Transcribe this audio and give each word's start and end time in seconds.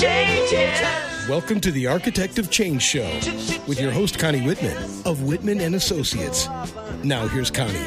Welcome 0.00 1.60
to 1.60 1.70
the 1.70 1.86
Architect 1.86 2.38
of 2.38 2.50
Change 2.50 2.80
Show 2.80 3.04
with 3.68 3.78
your 3.78 3.90
host 3.90 4.18
Connie 4.18 4.40
Whitman 4.40 4.74
of 5.04 5.24
Whitman 5.24 5.60
and 5.60 5.74
Associates. 5.74 6.48
Now 7.04 7.28
here's 7.28 7.50
Connie. 7.50 7.84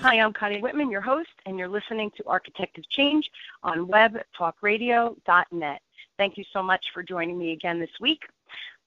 Hi, 0.00 0.18
I'm 0.18 0.32
Connie 0.32 0.60
Whitman, 0.60 0.90
your 0.90 1.02
host, 1.02 1.30
and 1.46 1.56
you're 1.56 1.68
listening 1.68 2.10
to 2.16 2.24
Architect 2.26 2.78
of 2.78 2.88
Change 2.88 3.30
on 3.62 3.86
webtalkradio.net. 3.86 5.82
Thank 6.16 6.36
you 6.36 6.44
so 6.52 6.60
much 6.60 6.86
for 6.92 7.04
joining 7.04 7.38
me 7.38 7.52
again 7.52 7.78
this 7.78 8.00
week. 8.00 8.22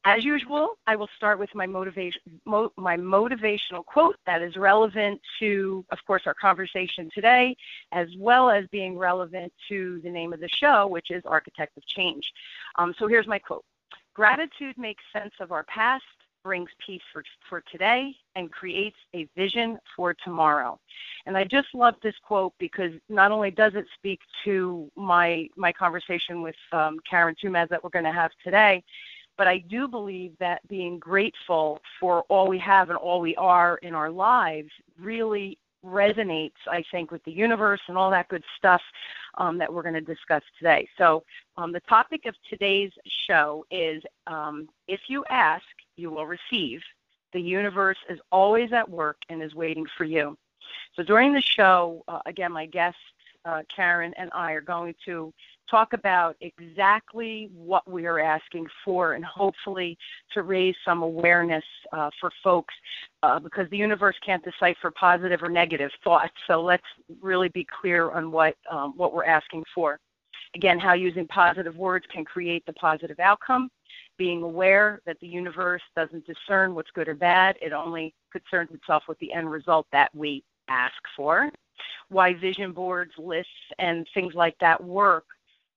As 0.07 0.23
usual, 0.23 0.77
I 0.85 0.95
will 0.95 1.09
start 1.17 1.39
with 1.39 1.49
my 1.55 1.65
motivation, 1.65 2.21
mo- 2.45 2.71
my 2.77 2.95
motivational 2.95 3.83
quote 3.83 4.17
that 4.27 4.43
is 4.43 4.55
relevant 4.55 5.19
to, 5.39 5.83
of 5.91 5.97
course, 6.05 6.21
our 6.27 6.35
conversation 6.35 7.09
today, 7.11 7.57
as 7.91 8.07
well 8.19 8.51
as 8.51 8.67
being 8.67 8.99
relevant 8.99 9.51
to 9.67 9.99
the 10.03 10.11
name 10.11 10.31
of 10.31 10.39
the 10.39 10.47
show, 10.47 10.85
which 10.85 11.09
is 11.09 11.23
Architect 11.25 11.75
of 11.75 11.85
Change. 11.87 12.31
Um, 12.75 12.93
so 12.99 13.07
here's 13.07 13.25
my 13.25 13.39
quote: 13.39 13.65
Gratitude 14.13 14.77
makes 14.77 15.03
sense 15.11 15.33
of 15.39 15.51
our 15.51 15.63
past, 15.63 16.03
brings 16.43 16.69
peace 16.85 17.01
for, 17.11 17.23
for 17.49 17.63
today, 17.71 18.15
and 18.35 18.51
creates 18.51 18.97
a 19.15 19.27
vision 19.35 19.79
for 19.95 20.13
tomorrow. 20.23 20.79
And 21.25 21.35
I 21.35 21.45
just 21.45 21.69
love 21.73 21.95
this 22.03 22.13
quote 22.23 22.53
because 22.59 22.91
not 23.09 23.31
only 23.31 23.49
does 23.49 23.73
it 23.73 23.87
speak 23.95 24.19
to 24.43 24.87
my 24.95 25.49
my 25.57 25.73
conversation 25.73 26.43
with 26.43 26.55
um, 26.71 26.99
Karan 27.09 27.33
Tumasz 27.43 27.69
that 27.69 27.83
we're 27.83 27.89
going 27.89 28.05
to 28.05 28.11
have 28.11 28.29
today 28.43 28.83
but 29.37 29.47
I 29.47 29.59
do 29.59 29.87
believe 29.87 30.33
that 30.39 30.67
being 30.67 30.99
grateful 30.99 31.81
for 31.99 32.23
all 32.23 32.47
we 32.47 32.59
have 32.59 32.89
and 32.89 32.97
all 32.97 33.19
we 33.19 33.35
are 33.35 33.77
in 33.77 33.93
our 33.93 34.09
lives 34.09 34.71
really 34.99 35.57
resonates, 35.85 36.53
I 36.69 36.83
think, 36.91 37.11
with 37.11 37.23
the 37.25 37.31
universe 37.31 37.81
and 37.87 37.97
all 37.97 38.09
that 38.11 38.27
good 38.27 38.43
stuff 38.57 38.81
um, 39.37 39.57
that 39.59 39.71
we're 39.71 39.83
going 39.83 39.95
to 39.95 40.01
discuss 40.01 40.41
today. 40.57 40.87
So, 40.97 41.23
um, 41.57 41.71
the 41.71 41.79
topic 41.81 42.25
of 42.25 42.35
today's 42.49 42.91
show 43.07 43.65
is 43.69 44.01
um, 44.27 44.67
if 44.87 45.01
you 45.07 45.23
ask, 45.29 45.65
you 45.95 46.09
will 46.09 46.25
receive. 46.25 46.81
The 47.33 47.41
universe 47.41 47.97
is 48.09 48.19
always 48.31 48.71
at 48.73 48.89
work 48.89 49.17
and 49.29 49.43
is 49.43 49.53
waiting 49.53 49.85
for 49.97 50.05
you. 50.05 50.37
So, 50.95 51.03
during 51.03 51.33
the 51.33 51.41
show, 51.41 52.03
uh, 52.07 52.19
again, 52.25 52.51
my 52.51 52.65
guest, 52.65 52.97
uh, 53.45 53.61
Karan, 53.73 54.13
and 54.17 54.31
I 54.33 54.53
are 54.53 54.61
going 54.61 54.95
to 55.05 55.31
talk 55.69 55.93
about 55.93 56.35
exactly 56.41 57.49
what 57.53 57.89
we 57.89 58.05
are 58.05 58.19
asking 58.19 58.67
for 58.83 59.13
and 59.13 59.25
hopefully 59.25 59.97
to 60.33 60.43
raise 60.43 60.75
some 60.85 61.01
awareness 61.01 61.63
uh, 61.93 62.09
for 62.19 62.31
folks 62.43 62.73
uh, 63.23 63.39
because 63.39 63.69
the 63.69 63.77
universe 63.77 64.15
can't 64.25 64.43
decipher 64.43 64.91
positive 64.91 65.41
or 65.41 65.49
negative 65.49 65.91
thoughts. 66.03 66.33
So 66.47 66.61
let's 66.61 66.83
really 67.21 67.49
be 67.49 67.65
clear 67.81 68.11
on 68.11 68.31
what, 68.31 68.55
um, 68.71 68.93
what 68.95 69.13
we're 69.13 69.25
asking 69.25 69.63
for. 69.73 69.99
Again, 70.55 70.79
how 70.79 70.93
using 70.93 71.27
positive 71.27 71.75
words 71.75 72.05
can 72.11 72.23
create 72.23 72.65
the 72.65 72.73
positive 72.73 73.19
outcome. 73.19 73.69
Being 74.17 74.43
aware 74.43 75.01
that 75.05 75.19
the 75.19 75.27
universe 75.27 75.81
doesn't 75.95 76.25
discern 76.25 76.73
what's 76.73 76.91
good 76.91 77.09
or 77.09 77.15
bad, 77.15 77.57
it 77.61 77.73
only 77.73 78.13
concerns 78.31 78.69
itself 78.71 79.03
with 79.09 79.19
the 79.19 79.33
end 79.33 79.51
result 79.51 79.85
that 79.91 80.15
we 80.15 80.43
ask 80.69 80.95
for 81.15 81.51
why 82.09 82.33
vision 82.33 82.71
boards, 82.71 83.11
lists, 83.17 83.51
and 83.79 84.07
things 84.13 84.33
like 84.33 84.55
that 84.59 84.81
work 84.83 85.25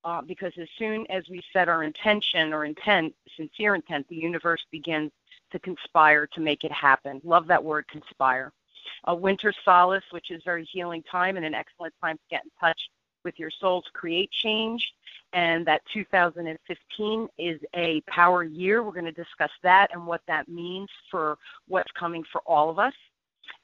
uh, 0.09 0.23
because 0.23 0.53
as 0.59 0.69
soon 0.79 1.07
as 1.11 1.29
we 1.29 1.43
set 1.53 1.69
our 1.69 1.83
intention 1.83 2.55
or 2.55 2.65
intent, 2.65 3.15
sincere 3.37 3.75
intent, 3.75 4.09
the 4.09 4.17
universe 4.17 4.65
begins 4.73 5.13
to 5.53 5.59
conspire 5.59 6.27
to 6.27 6.41
make 6.41 6.65
it 6.65 6.73
happen. 6.73 7.21
Love 7.25 7.47
that 7.47 7.63
word, 7.63 7.87
conspire. 7.89 8.51
A 9.05 9.15
winter 9.15 9.53
solstice, 9.67 10.05
which 10.11 10.31
is 10.31 10.43
very 10.45 10.65
healing 10.65 11.03
time 11.03 11.37
and 11.37 11.45
an 11.45 11.55
excellent 11.55 11.93
time 12.01 12.17
to 12.17 12.23
get 12.31 12.43
in 12.43 12.51
touch 12.59 12.81
with 13.23 13.39
your 13.39 13.51
soul 13.51 13.83
to 13.83 13.91
create 13.93 14.31
change. 14.31 14.83
And 15.35 15.67
that 15.67 15.83
2015 15.93 17.29
is 17.37 17.61
a 17.75 18.01
power 18.09 18.45
year. 18.45 18.83
We're 18.83 18.93
going 18.93 19.05
to 19.05 19.13
discuss 19.13 19.51
that 19.63 19.91
and 19.93 20.07
what 20.07 20.23
that 20.27 20.49
means 20.49 20.89
for 21.11 21.37
what's 21.67 21.93
coming 21.93 22.25
for 22.33 22.41
all 22.47 22.71
of 22.71 22.79
us 22.79 22.95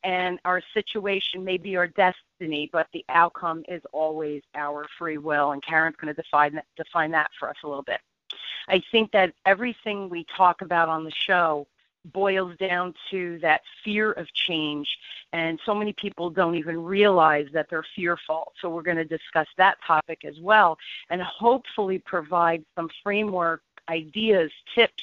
and 0.03 0.39
our 0.45 0.63
situation 0.73 1.45
may 1.45 1.57
be 1.57 1.77
our 1.77 1.89
destiny, 1.89 2.69
but 2.73 2.89
the 2.93 3.05
outcome 3.09 3.65
is 3.69 3.83
always 3.93 4.43
our 4.55 4.87
free 4.99 5.19
will. 5.19 5.53
And 5.53 5.63
Karan's 5.63 5.97
going 5.97 6.15
to 6.15 6.23
define 6.23 6.55
that, 6.55 6.67
define 6.77 7.11
that 7.13 7.31
for 7.39 7.49
us 7.49 7.57
a 7.65 7.69
little 7.69 7.83
bit. 7.83 8.01
I 8.69 8.83
think 8.91 9.13
that 9.13 9.33
everything 9.47 10.09
we 10.09 10.27
talk 10.37 10.63
about 10.63 10.89
on 10.89 11.05
the 11.05 11.13
show 11.13 11.67
boils 12.13 12.57
down 12.59 12.95
to 13.11 13.39
that 13.41 13.63
fear 13.83 14.13
of 14.13 14.33
change. 14.35 14.89
And 15.33 15.59
so 15.65 15.75
many 15.75 15.95
people 15.95 16.31
don't 16.31 16.55
even 16.55 16.83
realize 16.83 17.47
that 17.53 17.67
they're 17.71 17.87
fearful. 17.97 18.53
So 18.61 18.69
we're 18.69 18.83
going 18.83 18.99
to 18.99 19.05
discuss 19.05 19.47
that 19.57 19.79
topic 19.87 20.25
as 20.25 20.39
well 20.41 20.77
and 21.11 21.23
hopefully 21.23 21.99
provide 21.99 22.65
some 22.77 22.91
framework 23.03 23.63
ideas, 23.89 24.51
tips, 24.75 25.03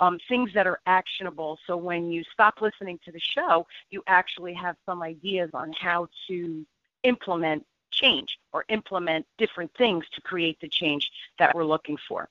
um, 0.00 0.18
things 0.28 0.50
that 0.54 0.66
are 0.66 0.80
actionable. 0.86 1.58
So 1.66 1.76
when 1.76 2.10
you 2.10 2.24
stop 2.32 2.60
listening 2.60 2.98
to 3.04 3.12
the 3.12 3.20
show, 3.20 3.66
you 3.90 4.02
actually 4.06 4.54
have 4.54 4.76
some 4.86 5.02
ideas 5.02 5.50
on 5.54 5.72
how 5.72 6.08
to 6.28 6.66
implement 7.02 7.64
change 7.90 8.38
or 8.52 8.64
implement 8.68 9.26
different 9.38 9.70
things 9.76 10.04
to 10.14 10.20
create 10.20 10.58
the 10.60 10.68
change 10.68 11.10
that 11.38 11.54
we're 11.54 11.64
looking 11.64 11.96
for. 12.08 12.28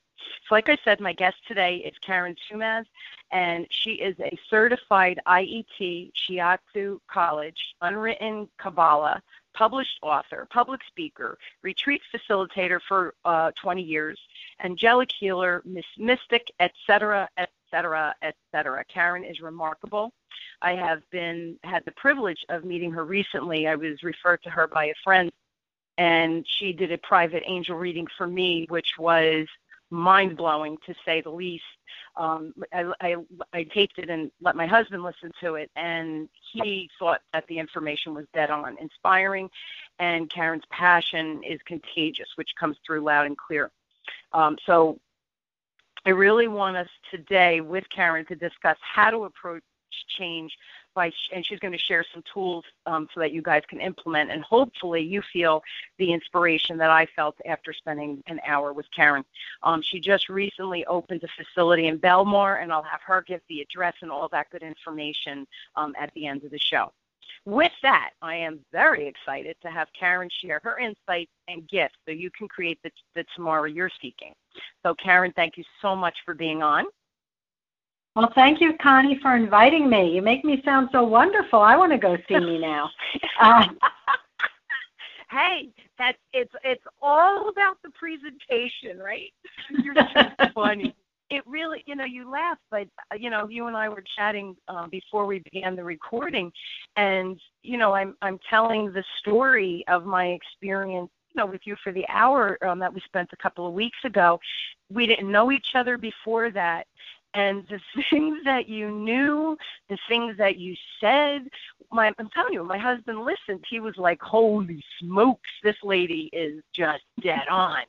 So, 0.47 0.55
like 0.55 0.69
I 0.69 0.77
said, 0.83 0.99
my 0.99 1.13
guest 1.13 1.37
today 1.47 1.77
is 1.77 1.93
Karan 2.05 2.35
Tumasz, 2.35 2.85
and 3.31 3.65
she 3.69 3.91
is 3.91 4.19
a 4.19 4.37
certified 4.49 5.19
IET 5.27 6.11
Shiatsu 6.13 6.99
College, 7.07 7.75
unwritten 7.81 8.49
Kabbalah, 8.57 9.21
published 9.59 9.99
author, 10.01 10.47
public 10.49 10.79
speaker, 10.87 11.37
retreat 11.63 12.01
facilitator 12.15 12.79
for 12.87 13.13
uh, 13.25 13.51
20 13.61 13.81
years, 13.81 14.17
angelic 14.63 15.11
healer, 15.11 15.61
mystic, 15.97 16.49
etc., 16.61 17.27
etc., 17.37 18.15
etc. 18.23 18.85
Karan 18.85 19.25
is 19.25 19.41
remarkable. 19.41 20.13
I 20.61 20.75
have 20.75 21.01
been 21.11 21.57
had 21.65 21.83
the 21.83 21.91
privilege 21.91 22.45
of 22.47 22.63
meeting 22.63 22.91
her 22.91 23.03
recently. 23.03 23.67
I 23.67 23.75
was 23.75 24.01
referred 24.01 24.41
to 24.43 24.49
her 24.49 24.65
by 24.65 24.85
a 24.85 24.93
friend, 25.03 25.29
and 25.97 26.45
she 26.47 26.71
did 26.71 26.93
a 26.93 26.97
private 26.97 27.43
angel 27.45 27.75
reading 27.75 28.07
for 28.17 28.27
me, 28.27 28.65
which 28.69 28.93
was 28.97 29.45
mind 29.89 30.37
blowing 30.37 30.77
to 30.85 30.93
say 31.05 31.21
the 31.21 31.29
least. 31.29 31.63
Um, 32.15 32.53
I, 32.73 32.91
I, 33.01 33.15
I 33.53 33.63
taped 33.63 33.97
it 33.97 34.09
and 34.09 34.31
let 34.41 34.55
my 34.55 34.65
husband 34.65 35.03
listen 35.03 35.31
to 35.41 35.55
it, 35.55 35.71
and 35.75 36.29
he 36.53 36.89
thought 36.99 37.21
that 37.33 37.47
the 37.47 37.59
information 37.59 38.13
was 38.13 38.25
dead 38.33 38.49
on, 38.49 38.77
inspiring, 38.79 39.49
and 39.99 40.29
Karan's 40.29 40.65
passion 40.69 41.41
is 41.43 41.59
contagious, 41.65 42.27
which 42.35 42.49
comes 42.59 42.77
through 42.85 43.01
loud 43.01 43.25
and 43.25 43.37
clear. 43.37 43.71
Um, 44.33 44.57
so 44.65 44.99
I 46.05 46.11
really 46.11 46.47
want 46.47 46.77
us 46.77 46.89
today 47.11 47.61
with 47.61 47.83
Karen 47.89 48.25
to 48.27 48.35
discuss 48.35 48.77
how 48.81 49.09
to 49.11 49.25
approach 49.25 49.63
change 50.17 50.55
by, 50.93 51.11
and 51.33 51.45
she's 51.45 51.59
going 51.59 51.71
to 51.71 51.77
share 51.77 52.05
some 52.13 52.23
tools 52.33 52.65
um, 52.85 53.07
so 53.13 53.19
that 53.19 53.31
you 53.31 53.41
guys 53.41 53.63
can 53.67 53.79
implement, 53.79 54.31
and 54.31 54.43
hopefully 54.43 55.01
you 55.01 55.21
feel 55.33 55.61
the 55.97 56.11
inspiration 56.11 56.77
that 56.77 56.89
I 56.89 57.07
felt 57.15 57.35
after 57.45 57.73
spending 57.73 58.23
an 58.27 58.39
hour 58.45 58.73
with 58.73 58.85
Karan. 58.95 59.23
Um, 59.63 59.81
she 59.81 59.99
just 59.99 60.29
recently 60.29 60.85
opened 60.85 61.23
a 61.23 61.43
facility 61.43 61.87
in 61.87 61.99
Belmar, 61.99 62.61
and 62.61 62.71
I'll 62.71 62.83
have 62.83 63.01
her 63.05 63.21
give 63.21 63.41
the 63.49 63.61
address 63.61 63.95
and 64.01 64.11
all 64.11 64.29
that 64.29 64.49
good 64.51 64.63
information 64.63 65.47
um, 65.75 65.93
at 65.99 66.11
the 66.13 66.27
end 66.27 66.43
of 66.43 66.51
the 66.51 66.59
show. 66.59 66.91
With 67.45 67.71
that, 67.81 68.11
I 68.21 68.35
am 68.35 68.59
very 68.71 69.07
excited 69.07 69.55
to 69.61 69.69
have 69.69 69.87
Karan 69.97 70.29
share 70.41 70.59
her 70.63 70.77
insights 70.77 71.31
and 71.47 71.67
gifts 71.67 71.95
so 72.05 72.11
you 72.11 72.29
can 72.31 72.47
create 72.47 72.79
the, 72.83 72.91
the 73.15 73.25
tomorrow 73.35 73.65
you're 73.65 73.91
seeking. 74.01 74.33
So, 74.83 74.93
Karan, 74.95 75.31
thank 75.33 75.57
you 75.57 75.63
so 75.81 75.95
much 75.95 76.15
for 76.25 76.33
being 76.33 76.61
on. 76.61 76.85
Well, 78.15 78.31
thank 78.35 78.59
you, 78.59 78.73
Connie, 78.81 79.19
for 79.21 79.35
inviting 79.35 79.89
me. 79.89 80.11
You 80.11 80.21
make 80.21 80.43
me 80.43 80.61
sound 80.65 80.89
so 80.91 81.03
wonderful. 81.03 81.61
I 81.61 81.77
want 81.77 81.91
to 81.91 81.97
go 81.97 82.17
see 82.27 82.39
me 82.39 82.59
now. 82.59 82.89
Uh, 83.41 83.65
hey, 85.31 85.69
that's 85.97 86.17
it's 86.33 86.53
it's 86.63 86.83
all 87.01 87.49
about 87.49 87.77
the 87.83 87.89
presentation, 87.91 88.99
right? 88.99 89.31
You're 89.83 89.93
just 89.93 90.53
funny. 90.53 90.93
It 91.29 91.43
really, 91.45 91.83
you 91.85 91.95
know, 91.95 92.05
you 92.05 92.29
laugh, 92.29 92.57
but 92.71 92.87
uh, 93.11 93.15
you 93.17 93.29
know, 93.29 93.47
you 93.47 93.67
and 93.67 93.77
I 93.77 93.87
were 93.87 94.03
chatting 94.17 94.55
um, 94.67 94.89
before 94.89 95.25
we 95.25 95.39
began 95.39 95.75
the 95.75 95.83
recording, 95.83 96.51
and 96.97 97.39
you 97.63 97.77
know, 97.77 97.93
I'm 97.93 98.15
I'm 98.21 98.39
telling 98.49 98.91
the 98.91 99.03
story 99.19 99.85
of 99.87 100.05
my 100.05 100.27
experience 100.27 101.09
you 101.33 101.39
know, 101.39 101.45
with 101.45 101.61
you 101.65 101.75
for 101.83 101.91
the 101.91 102.07
hour 102.09 102.57
um, 102.67 102.79
that 102.79 102.93
we 102.93 102.99
spent 103.01 103.29
a 103.31 103.37
couple 103.37 103.67
of 103.67 103.73
weeks 103.73 103.99
ago. 104.03 104.39
We 104.91 105.05
didn't 105.05 105.31
know 105.31 105.51
each 105.51 105.75
other 105.75 105.97
before 105.97 106.49
that, 106.51 106.87
and 107.33 107.65
the 107.69 107.79
things 108.09 108.39
that 108.45 108.67
you 108.67 108.91
knew, 108.91 109.57
the 109.89 109.97
things 110.07 110.37
that 110.37 110.57
you 110.57 110.75
said. 110.99 111.49
My, 111.91 112.11
I'm 112.19 112.29
telling 112.29 112.53
you, 112.53 112.63
my 112.63 112.77
husband 112.77 113.25
listened. 113.25 113.65
He 113.69 113.79
was 113.79 113.95
like, 113.97 114.21
"Holy 114.21 114.83
smokes, 114.99 115.49
this 115.63 115.77
lady 115.83 116.29
is 116.33 116.61
just 116.73 117.03
dead 117.21 117.47
on." 117.49 117.83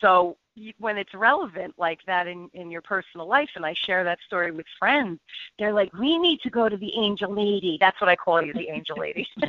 So 0.00 0.36
when 0.78 0.96
it's 0.96 1.14
relevant 1.14 1.74
like 1.78 2.00
that 2.06 2.26
in 2.26 2.50
in 2.52 2.70
your 2.70 2.82
personal 2.82 3.26
life, 3.26 3.50
and 3.56 3.64
I 3.64 3.74
share 3.74 4.04
that 4.04 4.18
story 4.26 4.50
with 4.50 4.66
friends, 4.78 5.20
they're 5.58 5.72
like, 5.72 5.92
"We 5.94 6.18
need 6.18 6.40
to 6.42 6.50
go 6.50 6.68
to 6.68 6.76
the 6.76 6.92
Angel 6.98 7.32
Lady." 7.32 7.78
That's 7.80 8.00
what 8.00 8.10
I 8.10 8.16
call 8.16 8.42
you, 8.42 8.52
the 8.52 8.68
Angel 8.68 8.96
Lady. 8.98 9.26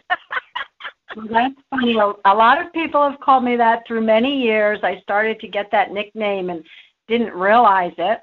Well, 1.15 1.27
that's 1.27 1.55
funny. 1.71 1.97
A 1.97 2.33
lot 2.35 2.63
of 2.63 2.71
people 2.71 3.01
have 3.09 3.19
called 3.19 3.43
me 3.43 3.55
that 3.55 3.85
through 3.87 4.01
many 4.01 4.41
years. 4.43 4.79
I 4.83 4.99
started 5.01 5.39
to 5.39 5.47
get 5.47 5.71
that 5.71 5.91
nickname 5.91 6.49
and 6.49 6.63
didn't 7.07 7.33
realize 7.33 7.93
it. 7.97 8.19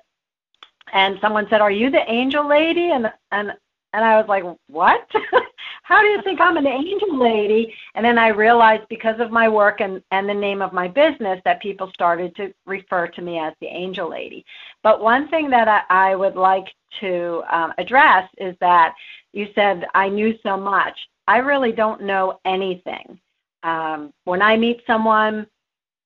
And 0.92 1.18
someone 1.20 1.46
said, 1.50 1.60
"Are 1.60 1.70
you 1.70 1.90
the 1.90 2.10
angel 2.10 2.46
lady?" 2.46 2.90
And 2.90 3.12
and 3.32 3.52
and 3.92 4.04
I 4.04 4.18
was 4.18 4.28
like, 4.28 4.44
"What? 4.68 5.08
How 5.82 6.00
do 6.02 6.08
you 6.08 6.20
think 6.22 6.40
I'm 6.40 6.56
an 6.56 6.66
angel 6.66 7.18
lady?" 7.18 7.74
And 7.94 8.04
then 8.04 8.18
I 8.18 8.28
realized 8.28 8.88
because 8.88 9.20
of 9.20 9.30
my 9.30 9.48
work 9.48 9.80
and 9.80 10.02
and 10.10 10.28
the 10.28 10.34
name 10.34 10.62
of 10.62 10.72
my 10.72 10.88
business 10.88 11.40
that 11.44 11.62
people 11.62 11.90
started 11.92 12.34
to 12.36 12.52
refer 12.66 13.08
to 13.08 13.22
me 13.22 13.38
as 13.38 13.54
the 13.60 13.68
angel 13.68 14.10
lady. 14.10 14.44
But 14.82 15.02
one 15.02 15.28
thing 15.28 15.50
that 15.50 15.68
I, 15.68 16.10
I 16.10 16.14
would 16.14 16.36
like 16.36 16.72
to 17.00 17.42
um, 17.50 17.74
address 17.78 18.28
is 18.38 18.54
that 18.60 18.94
you 19.32 19.48
said 19.54 19.86
I 19.94 20.08
knew 20.08 20.38
so 20.42 20.56
much. 20.56 20.98
I 21.28 21.38
really 21.38 21.72
don't 21.72 22.02
know 22.02 22.40
anything. 22.44 23.18
Um, 23.62 24.12
when 24.24 24.42
I 24.42 24.56
meet 24.56 24.82
someone, 24.86 25.46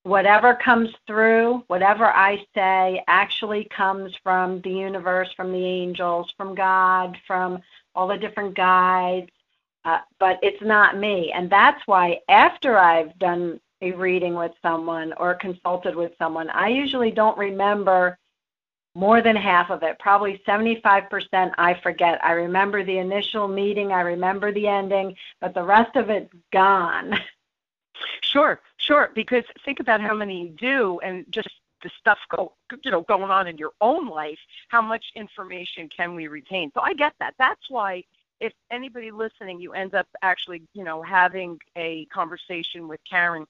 whatever 0.03 0.55
comes 0.55 0.91
through, 1.07 1.63
whatever 1.67 2.07
I 2.07 2.45
say, 2.55 3.03
actually 3.07 3.69
comes 3.75 4.13
from 4.23 4.61
the 4.63 4.71
universe, 4.71 5.29
from 5.37 5.53
the 5.53 5.65
angels, 5.65 6.33
from 6.37 6.55
God, 6.55 7.17
from 7.27 7.61
all 7.95 8.09
the 8.09 8.17
different 8.17 8.55
guides. 8.55 9.31
Uh, 9.85 9.99
but 10.19 10.39
it's 10.43 10.63
not 10.63 10.99
me. 10.99 11.33
And 11.33 11.51
that's 11.51 11.81
why 11.87 12.21
after 12.29 12.79
I've 12.79 13.19
done 13.19 13.61
a 13.83 13.93
reading 13.93 14.35
with 14.35 14.53
someone 14.61 15.15
or 15.15 15.35
consulted 15.35 15.97
with 15.97 16.13
someone, 16.19 16.51
I 16.51 16.69
usually 16.69 17.11
don't 17.11 17.39
remember 17.39 18.19
more 18.95 19.23
than 19.23 19.37
half 19.37 19.71
of 19.71 19.83
it, 19.83 19.99
probably 19.99 20.43
75% 20.47 21.53
I 21.57 21.81
forget. 21.83 22.23
I 22.25 22.33
remember 22.33 22.85
the 22.85 22.99
initial 22.99 23.47
meeting, 23.47 23.93
I 23.93 24.01
remember 24.01 24.53
the 24.53 24.67
ending, 24.67 25.15
but 25.41 25.55
the 25.55 25.63
rest 25.63 25.97
of 25.97 26.11
it's 26.11 26.33
gone. 26.53 27.15
Sure, 28.23 28.61
sure, 28.77 29.11
because 29.15 29.45
think 29.65 29.81
about 29.81 30.01
how 30.01 30.15
many 30.15 30.43
you 30.43 30.49
do 30.51 31.01
and 31.03 31.25
just 31.31 31.49
the 31.83 31.91
stuff 31.99 32.19
go 32.37 32.53
you 32.85 32.91
know 32.91 33.03
going 33.03 33.31
on 33.31 33.47
in 33.47 33.57
your 33.59 33.73
own 33.81 34.07
life, 34.09 34.39
how 34.69 34.83
much 34.83 35.07
information 35.17 35.89
can 35.95 36.15
we 36.15 36.29
retain? 36.29 36.71
So 36.75 36.81
I 36.81 36.95
get 36.95 37.15
that. 37.21 37.35
That's 37.39 37.71
why 37.71 38.05
if 38.41 38.53
anybody 38.71 39.11
listening, 39.11 39.61
you 39.61 39.73
end 39.75 39.95
up 39.95 40.07
actually, 40.23 40.63
you 40.75 40.85
know, 40.85 41.03
having 41.03 41.59
a 41.77 42.07
conversation 42.07 42.89
with 42.89 43.01
Karan 43.09 43.47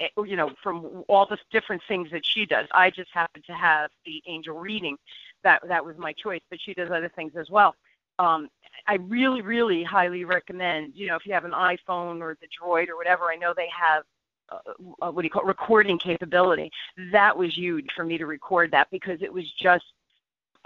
Eh, 0.00 0.08
you 0.26 0.36
know, 0.36 0.50
from 0.62 1.04
all 1.08 1.26
the 1.26 1.38
different 1.50 1.82
things 1.86 2.10
that 2.10 2.24
she 2.24 2.46
does. 2.46 2.66
I 2.72 2.90
just 2.90 3.10
happen 3.12 3.42
to 3.46 3.52
have 3.52 3.90
the 4.06 4.22
angel 4.26 4.58
reading. 4.58 4.96
That 5.44 5.62
that 5.68 5.84
was 5.84 5.96
my 5.98 6.12
choice, 6.14 6.40
but 6.50 6.58
she 6.60 6.74
does 6.74 6.90
other 6.90 7.10
things 7.14 7.32
as 7.36 7.50
well. 7.50 7.74
Um, 8.18 8.48
I 8.86 8.94
really, 8.94 9.42
really 9.42 9.82
highly 9.82 10.24
recommend. 10.24 10.92
You 10.94 11.08
know, 11.08 11.16
if 11.16 11.26
you 11.26 11.32
have 11.32 11.44
an 11.44 11.52
iPhone 11.52 12.20
or 12.20 12.36
the 12.40 12.48
Droid 12.48 12.88
or 12.88 12.96
whatever, 12.96 13.24
I 13.30 13.36
know 13.36 13.52
they 13.54 13.68
have 13.78 14.04
uh, 14.50 15.06
uh 15.06 15.10
what 15.12 15.22
do 15.22 15.26
you 15.26 15.30
call 15.30 15.42
it, 15.42 15.46
recording 15.48 15.98
capability. 15.98 16.70
That 17.12 17.36
was 17.36 17.56
huge 17.56 17.86
for 17.94 18.04
me 18.04 18.18
to 18.18 18.26
record 18.26 18.70
that 18.72 18.88
because 18.90 19.22
it 19.22 19.32
was 19.32 19.44
just 19.60 19.84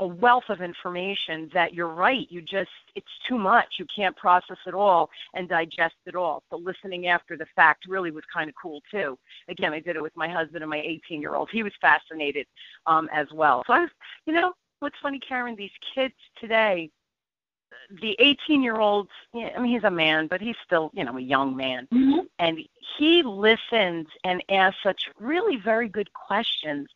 a 0.01 0.07
wealth 0.07 0.45
of 0.49 0.61
information 0.61 1.49
that 1.55 1.73
you're 1.73 1.89
right 1.89 2.27
you 2.29 2.43
just 2.43 2.71
it's 2.97 3.07
too 3.29 3.39
much 3.39 3.67
you 3.79 3.87
can't 3.95 4.17
process 4.17 4.57
it 4.67 4.75
all 4.75 5.09
and 5.35 5.49
digest 5.49 5.95
it 6.07 6.17
all 6.17 6.43
so 6.51 6.57
listening 6.57 7.07
after 7.07 7.37
the 7.37 7.47
fact 7.55 7.85
really 7.89 8.11
was 8.11 8.25
kind 8.33 8.49
of 8.49 8.55
cool 8.61 8.81
too 8.91 9.17
again 9.49 9.73
i 9.73 9.79
did 9.79 9.95
it 9.95 10.03
with 10.03 10.15
my 10.17 10.29
husband 10.29 10.63
and 10.63 10.71
my 10.71 10.83
18 10.85 11.21
year 11.21 11.37
old 11.37 11.49
he 11.53 11.63
was 11.63 11.73
fascinated 11.81 12.47
um 12.87 13.09
as 13.13 13.29
well 13.33 13.63
so 13.67 13.73
i 13.73 13.81
was 13.81 13.91
you 14.27 14.33
know 14.33 14.53
what's 14.81 14.97
funny 15.01 15.21
karan 15.21 15.55
these 15.55 15.71
kids 15.95 16.15
today 16.41 16.91
the 18.01 18.17
18 18.19 18.63
year 18.63 18.77
old 18.77 19.09
i 19.35 19.59
mean 19.59 19.73
he's 19.73 19.85
a 19.85 19.91
man 19.91 20.27
but 20.27 20.41
he's 20.41 20.57
still 20.65 20.91
you 20.95 21.05
know 21.05 21.17
a 21.17 21.21
young 21.21 21.57
man 21.57 21.87
mm-hmm. 21.93 22.21
and 22.39 22.59
he 22.99 23.23
listens 23.23 24.07
and 24.25 24.43
asks 24.49 24.83
such 24.83 25.09
really 25.19 25.57
very 25.57 25.89
good 25.89 26.13
questions 26.13 26.89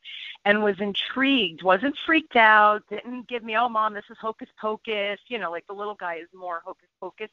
and 0.44 0.62
was 0.62 0.80
intrigued 0.80 1.62
wasn't 1.62 1.96
freaked 2.06 2.36
out 2.36 2.82
didn't 2.88 3.28
give 3.28 3.42
me 3.42 3.56
oh 3.56 3.68
mom 3.68 3.94
this 3.94 4.04
is 4.10 4.16
hocus 4.20 4.48
pocus 4.60 5.18
you 5.28 5.38
know 5.38 5.50
like 5.50 5.66
the 5.66 5.74
little 5.74 5.94
guy 5.94 6.16
is 6.16 6.28
more 6.34 6.62
hocus 6.64 6.88
pocus 7.00 7.30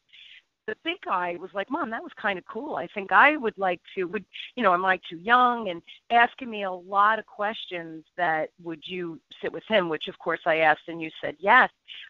the 0.68 0.76
big 0.84 1.00
guy 1.06 1.38
was 1.40 1.52
like, 1.54 1.70
Mom, 1.70 1.90
that 1.92 2.04
was 2.04 2.12
kind 2.20 2.40
of 2.40 2.46
cool. 2.46 2.76
I 2.76 2.88
think 2.88 3.12
I 3.12 3.38
would 3.38 3.58
like 3.58 3.82
to, 3.96 4.06
would, 4.06 4.26
you 4.56 4.64
know, 4.64 4.74
am 4.74 4.86
I 4.86 5.00
too 5.10 5.18
young? 5.18 5.70
And 5.70 5.82
asking 6.10 6.50
me 6.50 6.64
a 6.64 6.72
lot 6.72 7.20
of 7.20 7.26
questions 7.26 8.04
that 8.18 8.50
would 8.64 8.82
you 8.86 9.20
sit 9.42 9.52
with 9.52 9.64
him, 9.68 9.90
which 9.90 10.08
of 10.08 10.18
course 10.18 10.42
I 10.46 10.58
asked 10.58 10.88
and 10.88 11.02
you 11.02 11.12
said 11.22 11.36
yes. 11.40 11.70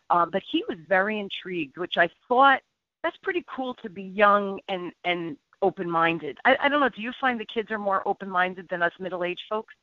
Um, 0.10 0.30
but 0.32 0.44
he 0.50 0.64
was 0.70 0.78
very 0.88 1.20
intrigued, 1.20 1.78
which 1.78 1.98
I 1.98 2.10
thought 2.28 2.62
that's 3.04 3.18
pretty 3.18 3.44
cool 3.54 3.74
to 3.76 3.90
be 3.90 4.04
young 4.04 4.60
and, 4.70 4.92
and 5.04 5.38
open 5.62 5.90
minded. 5.90 6.38
I, 6.46 6.58
I 6.62 6.70
don't 6.70 6.80
know. 6.80 6.90
Do 6.90 7.02
you 7.02 7.12
find 7.20 7.40
the 7.40 7.46
kids 7.46 7.72
are 7.72 7.80
more 7.80 8.08
open 8.08 8.30
minded 8.30 8.68
than 8.70 8.82
us 8.82 8.94
middle 9.00 9.24
aged 9.24 9.44
folks? 9.50 9.74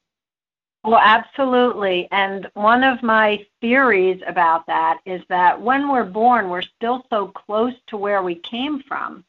Well, 0.85 1.01
absolutely. 1.01 2.09
And 2.11 2.51
one 2.55 2.83
of 2.83 3.03
my 3.03 3.47
theories 3.61 4.21
about 4.27 4.67
that 4.67 4.99
is 5.07 5.23
that 5.29 5.61
when 5.61 5.89
we're 5.89 6.05
born, 6.05 6.49
we're 6.49 6.63
still 6.63 7.07
so 7.09 7.29
close 7.29 7.75
to 7.89 7.97
where 7.97 8.23
we 8.23 8.37
came 8.37 8.83
from 8.83 9.25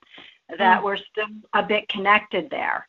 that 0.58 0.82
mm. 0.82 0.84
we're 0.84 0.98
still 0.98 1.28
a 1.54 1.64
bit 1.64 1.88
connected 1.90 2.50
there. 2.50 2.88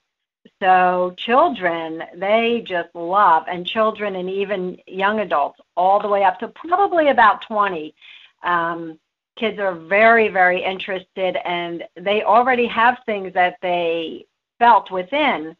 So 0.62 1.14
children, 1.18 2.04
they 2.16 2.64
just 2.66 2.94
love, 2.94 3.44
and 3.48 3.66
children 3.66 4.16
and 4.16 4.30
even 4.30 4.78
young 4.86 5.20
adults, 5.20 5.60
all 5.76 6.00
the 6.00 6.08
way 6.08 6.24
up 6.24 6.38
to 6.40 6.48
probably 6.48 7.08
about 7.08 7.42
20. 7.42 7.94
Um, 8.42 8.98
kids 9.36 9.58
are 9.58 9.74
very, 9.74 10.28
very 10.28 10.62
interested, 10.62 11.36
and 11.44 11.84
they 11.96 12.22
already 12.22 12.66
have 12.66 12.98
things 13.04 13.32
that 13.34 13.56
they 13.62 14.26
felt 14.58 14.90
within 14.90 15.56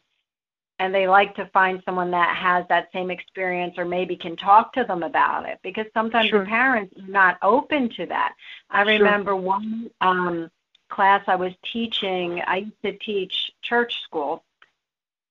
and 0.79 0.93
they 0.93 1.07
like 1.07 1.35
to 1.35 1.45
find 1.47 1.81
someone 1.85 2.11
that 2.11 2.35
has 2.35 2.65
that 2.67 2.89
same 2.91 3.09
experience 3.09 3.75
or 3.77 3.85
maybe 3.85 4.15
can 4.15 4.35
talk 4.35 4.73
to 4.73 4.83
them 4.83 5.03
about 5.03 5.47
it 5.47 5.59
because 5.63 5.85
sometimes 5.93 6.29
sure. 6.29 6.39
the 6.39 6.45
parents 6.45 6.93
are 6.97 7.07
not 7.07 7.37
open 7.41 7.89
to 7.89 8.05
that. 8.07 8.33
I 8.69 8.83
sure. 8.83 8.93
remember 8.93 9.35
one 9.35 9.89
um, 10.01 10.51
class 10.89 11.23
I 11.27 11.35
was 11.35 11.53
teaching, 11.71 12.41
I 12.45 12.57
used 12.57 12.81
to 12.83 12.97
teach 12.97 13.51
church 13.61 14.01
school. 14.03 14.43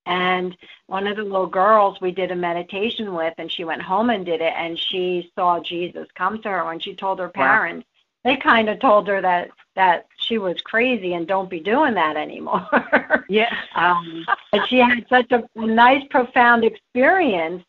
And 0.07 0.55
one 0.85 1.07
of 1.07 1.17
the 1.17 1.23
little 1.23 1.47
girls 1.47 1.99
we 1.99 2.11
did 2.11 2.29
a 2.29 2.35
meditation 2.35 3.15
with, 3.15 3.33
and 3.39 3.51
she 3.51 3.63
went 3.63 3.81
home 3.81 4.11
and 4.11 4.23
did 4.23 4.39
it, 4.39 4.53
and 4.55 4.77
she 4.77 5.31
saw 5.33 5.59
Jesus 5.59 6.07
come 6.13 6.43
to 6.43 6.49
her 6.49 6.65
when 6.65 6.79
she 6.79 6.93
told 6.93 7.17
her 7.17 7.29
parents. 7.29 7.85
Wow 7.87 7.94
they 8.25 8.35
kind 8.35 8.67
of 8.69 8.79
told 8.79 9.07
her 9.07 9.21
that 9.21 9.49
that 9.75 10.07
she 10.17 10.37
was 10.37 10.59
crazy 10.61 11.13
and 11.13 11.27
don't 11.27 11.49
be 11.49 11.59
doing 11.59 11.93
that 11.93 12.17
anymore. 12.17 12.67
yeah. 13.29 13.55
Um, 13.75 14.25
and 14.51 14.67
she 14.67 14.77
had 14.77 15.05
such 15.09 15.31
a, 15.31 15.43
a 15.55 15.65
nice, 15.65 16.01
profound 16.09 16.63
experience, 16.63 17.63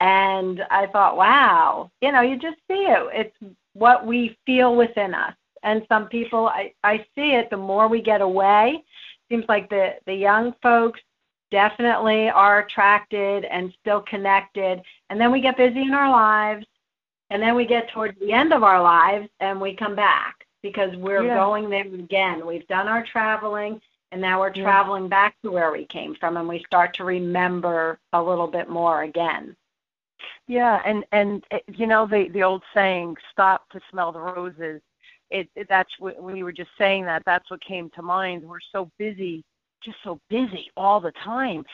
and 0.00 0.62
I 0.70 0.86
thought, 0.88 1.16
wow, 1.16 1.90
you 2.02 2.12
know, 2.12 2.20
you 2.20 2.36
just 2.36 2.58
see 2.68 2.84
it. 2.86 3.08
It's 3.12 3.54
what 3.72 4.06
we 4.06 4.36
feel 4.44 4.76
within 4.76 5.14
us. 5.14 5.34
And 5.62 5.86
some 5.88 6.08
people, 6.08 6.48
I, 6.48 6.74
I 6.84 6.98
see 7.14 7.32
it. 7.32 7.48
The 7.48 7.56
more 7.56 7.88
we 7.88 8.02
get 8.02 8.20
away, 8.20 8.84
seems 9.30 9.46
like 9.48 9.70
the 9.70 9.94
the 10.06 10.14
young 10.14 10.54
folks 10.62 11.00
definitely 11.50 12.28
are 12.28 12.58
attracted 12.60 13.44
and 13.44 13.72
still 13.80 14.02
connected. 14.02 14.82
And 15.08 15.18
then 15.18 15.32
we 15.32 15.40
get 15.40 15.56
busy 15.56 15.82
in 15.82 15.94
our 15.94 16.10
lives 16.10 16.66
and 17.34 17.42
then 17.42 17.56
we 17.56 17.66
get 17.66 17.88
towards 17.88 18.16
the 18.20 18.32
end 18.32 18.52
of 18.52 18.62
our 18.62 18.80
lives 18.80 19.28
and 19.40 19.60
we 19.60 19.74
come 19.74 19.96
back 19.96 20.46
because 20.62 20.94
we're 20.94 21.24
yeah. 21.24 21.34
going 21.34 21.68
there 21.68 21.82
again. 21.82 22.46
We've 22.46 22.66
done 22.68 22.86
our 22.86 23.04
traveling 23.04 23.80
and 24.12 24.20
now 24.20 24.38
we're 24.38 24.52
traveling 24.52 25.04
yeah. 25.04 25.08
back 25.08 25.34
to 25.42 25.50
where 25.50 25.72
we 25.72 25.84
came 25.86 26.14
from 26.14 26.36
and 26.36 26.46
we 26.46 26.62
start 26.64 26.94
to 26.94 27.04
remember 27.04 27.98
a 28.12 28.22
little 28.22 28.46
bit 28.46 28.70
more 28.70 29.02
again. 29.02 29.56
Yeah, 30.46 30.80
and 30.86 31.04
and 31.10 31.42
eh, 31.50 31.58
you 31.72 31.88
know 31.88 32.06
the 32.06 32.28
the 32.28 32.44
old 32.44 32.62
saying, 32.72 33.16
"Stop 33.32 33.68
to 33.70 33.80
smell 33.90 34.12
the 34.12 34.20
roses." 34.20 34.80
It, 35.30 35.48
it 35.56 35.66
that's 35.68 35.90
what, 35.98 36.22
when 36.22 36.36
you 36.36 36.44
were 36.44 36.52
just 36.52 36.70
saying 36.78 37.04
that. 37.06 37.24
That's 37.26 37.50
what 37.50 37.64
came 37.64 37.90
to 37.96 38.02
mind. 38.02 38.44
We're 38.44 38.58
so 38.70 38.90
busy, 38.96 39.42
just 39.82 39.96
so 40.04 40.20
busy 40.30 40.70
all 40.76 41.00
the 41.00 41.12
time, 41.24 41.64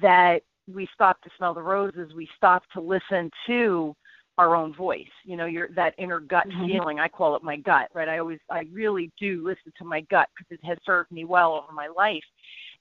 that 0.00 0.42
we 0.72 0.88
stop 0.94 1.20
to 1.22 1.30
smell 1.36 1.52
the 1.52 1.62
roses. 1.62 2.14
We 2.14 2.28
stop 2.36 2.62
to 2.72 2.80
listen 2.80 3.30
to 3.48 3.94
our 4.40 4.56
own 4.56 4.72
voice 4.72 5.04
you 5.24 5.36
know 5.36 5.44
your 5.44 5.68
that 5.76 5.94
inner 5.98 6.18
gut 6.18 6.48
mm-hmm. 6.48 6.66
feeling 6.66 6.98
i 6.98 7.06
call 7.06 7.36
it 7.36 7.42
my 7.42 7.56
gut 7.56 7.90
right? 7.92 8.08
I 8.08 8.18
always 8.18 8.38
i 8.50 8.64
really 8.72 9.10
do 9.20 9.44
listen 9.44 9.70
to 9.76 9.84
my 9.84 10.00
gut 10.02 10.28
because 10.34 10.50
it 10.50 10.66
has 10.66 10.78
served 10.84 11.12
me 11.12 11.24
well 11.26 11.52
over 11.52 11.72
my 11.72 11.88
life. 11.88 12.24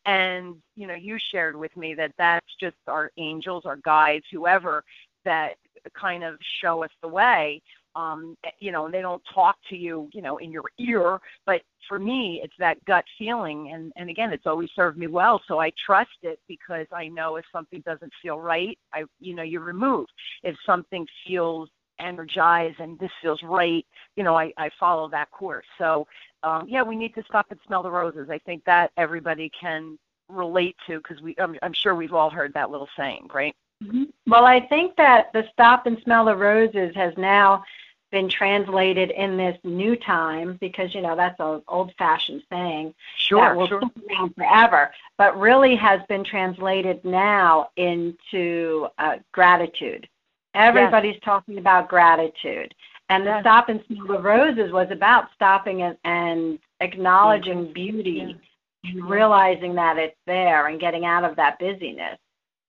And 0.06 0.56
you 0.78 0.88
know 0.88 0.96
you 0.96 1.18
shared 1.20 1.58
with 1.58 1.76
me 1.76 1.94
that 1.96 2.14
that's 2.18 2.56
just 2.62 2.78
our 2.88 3.12
angels 3.18 3.66
our 3.66 3.76
guides 3.76 4.26
whoever 4.32 4.86
that 5.26 5.56
kind 5.94 6.24
of 6.24 6.38
show 6.62 6.82
us 6.84 6.92
the 7.02 7.10
way 7.10 7.62
um, 8.00 8.38
you 8.60 8.72
know, 8.72 8.90
they 8.90 9.02
don't 9.02 9.22
talk 9.34 9.58
to 9.70 9.76
you, 9.76 10.10
you 10.14 10.22
know, 10.22 10.38
in 10.38 10.52
your 10.52 10.66
ear. 10.80 11.20
But 11.46 11.62
for 11.88 12.00
me, 12.00 12.42
it's 12.44 12.54
that 12.60 12.84
gut 12.86 13.06
feeling, 13.18 13.72
and 13.74 13.92
and 13.96 14.10
again, 14.10 14.32
it's 14.32 14.46
always 14.46 14.70
served 14.76 14.98
me 14.98 15.08
well. 15.08 15.42
So 15.48 15.60
I 15.60 15.72
trust 15.86 16.10
it 16.24 16.40
because 16.48 16.88
I 16.94 17.08
know 17.08 17.36
if 17.36 17.46
something 17.52 17.82
doesn't 17.86 18.12
feel 18.22 18.40
right, 18.40 18.78
I, 18.94 19.04
you 19.20 19.36
know, 19.36 19.44
you 19.44 19.60
remove. 19.60 20.06
If 20.44 20.56
something 20.66 21.06
feels 21.28 21.70
energized 22.00 22.80
and 22.80 22.98
this 23.00 23.12
feels 23.22 23.42
right, 23.44 23.86
you 24.16 24.24
know, 24.24 24.36
I, 24.36 24.54
I 24.58 24.70
follow 24.80 25.10
that 25.10 25.30
course. 25.32 25.66
So 25.78 26.08
um, 26.44 26.66
yeah, 26.70 26.82
we 26.82 26.96
need 26.96 27.14
to 27.16 27.24
stop 27.24 27.48
and 27.50 27.60
smell 27.68 27.84
the 27.84 27.92
roses. 27.92 28.30
I 28.30 28.38
think 28.40 28.64
that 28.66 28.92
everybody 28.98 29.52
can 29.60 30.00
relate 30.30 30.76
to 30.88 31.00
because 31.00 31.22
we, 31.22 31.36
I'm, 31.38 31.58
I'm 31.62 31.74
sure 31.74 31.96
we've 31.96 32.14
all 32.14 32.30
heard 32.30 32.54
that 32.54 32.72
little 32.72 32.88
saying, 32.98 33.28
right? 33.34 33.54
Mm-hmm. 33.84 34.04
Well, 34.28 34.46
I 34.46 34.60
think 34.68 34.96
that 34.98 35.32
the 35.34 35.44
stop 35.52 35.86
and 35.86 35.98
smell 36.04 36.26
the 36.26 36.36
roses 36.36 36.94
has 36.96 37.14
now 37.18 37.64
been 38.12 38.30
translated 38.30 39.12
in 39.12 39.38
this 39.38 39.58
new 39.64 39.96
time 39.96 40.58
because 40.60 40.94
you 40.94 41.02
know 41.02 41.16
that's 41.16 41.40
an 41.40 41.62
old-fashioned 41.68 42.42
saying 42.52 42.94
sure, 43.18 43.42
that 43.42 43.56
will 43.56 43.68
sure. 43.68 43.82
around 44.10 44.36
forever, 44.36 44.92
but 45.18 45.38
really 45.40 45.76
has 45.76 46.02
been 46.10 46.24
translated 46.24 47.04
now 47.04 47.70
into 47.76 48.88
uh, 48.98 49.18
gratitude. 49.32 50.08
Everybody's 50.54 51.14
yes. 51.14 51.24
talking 51.24 51.58
about 51.58 51.90
gratitude, 51.90 52.74
and 53.10 53.24
the 53.24 53.32
yes. 53.32 53.42
stop 53.42 53.70
and 53.70 53.84
smell 53.88 54.08
the 54.08 54.20
roses 54.20 54.72
was 54.72 54.88
about 54.92 55.28
stopping 55.36 55.84
and, 55.84 55.98
and 56.04 56.60
acknowledging 56.80 57.66
mm-hmm. 57.66 57.74
beauty 57.74 58.40
and 58.86 59.10
realizing 59.10 59.76
that 59.76 59.98
it's 59.98 60.16
there 60.26 60.68
and 60.68 60.80
getting 60.80 61.06
out 61.06 61.24
of 61.24 61.36
that 61.36 61.60
busyness. 61.60 62.18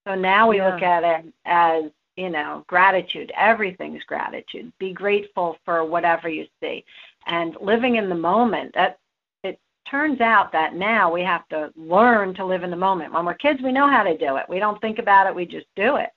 So 0.06 0.14
now 0.14 0.48
we 0.48 0.60
look 0.60 0.82
at 0.82 1.04
it 1.04 1.32
as 1.44 1.84
you 2.20 2.28
know, 2.28 2.64
gratitude. 2.66 3.32
Everything's 3.34 4.04
gratitude. 4.04 4.70
Be 4.78 4.92
grateful 4.92 5.56
for 5.64 5.86
whatever 5.86 6.28
you 6.28 6.46
see. 6.62 6.84
And 7.26 7.56
living 7.62 7.96
in 7.96 8.10
the 8.10 8.14
moment, 8.14 8.74
that 8.74 8.98
it 9.42 9.58
turns 9.90 10.20
out 10.20 10.52
that 10.52 10.74
now 10.74 11.10
we 11.10 11.22
have 11.22 11.48
to 11.48 11.72
learn 11.76 12.34
to 12.34 12.44
live 12.44 12.62
in 12.62 12.70
the 12.70 12.76
moment. 12.76 13.14
When 13.14 13.24
we're 13.24 13.34
kids, 13.34 13.62
we 13.62 13.72
know 13.72 13.88
how 13.88 14.02
to 14.02 14.18
do 14.18 14.36
it. 14.36 14.44
We 14.50 14.58
don't 14.58 14.78
think 14.82 14.98
about 14.98 15.26
it, 15.26 15.34
we 15.34 15.46
just 15.46 15.66
do 15.76 15.96
it. 15.96 16.10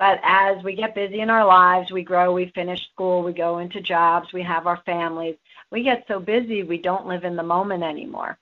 But 0.00 0.18
as 0.24 0.64
we 0.64 0.74
get 0.74 0.96
busy 0.96 1.20
in 1.20 1.30
our 1.30 1.46
lives, 1.46 1.92
we 1.92 2.02
grow, 2.02 2.32
we 2.32 2.50
finish 2.54 2.88
school, 2.90 3.22
we 3.22 3.32
go 3.32 3.58
into 3.58 3.80
jobs, 3.80 4.32
we 4.32 4.42
have 4.42 4.66
our 4.66 4.82
families. 4.84 5.36
We 5.70 5.84
get 5.84 6.06
so 6.08 6.18
busy, 6.18 6.64
we 6.64 6.78
don't 6.78 7.06
live 7.06 7.22
in 7.22 7.36
the 7.36 7.42
moment 7.44 7.84
anymore. 7.84 8.36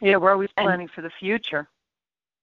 Yeah, 0.00 0.16
we're 0.16 0.32
always 0.32 0.50
planning 0.56 0.82
and, 0.82 0.90
for 0.92 1.02
the 1.02 1.10
future. 1.18 1.68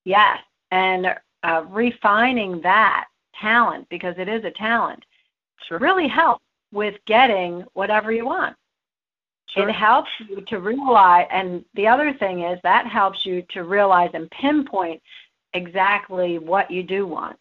Yes, 0.04 0.40
and 0.70 1.16
uh, 1.42 1.64
refining 1.70 2.62
that 2.62 3.08
talent 3.42 3.88
because 3.90 4.16
it 4.18 4.28
is 4.28 4.44
a 4.44 4.52
talent 4.52 5.04
sure. 5.68 5.80
really 5.80 6.08
helps 6.08 6.44
with 6.72 6.96
getting 7.06 7.64
whatever 7.74 8.12
you 8.12 8.26
want. 8.26 8.56
Sure. 9.50 9.70
It 9.70 9.74
helps 9.74 10.10
you 10.28 10.44
to 10.48 10.60
realize, 10.60 11.28
and 11.32 11.64
the 11.76 11.88
other 11.88 12.14
thing 12.14 12.44
is 12.44 12.60
that 12.64 12.88
helps 12.88 13.26
you 13.26 13.44
to 13.52 13.64
realize 13.64 14.10
and 14.14 14.30
pinpoint 14.32 15.02
exactly 15.54 16.40
what 16.40 16.70
you 16.70 16.84
do 16.84 17.08
want 17.08 17.38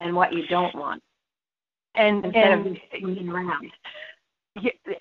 and 0.00 0.14
what 0.14 0.32
you 0.32 0.46
don't 0.48 0.74
want. 0.74 1.02
And 1.94 2.24
instead 2.24 2.52
and, 2.52 2.66
of 2.66 3.02
moving 3.02 3.28
around. 3.28 3.70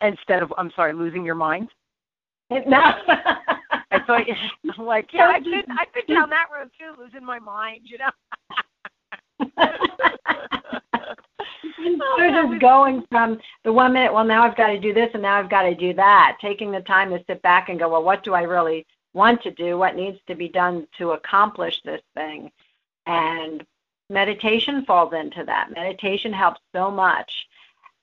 Instead 0.02 0.44
of, 0.44 0.54
I'm 0.58 0.72
sorry, 0.76 0.94
losing 0.94 1.26
your 1.26 1.36
mind. 1.36 1.70
No. 2.66 2.80
I 3.92 4.00
thought, 4.06 4.24
I'm 4.78 4.86
like, 4.86 5.10
yeah, 5.14 5.28
I've 5.28 5.44
been, 5.44 5.64
I've 5.80 5.94
been 5.94 6.16
down 6.16 6.30
that 6.32 6.48
road 6.54 6.70
too, 6.80 7.00
losing 7.00 7.24
my 7.24 7.38
mind, 7.38 7.82
you 7.84 8.00
know. 8.00 8.10
Oh, 12.02 12.16
They're 12.18 12.32
just 12.32 12.62
going 12.62 13.06
from 13.10 13.40
the 13.64 13.74
one 13.74 13.94
minute, 13.94 14.14
well, 14.14 14.24
now 14.24 14.44
I've 14.44 14.58
got 14.58 14.68
to 14.68 14.80
do 14.80 14.94
this 14.94 15.10
and 15.14 15.24
now 15.24 15.38
I've 15.38 15.50
got 15.50 15.64
to 15.64 15.76
do 15.76 15.94
that. 15.94 16.38
Taking 16.42 16.72
the 16.72 16.82
time 16.82 17.10
to 17.12 17.24
sit 17.28 17.42
back 17.42 17.70
and 17.70 17.80
go, 17.80 17.90
well, 17.90 18.04
what 18.04 18.24
do 18.24 18.34
I 18.34 18.42
really 18.44 18.86
want 19.14 19.42
to 19.44 19.52
do? 19.52 19.78
What 19.78 19.96
needs 19.96 20.20
to 20.28 20.36
be 20.36 20.50
done 20.50 20.88
to 20.98 21.12
accomplish 21.12 21.82
this 21.84 22.02
thing? 22.16 22.52
And 23.06 23.66
meditation 24.10 24.86
falls 24.86 25.14
into 25.14 25.44
that. 25.46 25.72
Meditation 25.74 26.34
helps 26.34 26.62
so 26.74 26.92
much. 26.92 27.32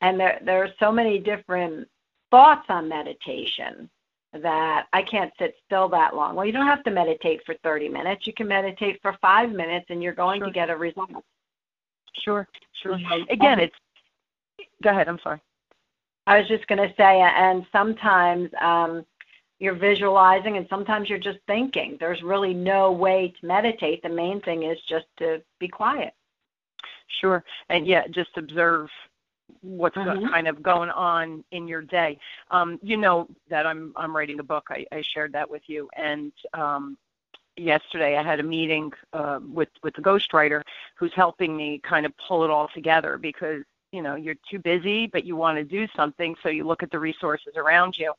And 0.00 0.18
there, 0.18 0.40
there 0.44 0.62
are 0.62 0.70
so 0.78 0.92
many 0.92 1.18
different 1.18 1.88
thoughts 2.30 2.66
on 2.68 2.88
meditation 2.88 3.88
that 4.42 4.86
I 4.92 5.02
can't 5.02 5.32
sit 5.38 5.54
still 5.64 5.88
that 5.90 6.14
long. 6.14 6.34
Well, 6.34 6.46
you 6.46 6.52
don't 6.52 6.66
have 6.66 6.84
to 6.84 6.90
meditate 6.90 7.44
for 7.44 7.54
30 7.62 7.88
minutes. 7.88 8.26
You 8.26 8.32
can 8.32 8.48
meditate 8.48 9.00
for 9.02 9.16
five 9.20 9.50
minutes 9.50 9.86
and 9.90 10.02
you're 10.02 10.12
going 10.12 10.40
sure. 10.40 10.46
to 10.46 10.52
get 10.52 10.70
a 10.70 10.76
result. 10.76 11.24
Sure, 12.14 12.48
sure. 12.82 12.98
Again, 13.30 13.60
it's, 13.60 13.76
go 14.82 14.90
ahead, 14.90 15.08
I'm 15.08 15.18
sorry. 15.22 15.40
I 16.26 16.38
was 16.38 16.48
just 16.48 16.66
going 16.66 16.86
to 16.86 16.94
say, 16.96 17.20
and 17.20 17.64
sometimes 17.70 18.50
um, 18.60 19.04
you're 19.58 19.74
visualizing 19.74 20.56
and 20.56 20.66
sometimes 20.68 21.08
you're 21.08 21.18
just 21.18 21.38
thinking. 21.46 21.96
There's 22.00 22.22
really 22.22 22.52
no 22.52 22.92
way 22.92 23.32
to 23.40 23.46
meditate. 23.46 24.02
The 24.02 24.08
main 24.08 24.40
thing 24.40 24.64
is 24.64 24.78
just 24.88 25.06
to 25.18 25.42
be 25.60 25.68
quiet. 25.68 26.14
Sure. 27.20 27.44
And 27.68 27.86
yeah, 27.86 28.06
just 28.08 28.30
observe 28.36 28.88
what's 29.62 29.96
mm-hmm. 29.96 30.26
kind 30.26 30.48
of 30.48 30.62
going 30.62 30.90
on 30.90 31.44
in 31.50 31.68
your 31.68 31.82
day. 31.82 32.18
Um, 32.50 32.78
you 32.82 32.96
know 32.96 33.28
that 33.48 33.66
I'm 33.66 33.92
I'm 33.96 34.16
writing 34.16 34.40
a 34.40 34.44
book. 34.44 34.66
I, 34.70 34.86
I 34.92 35.02
shared 35.02 35.32
that 35.32 35.50
with 35.50 35.62
you, 35.66 35.88
and 35.96 36.32
um, 36.54 36.96
yesterday 37.56 38.16
I 38.16 38.22
had 38.22 38.40
a 38.40 38.44
meeting 38.44 38.92
uh, 39.12 39.40
with 39.42 39.68
with 39.82 39.94
the 39.94 40.02
ghostwriter 40.02 40.62
who's 40.96 41.12
helping 41.14 41.56
me 41.56 41.80
kind 41.82 42.06
of 42.06 42.12
pull 42.16 42.44
it 42.44 42.50
all 42.50 42.68
together 42.74 43.18
because 43.18 43.62
you 43.92 44.02
know 44.02 44.14
you're 44.14 44.36
too 44.50 44.58
busy, 44.58 45.06
but 45.06 45.24
you 45.24 45.36
want 45.36 45.58
to 45.58 45.64
do 45.64 45.86
something, 45.96 46.34
so 46.42 46.48
you 46.48 46.64
look 46.64 46.82
at 46.82 46.90
the 46.90 46.98
resources 46.98 47.54
around 47.56 47.96
you. 47.98 48.12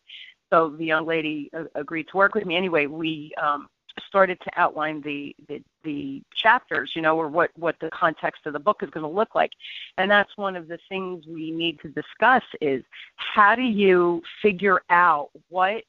So 0.49 0.69
the 0.69 0.85
young 0.85 1.05
lady 1.05 1.49
uh, 1.53 1.65
agreed 1.75 2.07
to 2.11 2.17
work 2.17 2.33
with 2.33 2.45
me. 2.45 2.55
Anyway, 2.55 2.85
we 2.85 3.33
um, 3.41 3.67
started 4.07 4.39
to 4.41 4.51
outline 4.55 5.01
the, 5.01 5.35
the 5.47 5.61
the 5.87 6.21
chapters, 6.35 6.91
you 6.95 7.01
know, 7.01 7.17
or 7.17 7.29
what 7.29 7.51
what 7.55 7.79
the 7.79 7.89
context 7.89 8.45
of 8.45 8.53
the 8.53 8.59
book 8.59 8.83
is 8.83 8.89
going 8.89 9.05
to 9.05 9.09
look 9.09 9.33
like. 9.33 9.51
And 9.97 10.11
that's 10.11 10.35
one 10.35 10.55
of 10.57 10.67
the 10.67 10.77
things 10.89 11.25
we 11.25 11.49
need 11.49 11.79
to 11.79 11.87
discuss 11.89 12.43
is 12.61 12.83
how 13.15 13.55
do 13.55 13.61
you 13.61 14.21
figure 14.41 14.81
out 14.89 15.29
what 15.49 15.83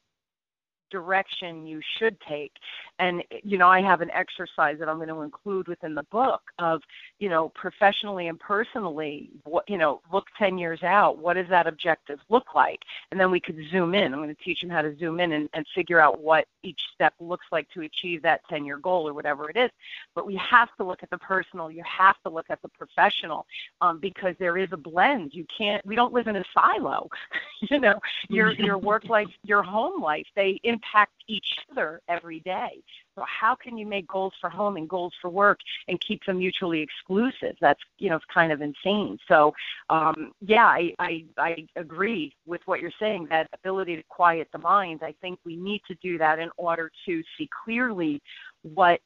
direction 0.91 1.67
you 1.67 1.81
should 1.99 2.17
take. 2.21 2.53
And 2.99 3.23
you 3.45 3.59
know 3.59 3.69
i 3.69 3.81
have 3.81 4.01
an 4.01 4.11
exercise 4.11 4.79
that 4.79 4.89
i'm 4.89 4.97
going 4.97 5.09
to 5.09 5.23
include 5.23 5.69
within 5.69 5.95
the 5.95 6.03
book 6.05 6.43
of 6.59 6.83
you 7.19 7.29
know 7.29 7.51
professionally 7.51 8.29
and 8.29 8.39
personally 8.41 9.31
what 9.45 9.69
you 9.69 9.79
know 9.79 10.01
look 10.13 10.27
10 10.39 10.59
years 10.59 10.83
out 10.83 11.19
what 11.19 11.35
does 11.35 11.49
that 11.49 11.67
objective 11.67 12.19
look 12.29 12.55
like? 12.55 12.81
And 13.11 13.21
then 13.21 13.31
we 13.31 13.41
could 13.41 13.59
zoom 13.71 13.95
in. 13.95 14.13
I'm 14.13 14.21
going 14.21 14.35
to 14.35 14.43
teach 14.43 14.61
them 14.61 14.71
how 14.71 14.83
to 14.83 14.97
zoom 14.97 15.21
in 15.21 15.33
and, 15.33 15.49
and 15.53 15.67
figure 15.75 16.01
out 16.01 16.21
what 16.21 16.47
each 16.63 16.81
step 16.95 17.15
looks 17.21 17.47
like 17.53 17.69
to 17.71 17.83
achieve 17.83 18.23
that 18.23 18.41
10 18.49 18.65
year 18.65 18.79
goal 18.79 19.09
or 19.09 19.13
whatever 19.13 19.51
it 19.51 19.57
is. 19.57 19.71
But 20.15 20.27
we 20.27 20.37
have 20.37 20.69
to 20.77 20.85
look 20.85 21.03
at 21.03 21.11
the 21.11 21.19
personal. 21.19 21.71
You 21.71 21.83
have 21.85 22.17
to 22.23 22.31
look 22.31 22.47
at 22.49 22.61
the 22.63 22.69
professional 22.69 23.47
um, 23.81 23.99
because 23.99 24.35
there 24.39 24.57
is 24.57 24.69
a 24.73 24.77
blend. 24.77 25.35
You 25.35 25.47
can't 25.57 25.85
we 25.87 25.95
don't 25.95 26.13
live 26.13 26.27
in 26.27 26.37
a 26.37 26.45
silo 26.55 27.09
you 27.71 27.81
know? 27.81 27.99
Your 28.29 28.53
your 28.53 28.79
work 28.79 29.05
life 29.09 29.29
your 29.45 29.63
home 29.63 30.03
life 30.03 30.27
they 30.35 30.61
impact 30.79 31.13
each 31.27 31.59
other 31.71 32.01
every 32.09 32.41
day 32.41 32.83
so 33.19 33.25
how 33.27 33.57
can 33.57 33.77
you 33.77 33.85
make 33.85 34.07
goals 34.07 34.33
for 34.41 34.49
home 34.49 34.77
and 34.77 34.89
goals 34.89 35.13
for 35.21 35.29
work 35.29 35.59
and 35.89 36.01
keep 36.01 36.25
them 36.25 36.39
mutually 36.39 36.81
exclusive? 36.81 37.57
That's 37.61 37.81
you 37.99 38.11
know 38.11 38.21
kind 38.33 38.53
of 38.53 38.61
insane. 38.61 39.19
So 39.27 39.53
um, 39.91 40.33
yeah, 40.41 40.67
I, 40.67 40.95
I 41.01 41.25
I 41.37 41.67
agree 41.75 42.35
with 42.47 42.61
what 42.67 42.81
you're 42.81 42.93
saying. 43.01 43.27
That 43.31 43.49
ability 43.53 43.97
to 43.97 44.03
quiet 44.09 44.49
the 44.53 44.59
mind. 44.59 45.01
I 45.03 45.15
think 45.21 45.41
we 45.45 45.57
need 45.57 45.83
to 45.89 45.97
do 45.97 46.17
that 46.19 46.39
in 46.39 46.51
order 46.57 46.93
to 47.07 47.23
see 47.37 47.49
clearly 47.65 48.23
what 48.63 49.01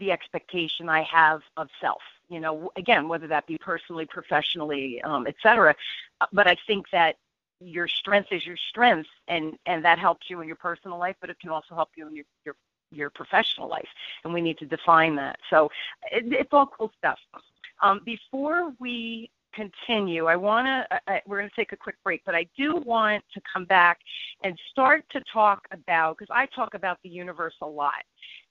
the 0.00 0.10
expectation 0.10 0.88
I 0.88 1.02
have 1.02 1.42
of 1.58 1.68
self. 1.80 2.00
You 2.30 2.40
know, 2.40 2.70
again, 2.76 3.06
whether 3.08 3.26
that 3.26 3.46
be 3.46 3.58
personally, 3.58 4.06
professionally, 4.06 5.02
um, 5.02 5.26
et 5.26 5.34
cetera. 5.42 5.74
But 6.32 6.46
I 6.46 6.56
think 6.66 6.86
that 6.90 7.16
your 7.64 7.88
strength 7.88 8.28
is 8.32 8.44
your 8.46 8.56
strength 8.56 9.08
and 9.28 9.54
and 9.66 9.84
that 9.84 9.98
helps 9.98 10.28
you 10.28 10.40
in 10.40 10.46
your 10.46 10.56
personal 10.56 10.98
life 10.98 11.16
but 11.20 11.30
it 11.30 11.38
can 11.40 11.50
also 11.50 11.74
help 11.74 11.90
you 11.96 12.06
in 12.06 12.14
your, 12.14 12.24
your 12.44 12.56
your 12.92 13.10
professional 13.10 13.68
life, 13.68 13.88
and 14.24 14.32
we 14.32 14.40
need 14.40 14.58
to 14.58 14.66
define 14.66 15.16
that. 15.16 15.38
So 15.50 15.70
it, 16.10 16.24
it's 16.28 16.50
all 16.52 16.66
cool 16.66 16.92
stuff. 16.98 17.18
Um, 17.82 18.00
before 18.04 18.72
we 18.78 19.30
continue, 19.54 20.26
I 20.26 20.36
want 20.36 20.66
to, 20.66 21.20
we're 21.26 21.38
going 21.38 21.50
to 21.50 21.56
take 21.56 21.72
a 21.72 21.76
quick 21.76 21.96
break, 22.04 22.22
but 22.24 22.34
I 22.34 22.46
do 22.56 22.76
want 22.76 23.22
to 23.34 23.40
come 23.52 23.64
back 23.64 23.98
and 24.44 24.58
start 24.70 25.04
to 25.10 25.20
talk 25.32 25.66
about, 25.72 26.16
because 26.16 26.32
I 26.34 26.46
talk 26.54 26.74
about 26.74 26.98
the 27.02 27.10
universe 27.10 27.54
a 27.60 27.66
lot, 27.66 28.04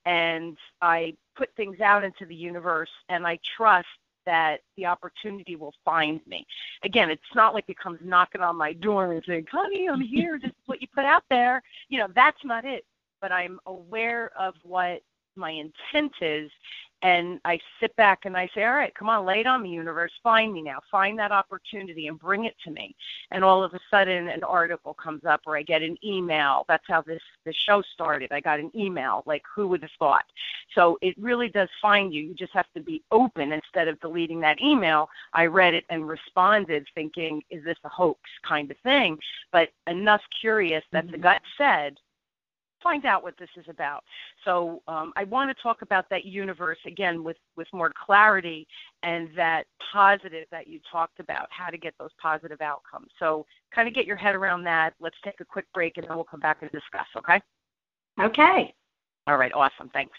and 0.05 0.57
I 0.81 1.15
put 1.35 1.49
things 1.55 1.79
out 1.79 2.03
into 2.03 2.25
the 2.25 2.35
universe, 2.35 2.89
and 3.09 3.25
I 3.25 3.39
trust 3.57 3.87
that 4.25 4.61
the 4.77 4.85
opportunity 4.85 5.55
will 5.55 5.73
find 5.83 6.19
me. 6.27 6.45
Again, 6.83 7.09
it's 7.09 7.21
not 7.35 7.53
like 7.53 7.65
it 7.67 7.77
comes 7.79 7.99
knocking 8.03 8.41
on 8.41 8.55
my 8.55 8.73
door 8.73 9.13
and 9.13 9.23
saying, 9.27 9.45
honey, 9.51 9.87
I'm 9.89 10.01
here. 10.15 10.39
This 10.41 10.51
is 10.51 10.57
what 10.65 10.81
you 10.81 10.87
put 10.93 11.05
out 11.05 11.23
there. 11.29 11.61
You 11.89 11.99
know, 11.99 12.07
that's 12.15 12.43
not 12.43 12.65
it 12.65 12.85
but 13.21 13.31
I'm 13.31 13.59
aware 13.67 14.31
of 14.37 14.55
what 14.63 15.01
my 15.35 15.51
intent 15.51 16.13
is 16.21 16.51
and 17.03 17.39
I 17.45 17.59
sit 17.79 17.95
back 17.95 18.25
and 18.25 18.37
I 18.37 18.47
say, 18.53 18.63
all 18.63 18.73
right, 18.73 18.93
come 18.93 19.09
on, 19.09 19.25
lay 19.25 19.39
it 19.39 19.47
on 19.47 19.63
me, 19.63 19.69
universe. 19.69 20.11
Find 20.21 20.53
me 20.53 20.61
now. 20.61 20.79
Find 20.91 21.17
that 21.17 21.31
opportunity 21.31 22.07
and 22.07 22.19
bring 22.19 22.45
it 22.45 22.55
to 22.63 22.71
me. 22.71 22.95
And 23.31 23.43
all 23.43 23.63
of 23.63 23.73
a 23.73 23.79
sudden, 23.89 24.27
an 24.27 24.43
article 24.43 24.93
comes 24.93 25.25
up 25.25 25.41
or 25.47 25.57
I 25.57 25.63
get 25.63 25.81
an 25.81 25.97
email. 26.03 26.63
That's 26.67 26.83
how 26.87 27.01
this, 27.01 27.21
this 27.43 27.55
show 27.55 27.81
started. 27.93 28.31
I 28.31 28.39
got 28.39 28.59
an 28.59 28.71
email. 28.75 29.23
Like, 29.25 29.41
who 29.53 29.67
would 29.69 29.81
have 29.81 29.91
thought? 29.97 30.25
So 30.75 30.99
it 31.01 31.15
really 31.17 31.49
does 31.49 31.69
find 31.81 32.13
you. 32.13 32.21
You 32.21 32.35
just 32.35 32.53
have 32.53 32.71
to 32.75 32.81
be 32.81 33.01
open 33.11 33.51
instead 33.51 33.87
of 33.87 33.99
deleting 33.99 34.39
that 34.41 34.61
email. 34.61 35.09
I 35.33 35.47
read 35.47 35.73
it 35.73 35.85
and 35.89 36.07
responded 36.07 36.85
thinking, 36.93 37.41
is 37.49 37.63
this 37.63 37.77
a 37.83 37.89
hoax 37.89 38.19
kind 38.47 38.69
of 38.69 38.77
thing? 38.83 39.17
But 39.51 39.69
enough 39.87 40.21
curious 40.39 40.83
that 40.91 41.05
mm-hmm. 41.05 41.13
the 41.13 41.17
gut 41.17 41.41
said, 41.57 41.97
find 42.81 43.05
out 43.05 43.23
what 43.23 43.37
this 43.37 43.49
is 43.57 43.65
about. 43.69 44.03
So 44.45 44.81
um, 44.87 45.13
I 45.15 45.23
want 45.25 45.55
to 45.55 45.63
talk 45.63 45.81
about 45.81 46.05
that 46.09 46.25
universe 46.25 46.77
again 46.85 47.23
with, 47.23 47.37
with 47.55 47.67
more 47.73 47.91
clarity 48.05 48.67
and 49.03 49.29
that 49.35 49.65
positive 49.93 50.45
that 50.51 50.67
you 50.67 50.79
talked 50.91 51.19
about, 51.19 51.47
how 51.49 51.69
to 51.69 51.77
get 51.77 51.93
those 51.99 52.11
positive 52.21 52.61
outcomes. 52.61 53.07
So 53.19 53.45
kind 53.73 53.87
of 53.87 53.93
get 53.93 54.05
your 54.05 54.17
head 54.17 54.35
around 54.35 54.63
that. 54.63 54.93
Let's 54.99 55.17
take 55.23 55.39
a 55.39 55.45
quick 55.45 55.65
break 55.73 55.97
and 55.97 56.07
then 56.07 56.15
we'll 56.15 56.23
come 56.23 56.39
back 56.39 56.61
and 56.61 56.71
discuss, 56.71 57.07
okay? 57.17 57.41
Okay. 58.19 58.73
All 59.27 59.37
right, 59.37 59.51
awesome. 59.53 59.89
Thanks. 59.93 60.17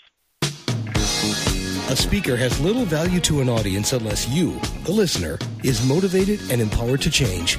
A 1.91 1.97
speaker 1.97 2.37
has 2.37 2.59
little 2.61 2.85
value 2.85 3.21
to 3.21 3.41
an 3.41 3.49
audience 3.49 3.93
unless 3.93 4.29
you, 4.29 4.59
the 4.85 4.93
listener, 4.93 5.39
is 5.63 5.87
motivated 5.87 6.41
and 6.51 6.61
empowered 6.61 7.03
to 7.03 7.11
change. 7.11 7.59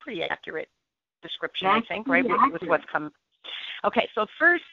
pretty 0.00 0.22
accurate 0.22 0.68
description, 1.22 1.68
that's 1.68 1.86
I 1.90 1.94
think, 1.94 2.08
right, 2.08 2.24
with, 2.24 2.52
with 2.52 2.62
what's 2.68 2.84
coming. 2.90 3.10
Okay, 3.84 4.08
so 4.14 4.26
first, 4.38 4.64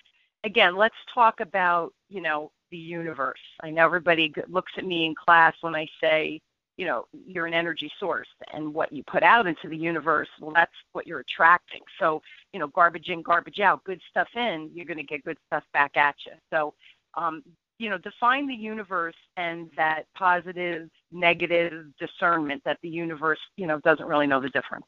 again, 0.44 0.76
let's 0.76 0.96
talk 1.14 1.40
about 1.40 1.94
you 2.10 2.22
know 2.22 2.52
the 2.72 2.78
universe. 2.78 3.40
I 3.62 3.72
know 3.72 3.86
everybody 3.86 4.34
looks 4.48 4.72
at 4.78 4.86
me 4.86 5.06
in 5.06 5.16
class 5.16 5.54
when 5.62 5.76
I 5.76 5.88
say 6.02 6.42
you 6.78 6.86
know 6.86 7.06
you're 7.26 7.46
an 7.46 7.54
energy 7.54 7.92
source 8.00 8.28
and 8.54 8.74
what 8.74 8.92
you 8.92 9.04
put 9.04 9.24
out 9.24 9.48
into 9.48 9.70
the 9.70 9.78
universe 9.78 10.28
well 10.42 10.52
that's 10.54 10.72
what 10.94 11.08
you're 11.08 11.20
attracting. 11.20 11.82
So 12.00 12.22
you 12.54 12.60
know 12.60 12.68
garbage 12.68 13.10
in 13.10 13.22
garbage 13.22 13.60
out 13.60 13.84
good 13.84 14.02
stuff 14.10 14.28
in 14.36 14.70
you're 14.74 14.86
going 14.86 14.98
to 14.98 15.04
get 15.04 15.24
good 15.24 15.38
stuff 15.48 15.64
back 15.74 15.98
at 15.98 16.16
you. 16.26 16.34
So 16.52 16.74
um, 17.16 17.44
you 17.80 17.90
know 17.90 17.98
define 17.98 18.48
the 18.48 18.56
universe 18.56 19.16
and 19.38 19.70
that 19.78 20.06
positive 20.16 20.90
negative 21.12 21.86
discernment 22.00 22.62
that 22.66 22.80
the 22.82 22.90
universe 22.90 23.40
you 23.58 23.68
know 23.68 23.80
doesn't 23.80 24.08
really 24.08 24.28
know 24.28 24.42
the 24.42 24.50
difference. 24.50 24.86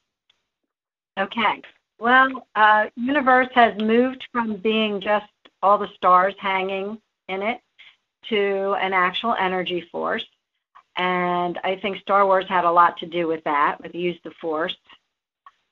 Okay. 1.20 1.62
Well 2.00 2.48
uh, 2.56 2.88
universe 2.96 3.50
has 3.54 3.80
moved 3.80 4.28
from 4.32 4.58
being 4.58 5.02
just 5.02 5.26
all 5.64 5.78
the 5.78 5.90
stars 5.96 6.36
hanging 6.38 7.00
in 7.28 7.42
it 7.42 7.60
to 8.30 8.76
an 8.82 8.94
actual 8.94 9.36
energy 9.40 9.88
force 9.92 10.26
and 10.98 11.60
I 11.64 11.76
think 11.76 12.00
Star 12.00 12.26
Wars 12.26 12.46
had 12.50 12.66
a 12.66 12.72
lot 12.72 12.98
to 12.98 13.06
do 13.06 13.28
with 13.28 13.44
that, 13.44 13.82
with 13.82 13.94
use 13.96 14.20
the 14.24 14.32
Force. 14.42 14.76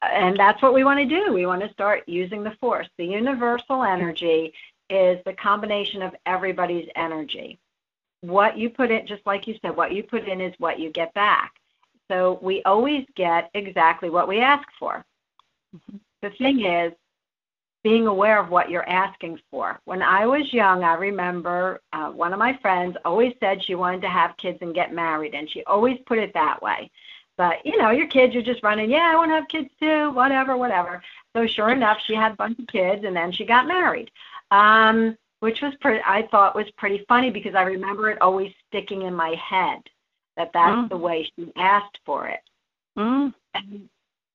And 0.02 0.38
that's 0.38 0.62
what 0.62 0.74
we 0.74 0.84
want 0.84 1.00
to 1.00 1.06
do. 1.06 1.34
We 1.34 1.48
want 1.48 1.64
to 1.64 1.74
start 1.74 2.04
using 2.08 2.44
the 2.44 2.56
Force. 2.62 2.88
The 2.98 3.06
universal 3.06 3.84
energy 3.84 4.54
is 4.90 5.20
the 5.26 5.34
combination 5.34 6.04
of 6.04 6.16
everybody's 6.28 6.88
energy. 6.96 7.60
What 8.22 8.58
you 8.58 8.70
put 8.70 8.92
in, 8.92 9.08
just 9.08 9.26
like 9.26 9.48
you 9.48 9.58
said, 9.62 9.76
what 9.76 9.94
you 9.94 10.04
put 10.04 10.28
in 10.28 10.42
is 10.42 10.54
what 10.60 10.80
you 10.80 10.92
get 10.92 11.14
back. 11.16 11.54
So 12.08 12.38
we 12.42 12.62
always 12.64 13.06
get 13.16 13.50
exactly 13.56 14.12
what 14.12 14.28
we 14.28 14.42
ask 14.42 14.68
for. 14.78 15.04
Mm-hmm. 15.76 15.98
The 16.22 16.30
thing 16.32 16.66
is, 16.66 16.94
being 17.86 18.08
aware 18.08 18.40
of 18.40 18.50
what 18.50 18.72
you're 18.72 18.90
asking 18.90 19.40
for. 19.52 19.80
When 19.86 20.02
I 20.02 20.26
was 20.26 20.52
young, 20.52 20.84
I 20.84 20.96
remember 20.96 21.82
uh, 21.94 22.10
one 22.10 22.34
of 22.34 22.40
my 22.40 22.58
friends 22.60 22.98
always 23.06 23.34
said 23.40 23.64
she 23.64 23.76
wanted 23.76 24.02
to 24.02 24.10
have 24.10 24.36
kids 24.38 24.58
and 24.62 24.74
get 24.74 24.92
married, 24.92 25.36
and 25.36 25.48
she 25.48 25.64
always 25.66 26.00
put 26.08 26.18
it 26.18 26.34
that 26.34 26.60
way. 26.64 26.90
But 27.38 27.64
you 27.64 27.78
know, 27.78 27.92
your 27.92 28.08
kids, 28.08 28.34
you're 28.34 28.42
just 28.42 28.64
running, 28.64 28.90
yeah, 28.90 29.12
I 29.14 29.16
want 29.16 29.30
to 29.30 29.36
have 29.36 29.48
kids 29.50 29.70
too, 29.80 30.10
whatever, 30.14 30.58
whatever. 30.58 31.04
So 31.38 31.46
sure 31.46 31.70
enough, 31.70 32.00
she 32.08 32.16
had 32.16 32.32
a 32.32 32.36
bunch 32.36 32.58
of 32.58 32.66
kids, 32.66 33.06
and 33.06 33.16
then 33.16 33.32
she 33.32 33.46
got 33.46 33.68
married, 33.68 34.10
um, 34.50 35.16
which 35.42 35.62
was 35.62 35.76
pretty. 35.80 36.02
I 36.04 36.28
thought 36.32 36.56
was 36.56 36.72
pretty 36.78 37.06
funny 37.08 37.30
because 37.30 37.54
I 37.54 37.62
remember 37.62 38.10
it 38.10 38.20
always 38.20 38.52
sticking 38.68 39.04
in 39.04 39.14
my 39.14 39.36
head 39.36 39.80
that 40.38 40.50
that's 40.56 40.88
mm. 40.88 40.90
the 40.90 40.98
way 40.98 41.30
she 41.36 41.52
asked 41.56 42.00
for 42.04 42.30
it. 42.30 42.42
Mm. 42.98 43.32
And 43.54 43.90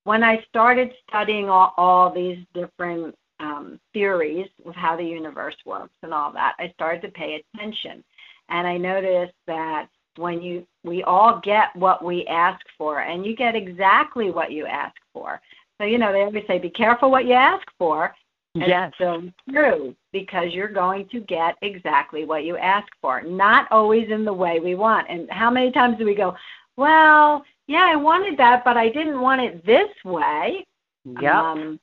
when 0.05 0.23
I 0.23 0.45
started 0.49 0.93
studying 1.09 1.51
all, 1.51 1.75
all 1.77 2.13
these 2.13 2.39
different 2.55 3.17
um, 3.41 3.81
theories 3.93 4.49
of 4.67 4.75
how 4.75 4.97
the 4.97 5.05
universe 5.05 5.57
works 5.65 5.95
and 6.03 6.13
all 6.13 6.33
that, 6.33 6.55
I 6.59 6.71
started 6.75 7.03
to 7.03 7.09
pay 7.09 7.43
attention. 7.55 8.05
And 8.49 8.67
I 8.67 8.77
noticed 8.77 9.35
that 9.47 9.89
when 10.17 10.43
you 10.43 10.67
we 10.85 11.03
all 11.05 11.41
get 11.43 11.75
what 11.77 12.05
we 12.05 12.27
ask 12.27 12.61
for 12.77 13.01
and 13.01 13.25
you 13.25 13.37
get 13.37 13.55
exactly 13.55 14.31
what 14.31 14.53
you 14.53 14.67
ask 14.67 14.97
for. 15.13 15.41
So 15.79 15.85
you 15.85 15.99
know 15.99 16.13
they 16.13 16.23
always 16.23 16.45
say 16.47 16.59
be 16.59 16.71
careful 16.71 17.11
what 17.11 17.27
you 17.27 17.35
ask 17.35 17.67
for. 17.79 18.15
And 18.57 18.67
yes. 18.67 18.93
so 18.99 19.23
true 19.49 19.95
because 20.13 20.53
you're 20.53 20.69
going 20.69 21.09
to 21.11 21.21
get 21.21 21.55
exactly 21.63 22.25
what 22.25 22.45
you 22.45 22.57
ask 22.57 22.89
for, 23.01 23.23
not 23.23 23.71
always 23.71 24.11
in 24.11 24.25
the 24.25 24.33
way 24.33 24.59
we 24.59 24.75
want. 24.75 25.07
And 25.09 25.31
how 25.31 25.51
many 25.51 25.71
times 25.71 25.99
do 25.99 26.05
we 26.05 26.17
go, 26.17 26.35
well, 26.77 27.45
yeah, 27.69 27.87
I 27.89 27.95
wanted 27.95 28.37
that, 28.39 28.65
but 28.65 28.77
I 28.77 28.89
didn't 28.89 29.21
want 29.21 29.41
it 29.41 29.65
this 29.65 29.89
way. 30.05 30.67
Yeah. 31.23 31.41
Um, 31.41 31.79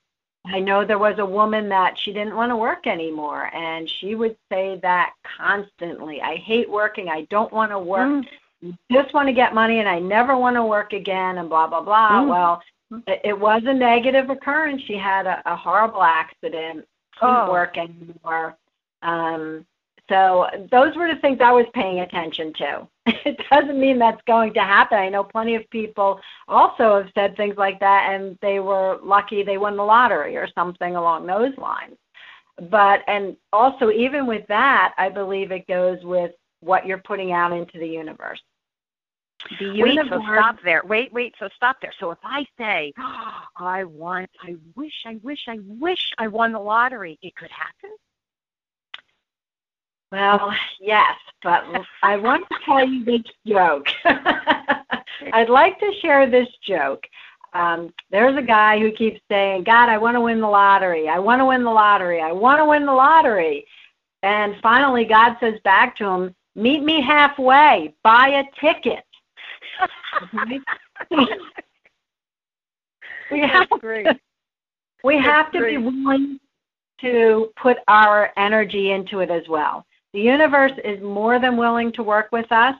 I 0.47 0.59
know 0.59 0.85
there 0.85 0.99
was 0.99 1.19
a 1.19 1.25
woman 1.25 1.69
that 1.69 1.97
she 1.99 2.13
didn't 2.13 2.35
want 2.35 2.51
to 2.51 2.55
work 2.55 2.87
anymore, 2.87 3.53
and 3.53 3.89
she 3.89 4.15
would 4.15 4.37
say 4.49 4.79
that 4.81 5.13
constantly. 5.37 6.21
I 6.21 6.35
hate 6.35 6.69
working. 6.69 7.09
I 7.09 7.23
don't 7.29 7.51
want 7.51 7.71
to 7.71 7.79
work. 7.79 8.25
Mm. 8.63 8.77
Just 8.91 9.13
want 9.13 9.27
to 9.27 9.33
get 9.33 9.53
money, 9.53 9.79
and 9.79 9.89
I 9.89 9.99
never 9.99 10.37
want 10.37 10.55
to 10.55 10.63
work 10.65 10.93
again, 10.93 11.37
and 11.37 11.49
blah 11.49 11.67
blah 11.67 11.81
blah. 11.81 12.21
Mm. 12.21 12.29
Well, 12.29 12.61
it, 13.07 13.21
it 13.23 13.39
was 13.39 13.61
a 13.65 13.73
negative 13.73 14.29
occurrence. 14.29 14.81
She 14.83 14.95
had 14.97 15.27
a, 15.27 15.41
a 15.45 15.55
horrible 15.55 16.03
accident. 16.03 16.87
Couldn't 17.19 17.35
oh. 17.35 17.51
work 17.51 17.77
anymore. 17.77 18.55
Um, 19.01 19.65
so 20.09 20.47
those 20.71 20.95
were 20.95 21.13
the 21.13 21.19
things 21.19 21.39
I 21.41 21.51
was 21.51 21.65
paying 21.73 21.99
attention 21.99 22.53
to. 22.53 22.87
It 23.25 23.39
doesn't 23.49 23.79
mean 23.79 23.99
that's 23.99 24.21
going 24.27 24.53
to 24.53 24.61
happen. 24.61 24.97
I 24.97 25.09
know 25.09 25.23
plenty 25.23 25.55
of 25.55 25.69
people 25.69 26.19
also 26.47 26.97
have 26.97 27.11
said 27.13 27.35
things 27.35 27.55
like 27.57 27.79
that 27.79 28.09
and 28.11 28.37
they 28.41 28.59
were 28.59 28.99
lucky 29.01 29.43
they 29.43 29.57
won 29.57 29.77
the 29.77 29.83
lottery 29.83 30.35
or 30.37 30.47
something 30.55 30.95
along 30.95 31.25
those 31.25 31.57
lines. 31.57 31.95
But 32.69 33.03
and 33.07 33.37
also 33.53 33.91
even 33.91 34.27
with 34.27 34.45
that, 34.47 34.93
I 34.97 35.09
believe 35.09 35.51
it 35.51 35.67
goes 35.67 36.03
with 36.03 36.31
what 36.59 36.85
you're 36.85 36.97
putting 36.97 37.31
out 37.31 37.53
into 37.53 37.79
the 37.79 37.87
universe. 37.87 38.41
The 39.59 39.65
universe, 39.65 40.09
wait, 40.09 40.09
so 40.09 40.33
stop 40.33 40.57
there. 40.63 40.81
Wait, 40.85 41.13
wait, 41.13 41.35
so 41.39 41.47
stop 41.55 41.77
there. 41.81 41.93
So 41.99 42.11
if 42.11 42.17
I 42.23 42.45
say, 42.57 42.93
oh, 42.99 43.41
I 43.57 43.83
want, 43.83 44.29
I 44.41 44.55
wish, 44.75 45.05
I 45.05 45.19
wish, 45.23 45.45
I 45.47 45.59
wish 45.65 46.11
I 46.17 46.27
won 46.27 46.51
the 46.51 46.59
lottery, 46.59 47.19
it 47.21 47.35
could 47.35 47.51
happen? 47.51 47.95
Well, 50.11 50.53
yes, 50.79 51.15
but 51.43 51.63
I 52.03 52.15
want 52.15 52.45
to 52.49 52.55
tell 52.65 52.87
you 52.87 53.03
this 53.03 53.23
joke. 53.45 53.87
I'd 55.33 55.49
like 55.49 55.79
to 55.79 55.91
share 56.01 56.29
this 56.29 56.47
joke. 56.65 57.03
Um, 57.53 57.93
there's 58.11 58.37
a 58.37 58.41
guy 58.41 58.79
who 58.79 58.91
keeps 58.91 59.19
saying, 59.29 59.63
God, 59.63 59.89
I 59.89 59.97
want 59.97 60.15
to 60.15 60.21
win 60.21 60.39
the 60.39 60.47
lottery. 60.47 61.09
I 61.09 61.19
want 61.19 61.39
to 61.39 61.45
win 61.45 61.63
the 61.63 61.71
lottery. 61.71 62.21
I 62.21 62.31
want 62.31 62.59
to 62.59 62.65
win 62.65 62.85
the 62.85 62.93
lottery. 62.93 63.65
And 64.23 64.55
finally, 64.61 65.05
God 65.05 65.35
says 65.39 65.55
back 65.63 65.95
to 65.97 66.05
him, 66.05 66.35
Meet 66.55 66.83
me 66.83 67.03
halfway. 67.03 67.93
Buy 68.03 68.29
a 68.29 68.43
ticket. 68.59 69.03
we 73.31 73.41
have 73.41 73.69
great. 73.79 74.07
we 75.03 75.17
That's 75.17 75.27
have 75.27 75.51
to 75.51 75.59
great. 75.59 75.77
be 75.77 75.83
willing 75.83 76.39
to 77.01 77.51
put 77.61 77.77
our 77.87 78.31
energy 78.37 78.91
into 78.91 79.19
it 79.19 79.29
as 79.29 79.43
well. 79.47 79.85
The 80.17 80.23
universe 80.23 80.71
is 80.83 80.99
more 81.03 81.37
than 81.37 81.57
willing 81.57 81.91
to 81.91 82.01
work 82.01 82.29
with 82.31 82.51
us, 82.51 82.75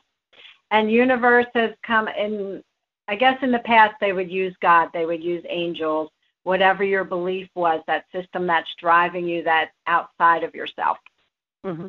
and 0.72 0.92
universe 0.92 1.46
has 1.54 1.70
come 1.84 2.08
in. 2.08 2.64
I 3.08 3.16
guess 3.16 3.38
in 3.44 3.52
the 3.52 3.60
past 3.60 3.94
they 4.02 4.12
would 4.12 4.32
use 4.32 4.56
God, 4.60 4.90
they 4.92 5.06
would 5.06 5.24
use 5.24 5.46
angels, 5.48 6.10
whatever 6.46 6.84
your 6.84 7.04
belief 7.04 7.48
was, 7.54 7.84
that 7.86 8.06
system 8.12 8.48
that's 8.48 8.74
driving 8.80 9.28
you, 9.28 9.44
that's 9.44 9.72
outside 9.86 10.44
of 10.44 10.56
yourself. 10.56 10.98
hmm 11.64 11.86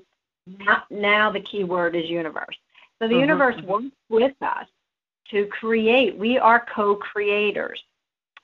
Now, 0.46 0.82
now 0.90 1.32
the 1.32 1.40
key 1.40 1.64
word 1.64 1.96
is 1.96 2.11
universe. 2.11 2.58
So 2.98 3.08
the 3.08 3.14
Mhm, 3.14 3.20
universe 3.20 3.62
works 3.62 3.87
with 4.11 4.37
us 4.42 4.68
to 5.30 5.46
create. 5.46 6.14
We 6.18 6.37
are 6.37 6.66
co-creators, 6.66 7.82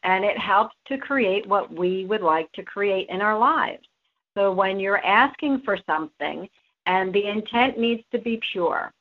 and 0.05 0.25
it 0.25 0.39
helps 0.39 0.75
to 0.87 0.97
create 0.97 1.47
what 1.47 1.71
we 1.71 2.07
would 2.07 2.23
like 2.23 2.51
to 2.53 2.63
create 2.63 3.11
in 3.11 3.21
our 3.21 3.39
lives. 3.39 3.87
So 4.35 4.53
when 4.53 4.81
you're 4.81 5.05
asking 5.05 5.61
for 5.67 5.77
something, 5.87 6.49
and 6.87 7.13
the 7.13 7.27
intent 7.27 7.79
needs 7.79 8.03
to 8.13 8.19
be 8.19 8.41
pure. 8.53 8.93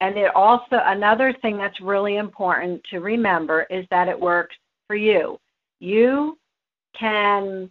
And 0.00 0.16
it 0.16 0.34
also 0.34 0.80
another 0.84 1.32
thing 1.32 1.56
that's 1.56 1.80
really 1.80 2.16
important 2.16 2.82
to 2.90 3.00
remember 3.00 3.62
is 3.70 3.86
that 3.90 4.08
it 4.08 4.18
works 4.18 4.56
for 4.86 4.96
you. 4.96 5.38
You 5.80 6.38
can 6.98 7.70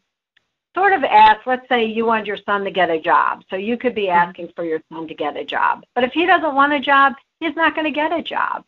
sort 0.75 0.93
of 0.93 1.03
ask, 1.03 1.45
let's 1.45 1.67
say 1.69 1.85
you 1.85 2.05
want 2.05 2.25
your 2.25 2.37
son 2.45 2.63
to 2.63 2.71
get 2.71 2.89
a 2.89 2.99
job. 2.99 3.43
So 3.49 3.55
you 3.55 3.77
could 3.77 3.95
be 3.95 4.07
mm-hmm. 4.07 4.29
asking 4.29 4.51
for 4.55 4.65
your 4.65 4.81
son 4.91 5.07
to 5.07 5.13
get 5.13 5.37
a 5.37 5.45
job. 5.45 5.83
But 5.95 6.03
if 6.03 6.11
he 6.11 6.25
doesn't 6.25 6.53
want 6.53 6.73
a 6.73 6.79
job, 6.79 7.13
he's 7.39 7.55
not 7.55 7.75
going 7.75 7.85
to 7.85 7.91
get 7.91 8.11
a 8.11 8.21
job. 8.21 8.63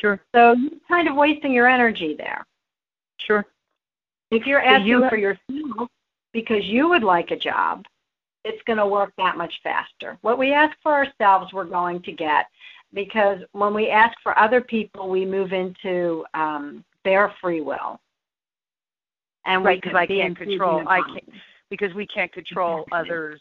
Sure, 0.00 0.20
So 0.34 0.52
you're 0.52 0.70
kind 0.88 1.08
of 1.08 1.16
wasting 1.16 1.52
your 1.52 1.68
energy 1.68 2.14
there. 2.14 2.46
sure. 3.18 3.44
If 4.30 4.46
you're 4.46 4.62
So 4.62 4.68
asking 4.68 4.86
you- 4.86 5.08
for 5.08 5.16
yourself 5.16 5.90
because 6.32 6.64
you 6.64 6.88
would 6.88 7.02
like 7.02 7.32
a 7.32 7.36
job, 7.36 7.86
it's 8.44 8.62
going 8.64 8.78
to 8.78 8.86
work 8.86 9.12
that 9.16 9.36
much 9.36 9.52
faster. 9.62 10.18
What 10.22 10.38
we 10.38 10.52
ask 10.52 10.76
for 10.82 10.92
ourselves, 10.92 11.52
we're 11.52 11.64
going 11.64 12.02
to 12.02 12.12
get 12.12 12.46
because 12.92 13.38
when 13.52 13.74
we 13.74 13.88
ask 13.90 14.16
for 14.22 14.38
other 14.38 14.60
people, 14.60 15.08
we 15.08 15.24
move 15.24 15.52
into 15.52 16.24
um, 16.34 16.84
their 17.04 17.34
free 17.40 17.60
will. 17.60 18.00
And 19.46 19.64
Right, 19.64 19.80
because 19.80 19.96
I 19.96 20.06
can't 20.06 20.36
control. 20.36 20.86
I 20.86 21.00
can't 21.02 21.28
because 21.70 21.94
we 21.94 22.06
can't 22.06 22.32
control 22.32 22.82
Exactly. 22.82 22.98
others' 22.98 23.40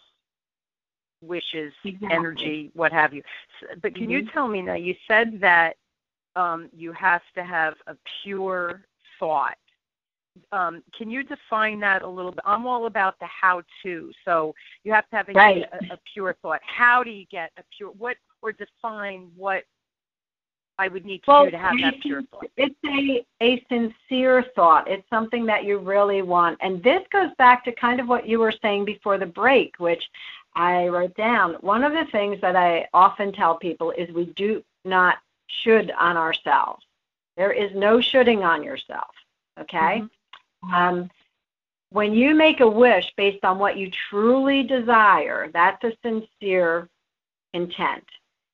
wishes, 1.21 1.73
Exactly. 1.83 2.09
energy, 2.15 2.71
what 2.73 2.91
have 2.91 3.13
you. 3.13 3.21
S- 3.61 3.77
But 3.81 3.95
can 3.95 4.09
you 4.09 4.21
Mhm. 4.21 4.31
tell 4.33 4.47
me 4.47 4.61
now? 4.61 4.75
You 4.75 4.95
said 5.07 5.39
that 5.41 5.77
um, 6.35 6.69
you 6.73 6.91
have 6.93 7.23
to 7.33 7.43
have 7.43 7.75
a 7.87 7.97
pure 8.21 8.85
thought. 9.19 9.57
Um, 10.51 10.83
can 10.97 11.09
you 11.09 11.23
define 11.23 11.79
that 11.81 12.01
a 12.01 12.07
little 12.07 12.31
bit? 12.31 12.41
I'm 12.45 12.65
all 12.65 12.85
about 12.85 13.19
the 13.19 13.25
how-to. 13.25 14.11
So 14.25 14.53
you 14.83 14.91
have 14.93 15.09
to 15.09 15.15
have 15.15 15.29
a, 15.29 15.33
Right. 15.33 15.65
a, 15.71 15.93
a 15.93 15.99
pure 16.13 16.35
thought. 16.41 16.61
How 16.63 17.03
do 17.03 17.11
you 17.11 17.25
get 17.31 17.51
a 17.57 17.63
pure 17.75 17.91
what 17.91 18.17
or 18.41 18.51
define 18.51 19.29
what 19.35 19.63
I 20.77 20.87
would 20.87 21.05
need 21.05 21.23
to 21.23 21.31
Well, 21.31 21.45
do 21.45 21.51
to 21.51 21.57
have 21.57 21.75
that 21.81 21.99
pure 22.01 22.23
thought? 22.23 22.49
It's 22.55 22.75
a, 22.85 23.25
a 23.41 23.65
sincere 23.69 24.45
thought. 24.55 24.87
It's 24.87 25.07
something 25.09 25.45
that 25.45 25.65
you 25.65 25.77
really 25.77 26.21
want. 26.21 26.57
And 26.61 26.81
this 26.81 27.01
goes 27.11 27.31
back 27.37 27.65
to 27.65 27.73
kind 27.73 27.99
of 27.99 28.07
what 28.07 28.27
you 28.27 28.39
were 28.39 28.53
saying 28.61 28.85
before 28.85 29.17
the 29.17 29.25
break, 29.25 29.75
which 29.77 30.09
I 30.55 30.87
wrote 30.87 31.15
down. 31.15 31.55
One 31.61 31.83
of 31.83 31.91
the 31.91 32.05
things 32.11 32.39
that 32.41 32.55
I 32.55 32.87
often 32.93 33.33
tell 33.33 33.55
people 33.57 33.91
is 33.91 34.09
we 34.11 34.27
do 34.37 34.63
not 34.85 35.17
should 35.47 35.91
on 35.91 36.15
ourselves. 36.15 36.85
There 37.35 37.51
is 37.51 37.71
no 37.75 37.99
shoulding 37.99 38.43
on 38.43 38.63
yourself. 38.63 39.09
Okay? 39.59 40.03
Um, 40.73 41.09
when 41.91 42.13
you 42.13 42.35
make 42.35 42.59
a 42.59 42.67
wish 42.67 43.11
based 43.17 43.43
on 43.43 43.57
what 43.57 43.77
you 43.77 43.89
truly 44.09 44.63
desire, 44.63 45.49
that's 45.53 45.83
a 45.83 45.91
sincere 46.03 46.87
intent. 47.53 48.03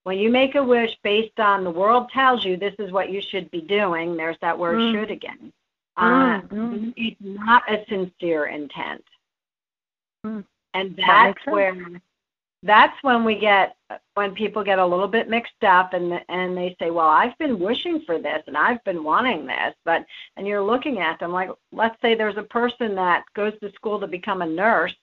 When 0.04 0.18
you 0.18 0.30
make 0.30 0.56
a 0.56 0.64
wish 0.64 0.96
based 1.04 1.40
on 1.40 1.64
the 1.64 1.70
world 1.70 2.10
tells 2.12 2.46
you 2.46 2.56
this 2.58 2.76
is 2.80 2.92
what 2.92 3.10
you 3.10 3.22
should 3.22 3.50
be 3.52 3.62
doing, 3.62 4.16
there's 4.16 4.38
that 4.42 4.58
word 4.58 4.78
Mm. 4.80 4.92
should 4.94 5.12
again. 5.12 5.52
Uh, 5.98 6.42
Mm, 6.42 6.48
mm. 6.50 6.94
It's 6.96 7.18
not 7.22 7.64
a 7.72 7.84
sincere 7.88 8.46
intent. 8.46 9.04
Mm. 10.26 10.46
And 10.74 10.96
That 10.98 11.06
that's 11.08 11.44
sense. 11.46 11.54
where 11.54 12.02
that's 12.66 12.98
when 13.04 13.24
we 13.24 13.36
get 13.36 13.76
when 14.16 14.34
people 14.34 14.64
get 14.64 14.80
a 14.80 14.86
little 14.86 15.08
bit 15.08 15.30
mixed 15.30 15.64
up 15.64 15.94
and 15.94 16.20
and 16.30 16.58
they 16.58 16.76
say, 16.80 16.90
"Well, 16.90 17.08
I've 17.08 17.38
been 17.38 17.60
wishing 17.60 18.02
for 18.06 18.18
this 18.20 18.44
and 18.48 18.58
I've 18.58 18.84
been 18.84 19.04
wanting 19.04 19.46
this," 19.46 19.76
but 19.86 20.04
and 20.36 20.48
you're 20.48 20.64
looking 20.64 21.00
at 21.00 21.20
them 21.20 21.32
like, 21.32 21.50
let's 21.72 22.00
say 22.02 22.16
there's 22.16 22.38
a 22.38 22.44
person 22.44 22.96
that 22.96 23.24
goes 23.36 23.54
to 23.60 23.72
school 23.74 24.00
to 24.00 24.08
become 24.08 24.42
a 24.42 24.48
nurse 24.48 24.96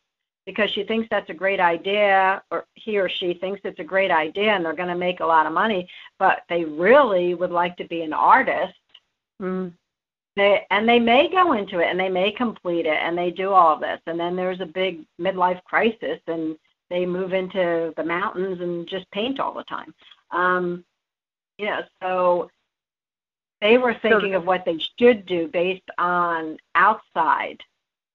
because 0.45 0.71
she 0.71 0.83
thinks 0.83 1.07
that's 1.09 1.31
a 1.31 1.35
great 1.35 1.61
idea, 1.61 2.43
or 2.51 2.65
he 2.75 2.99
or 2.99 3.09
she 3.09 3.35
thinks 3.35 3.61
it's 3.63 3.79
a 3.79 3.85
great 3.85 4.11
idea, 4.11 4.51
and 4.51 4.65
they're 4.65 4.73
going 4.73 4.89
to 4.89 4.97
make 4.97 5.21
a 5.21 5.27
lot 5.27 5.47
of 5.47 5.53
money, 5.53 5.89
but 6.19 6.43
they 6.49 6.65
really 6.65 7.35
would 7.35 7.53
like 7.53 7.77
to 7.77 7.87
be 7.87 8.03
an 8.03 8.13
artist. 8.13 8.75
Mm. 9.41 9.73
They 10.35 10.67
and 10.71 10.89
they 10.89 10.99
may 10.99 11.31
go 11.31 11.53
into 11.53 11.79
it 11.79 11.89
and 11.91 12.01
they 12.01 12.09
may 12.09 12.33
complete 12.33 12.87
it 12.87 12.99
and 13.01 13.17
they 13.17 13.31
do 13.31 13.53
all 13.53 13.79
this, 13.79 14.01
and 14.09 14.19
then 14.19 14.35
there's 14.35 14.61
a 14.61 14.67
big 14.67 15.05
midlife 15.21 15.63
crisis 15.63 16.19
and 16.27 16.57
they 16.93 17.07
move 17.07 17.33
into 17.33 17.95
the 17.97 18.05
mountains 18.05 18.61
and 18.61 18.87
just 18.87 19.11
paint 19.13 19.41
all 19.41 19.55
the 19.55 19.65
time. 19.65 19.95
Um, 20.31 20.85
you 21.57 21.67
know, 21.67 21.81
so 22.03 22.51
they 23.63 23.79
were 23.79 23.97
thinking 24.03 24.35
of 24.35 24.45
what 24.45 24.65
they 24.67 24.79
should 24.99 25.25
do 25.25 25.49
based 25.49 25.89
on 25.97 26.59
outside 26.75 27.59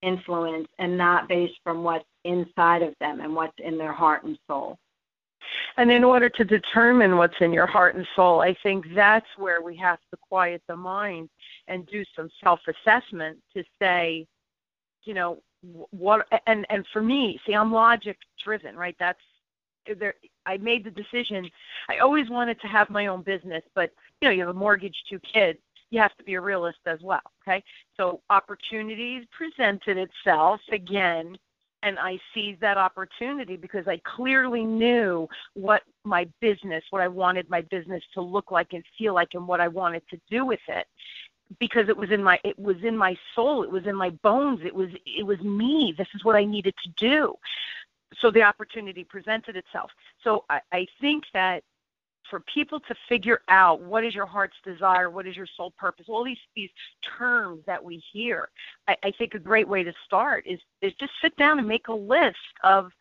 influence 0.04 0.68
and 0.78 0.96
not 0.96 1.28
based 1.28 1.56
from 1.64 1.84
what's 1.84 2.06
inside 2.24 2.84
of 2.84 2.94
them 3.00 3.20
and 3.20 3.34
what's 3.34 3.58
in 3.58 3.80
their 3.80 3.94
heart 3.94 4.24
and 4.24 4.38
soul. 4.48 4.78
And 5.78 5.92
in 5.92 6.04
order 6.04 6.30
to 6.30 6.44
determine 6.44 7.18
what's 7.18 7.40
in 7.42 7.52
your 7.52 7.66
heart 7.66 7.96
and 7.96 8.06
soul, 8.16 8.42
I 8.42 8.56
think 8.62 8.86
that's 8.94 9.28
where 9.38 9.62
we 9.62 9.76
have 9.78 10.00
to 10.12 10.18
quiet 10.22 10.62
the 10.68 10.76
mind 10.76 11.30
and 11.68 11.88
do 11.88 12.04
some 12.16 12.30
self-assessment 12.44 13.40
to 13.56 13.64
say, 13.82 14.28
you 15.04 15.16
know, 15.16 15.40
what 15.62 16.28
and 16.46 16.66
and 16.70 16.86
for 16.94 17.02
me, 17.02 17.40
see, 17.46 17.54
I'm 17.54 17.72
logic 17.72 18.18
driven, 18.44 18.76
right? 18.76 18.96
That's 19.00 19.20
there 20.00 20.16
I 20.46 20.58
made 20.58 20.84
the 20.84 20.92
decision. 20.92 21.50
I 21.90 22.00
always 22.00 22.30
wanted 22.30 22.60
to 22.62 22.68
have 22.68 22.90
my 22.90 23.08
own 23.08 23.22
business, 23.22 23.64
but 23.76 23.92
you 24.22 24.28
know, 24.28 24.34
you 24.34 24.42
have 24.42 24.56
a 24.56 24.60
mortgage, 24.60 24.96
two 25.10 25.20
kids, 25.20 25.60
you 25.90 26.00
have 26.00 26.16
to 26.18 26.24
be 26.24 26.36
a 26.36 26.42
realist 26.42 26.80
as 26.86 27.00
well, 27.02 27.22
okay? 27.42 27.64
So 27.96 28.22
opportunities 28.30 29.26
presented 29.38 29.98
itself 29.98 30.60
again 30.72 31.38
and 31.84 32.00
I 32.00 32.20
seized 32.34 32.60
that 32.62 32.78
opportunity 32.78 33.56
because 33.56 33.88
I 33.88 34.02
clearly 34.04 34.64
knew 34.64 35.28
what 35.54 35.84
my 36.04 36.28
business, 36.42 36.84
what 36.90 37.02
I 37.02 37.08
wanted 37.08 37.50
my 37.50 37.62
business 37.62 38.04
to 38.16 38.22
look 38.22 38.52
like 38.52 38.74
and 38.74 38.84
feel 38.98 39.14
like, 39.14 39.30
and 39.34 39.48
what 39.48 39.62
I 39.62 39.68
wanted 39.68 40.02
to 40.10 40.20
do 40.30 40.46
with 40.46 40.60
it. 40.68 40.88
Because 41.60 41.88
it 41.90 41.98
was 41.98 42.12
in 42.12 42.24
my, 42.24 42.40
it 42.44 42.58
was 42.60 42.84
in 42.84 42.98
my 42.98 43.18
soul, 43.34 43.64
it 43.64 43.72
was 43.72 43.86
in 43.86 43.96
my 43.96 44.10
bones, 44.10 44.62
it 44.64 44.76
was, 44.76 44.90
it 45.06 45.26
was 45.26 45.40
me. 45.42 45.94
This 45.98 46.08
is 46.14 46.24
what 46.26 46.36
I 46.36 46.44
needed 46.44 46.76
to 46.84 46.90
do. 46.98 47.36
So 48.20 48.32
the 48.32 48.44
opportunity 48.44 49.04
presented 49.04 49.56
itself. 49.56 49.92
So 50.24 50.46
I, 50.50 50.62
I 50.72 50.88
think 51.00 51.26
that 51.34 51.64
for 52.30 52.42
people 52.42 52.80
to 52.82 52.96
figure 53.08 53.42
out 53.48 53.82
what 53.82 54.04
is 54.04 54.14
your 54.14 54.26
heart's 54.26 54.58
desire, 54.64 55.10
what 55.10 55.26
is 55.26 55.36
your 55.36 55.48
soul 55.56 55.74
purpose, 55.78 56.08
all 56.10 56.24
these 56.24 56.38
these 56.56 56.70
terms 57.18 57.64
that 57.66 57.84
we 57.84 58.04
hear, 58.12 58.50
I, 58.88 58.98
I 59.04 59.12
think 59.12 59.34
a 59.34 59.40
great 59.40 59.68
way 59.68 59.84
to 59.84 59.94
start 60.06 60.46
is 60.46 60.60
is 60.82 60.94
just 60.94 61.14
sit 61.22 61.36
down 61.38 61.60
and 61.60 61.68
make 61.68 61.88
a 61.88 61.94
list 61.94 62.38
of 62.64 62.92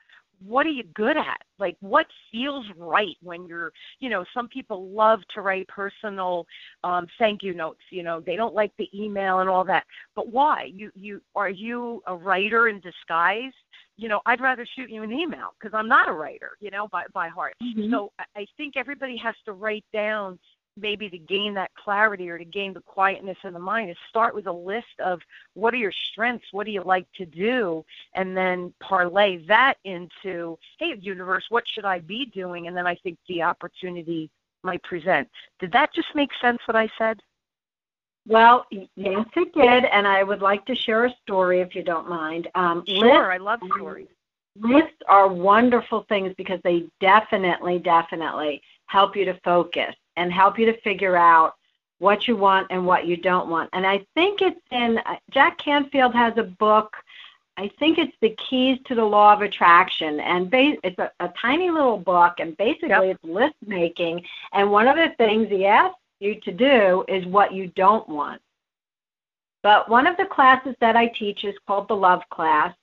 what 0.44 0.66
are 0.66 0.70
you 0.70 0.84
good 0.94 1.16
at? 1.16 1.40
Like 1.58 1.76
what 1.80 2.06
feels 2.30 2.66
right 2.76 3.16
when 3.22 3.46
you're, 3.46 3.72
you 4.00 4.08
know, 4.10 4.24
some 4.34 4.48
people 4.48 4.88
love 4.90 5.20
to 5.34 5.40
write 5.40 5.66
personal 5.68 6.46
um, 6.84 7.06
thank 7.18 7.42
you 7.42 7.54
notes. 7.54 7.80
You 7.90 8.02
know, 8.02 8.20
they 8.20 8.36
don't 8.36 8.54
like 8.54 8.72
the 8.78 8.88
email 8.94 9.40
and 9.40 9.48
all 9.48 9.64
that. 9.64 9.84
But 10.14 10.28
why? 10.28 10.70
You 10.74 10.90
you 10.94 11.20
are 11.34 11.50
you 11.50 12.02
a 12.06 12.14
writer 12.14 12.68
in 12.68 12.80
disguise? 12.80 13.52
You 13.96 14.08
know, 14.08 14.20
I'd 14.26 14.42
rather 14.42 14.66
shoot 14.76 14.90
you 14.90 15.02
an 15.02 15.12
email 15.12 15.54
because 15.58 15.74
I'm 15.74 15.88
not 15.88 16.08
a 16.08 16.12
writer. 16.12 16.52
You 16.60 16.70
know, 16.70 16.88
by 16.88 17.04
by 17.12 17.28
heart. 17.28 17.54
Mhm. 17.62 17.90
So 17.90 18.12
I 18.34 18.46
think 18.56 18.76
everybody 18.76 19.16
has 19.16 19.34
to 19.46 19.52
write 19.52 19.84
down 19.92 20.38
maybe 20.76 21.08
to 21.08 21.18
gain 21.18 21.54
that 21.54 21.74
clarity 21.74 22.28
or 22.28 22.38
to 22.38 22.44
gain 22.44 22.72
the 22.72 22.80
quietness 22.80 23.38
in 23.44 23.52
the 23.52 23.58
mind 23.58 23.90
is 23.90 23.96
start 24.08 24.34
with 24.34 24.46
a 24.46 24.52
list 24.52 25.00
of 25.04 25.20
what 25.54 25.72
are 25.74 25.78
your 25.78 25.92
strengths, 25.92 26.46
what 26.52 26.66
do 26.66 26.72
you 26.72 26.82
like 26.82 27.06
to 27.16 27.26
do, 27.26 27.84
and 28.14 28.36
then 28.36 28.72
parlay 28.80 29.38
that 29.46 29.74
into, 29.84 30.58
hey, 30.78 30.94
universe, 31.00 31.44
what 31.48 31.64
should 31.66 31.84
I 31.84 32.00
be 32.00 32.26
doing? 32.26 32.66
And 32.66 32.76
then 32.76 32.86
I 32.86 32.94
think 32.96 33.18
the 33.28 33.42
opportunity 33.42 34.30
might 34.62 34.82
present. 34.82 35.28
Did 35.60 35.72
that 35.72 35.94
just 35.94 36.08
make 36.14 36.30
sense 36.40 36.58
what 36.66 36.76
I 36.76 36.88
said? 36.98 37.20
Well, 38.28 38.66
yes, 38.70 39.24
it 39.36 39.54
did, 39.54 39.84
and 39.84 40.06
I 40.06 40.24
would 40.24 40.42
like 40.42 40.66
to 40.66 40.74
share 40.74 41.04
a 41.04 41.14
story 41.22 41.60
if 41.60 41.76
you 41.76 41.84
don't 41.84 42.08
mind. 42.08 42.48
Um, 42.56 42.82
sure, 42.86 43.30
I 43.32 43.36
love 43.36 43.60
stories. 43.76 44.08
Lists 44.58 44.96
are 45.08 45.28
wonderful 45.28 46.04
things 46.08 46.34
because 46.36 46.58
they 46.64 46.86
definitely, 47.00 47.78
definitely 47.78 48.62
help 48.86 49.14
you 49.14 49.24
to 49.26 49.38
focus 49.44 49.94
and 50.16 50.32
help 50.32 50.58
you 50.58 50.66
to 50.66 50.80
figure 50.80 51.16
out 51.16 51.54
what 51.98 52.28
you 52.28 52.36
want 52.36 52.66
and 52.70 52.86
what 52.86 53.06
you 53.06 53.16
don't 53.16 53.48
want. 53.48 53.70
And 53.72 53.86
I 53.86 54.04
think 54.14 54.42
it's 54.42 54.60
in 54.70 54.98
uh, 54.98 55.16
Jack 55.30 55.58
Canfield 55.58 56.14
has 56.14 56.36
a 56.36 56.42
book. 56.42 56.94
I 57.56 57.70
think 57.78 57.96
it's 57.98 58.16
the 58.20 58.36
keys 58.48 58.78
to 58.84 58.94
the 58.94 59.04
law 59.04 59.32
of 59.32 59.40
attraction, 59.40 60.20
and 60.20 60.50
ba- 60.50 60.76
it's 60.84 60.98
a, 60.98 61.10
a 61.20 61.32
tiny 61.40 61.70
little 61.70 61.96
book, 61.96 62.34
and 62.38 62.54
basically 62.58 63.08
yep. 63.08 63.16
it's 63.16 63.24
list 63.24 63.54
making. 63.66 64.22
And 64.52 64.70
one 64.70 64.88
of 64.88 64.96
the 64.96 65.14
things 65.16 65.48
he 65.48 65.64
asks 65.64 65.98
you 66.20 66.38
to 66.42 66.52
do 66.52 67.04
is 67.08 67.24
what 67.26 67.54
you 67.54 67.68
don't 67.68 68.06
want. 68.08 68.42
But 69.62 69.88
one 69.88 70.06
of 70.06 70.16
the 70.18 70.26
classes 70.26 70.74
that 70.80 70.96
I 70.96 71.06
teach 71.06 71.44
is 71.44 71.54
called 71.66 71.88
the 71.88 71.96
love 71.96 72.22
class. 72.30 72.74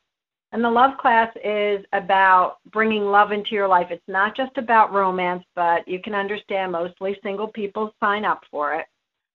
And 0.54 0.64
the 0.64 0.70
love 0.70 1.00
class 1.00 1.36
is 1.44 1.84
about 1.94 2.58
bringing 2.72 3.06
love 3.06 3.32
into 3.32 3.56
your 3.56 3.68
life. 3.68 3.88
It's 3.90 4.08
not 4.08 4.38
just 4.38 4.56
about 4.60 4.94
romance, 4.94 5.44
but 5.56 5.86
you 5.88 6.00
can 6.00 6.14
understand 6.14 6.72
mostly 6.72 7.18
single 7.24 7.48
people 7.48 7.92
sign 8.00 8.24
up 8.24 8.44
for 8.52 8.76
it. 8.76 8.86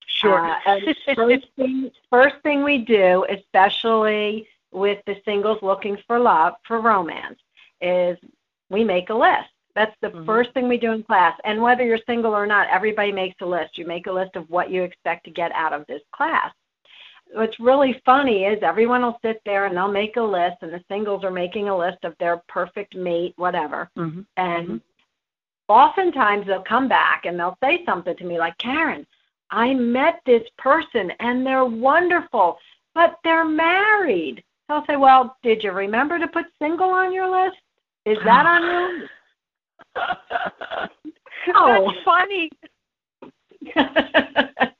Sure. 0.07 0.49
Uh, 0.65 0.79
first, 1.17 1.47
thing, 1.57 1.91
first 2.09 2.37
thing 2.45 2.63
we 2.63 2.79
do, 2.79 3.27
especially 3.29 4.49
with 4.71 5.03
the 5.07 5.17
singles 5.25 5.59
looking 5.61 5.99
for 6.07 6.21
love, 6.21 6.55
for 6.65 6.81
romance, 6.81 7.41
is 7.81 8.17
we 8.71 8.85
make 8.85 9.11
a 9.11 9.15
list. 9.15 9.51
That's 9.75 9.97
the 10.01 10.11
mm-hmm. 10.11 10.25
first 10.25 10.53
thing 10.55 10.69
we 10.69 10.79
do 10.79 10.93
in 10.93 11.03
class. 11.03 11.37
And 11.45 11.61
whether 11.61 11.85
you're 11.85 11.99
single 12.07 12.33
or 12.33 12.47
not, 12.47 12.69
everybody 12.71 13.11
makes 13.11 13.37
a 13.41 13.47
list. 13.47 13.77
You 13.77 13.87
make 13.87 14.07
a 14.07 14.13
list 14.13 14.37
of 14.37 14.49
what 14.51 14.71
you 14.71 14.85
expect 14.85 15.25
to 15.25 15.33
get 15.33 15.51
out 15.51 15.73
of 15.73 15.85
this 15.89 16.03
class 16.15 16.53
what's 17.35 17.59
really 17.61 18.01
funny 18.05 18.45
is 18.45 18.63
everyone 18.63 19.03
will 19.03 19.19
sit 19.23 19.41
there 19.45 19.67
and 19.67 19.77
they'll 19.77 19.91
make 19.91 20.17
a 20.17 20.23
list 20.23 20.57
and 20.63 20.73
the 20.73 20.83
singles 20.89 21.25
are 21.25 21.31
making 21.31 21.69
a 21.69 21.77
list 21.77 21.99
of 22.05 22.15
their 22.19 22.43
perfect 22.49 22.95
mate 22.95 23.35
whatever. 23.37 23.91
Mm-hmm. 23.97 24.21
and 24.37 24.67
mm-hmm. 24.67 24.77
oftentimes 25.69 26.47
they'll 26.47 26.63
come 26.63 26.89
back 26.89 27.25
and 27.25 27.39
they'll 27.39 27.59
say 27.63 27.85
something 27.85 28.17
to 28.17 28.25
me 28.25 28.39
like 28.39 28.57
karan 28.59 29.07
i 29.51 29.75
met 29.75 30.21
this 30.27 30.43
person 30.59 31.11
and 31.21 31.47
they're 31.47 31.65
wonderful 31.65 32.59
but 32.95 33.19
they're 33.23 33.45
married. 33.45 34.43
So 34.67 34.75
i'll 34.75 34.87
say 34.87 34.97
well 34.97 35.37
did 35.43 35.63
you 35.63 35.73
remember 35.73 36.19
to 36.19 36.29
put 36.29 36.47
single 36.61 36.91
on 36.91 37.13
your 37.13 37.31
list? 37.31 37.59
Is 38.07 38.19
that 38.25 38.47
on 38.47 38.63
your 38.63 38.99
list? 38.99 39.11
Oh. 41.55 41.91
That's 41.91 42.05
funny. 42.05 42.51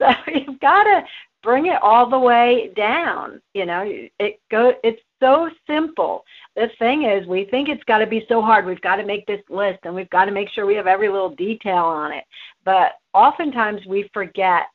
So 0.00 0.08
you've 0.34 0.60
got 0.60 0.84
to 0.84 1.02
bring 1.44 1.66
it 1.66 1.80
all 1.82 2.08
the 2.08 2.18
way 2.18 2.72
down. 2.74 3.40
You 3.52 3.66
know, 3.66 3.84
it 4.18 4.40
go. 4.50 4.72
It's 4.82 5.00
so 5.20 5.50
simple. 5.66 6.24
The 6.56 6.70
thing 6.78 7.04
is, 7.04 7.26
we 7.26 7.44
think 7.44 7.68
it's 7.68 7.84
got 7.84 7.98
to 7.98 8.06
be 8.06 8.24
so 8.28 8.40
hard. 8.40 8.66
We've 8.66 8.80
got 8.80 8.96
to 8.96 9.04
make 9.04 9.26
this 9.26 9.42
list, 9.48 9.80
and 9.84 9.94
we've 9.94 10.10
got 10.10 10.24
to 10.24 10.32
make 10.32 10.48
sure 10.48 10.66
we 10.66 10.74
have 10.74 10.86
every 10.86 11.08
little 11.08 11.34
detail 11.34 11.84
on 11.84 12.12
it. 12.12 12.24
But 12.64 12.92
oftentimes 13.12 13.86
we 13.86 14.10
forget 14.12 14.66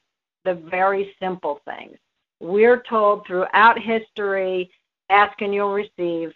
the 0.45 0.53
very 0.53 1.13
simple 1.19 1.60
things. 1.65 1.97
We're 2.39 2.84
told 2.84 3.25
throughout 3.25 3.77
history, 3.77 4.71
ask 5.10 5.41
and 5.41 5.53
you'll 5.53 5.73
receive. 5.73 6.32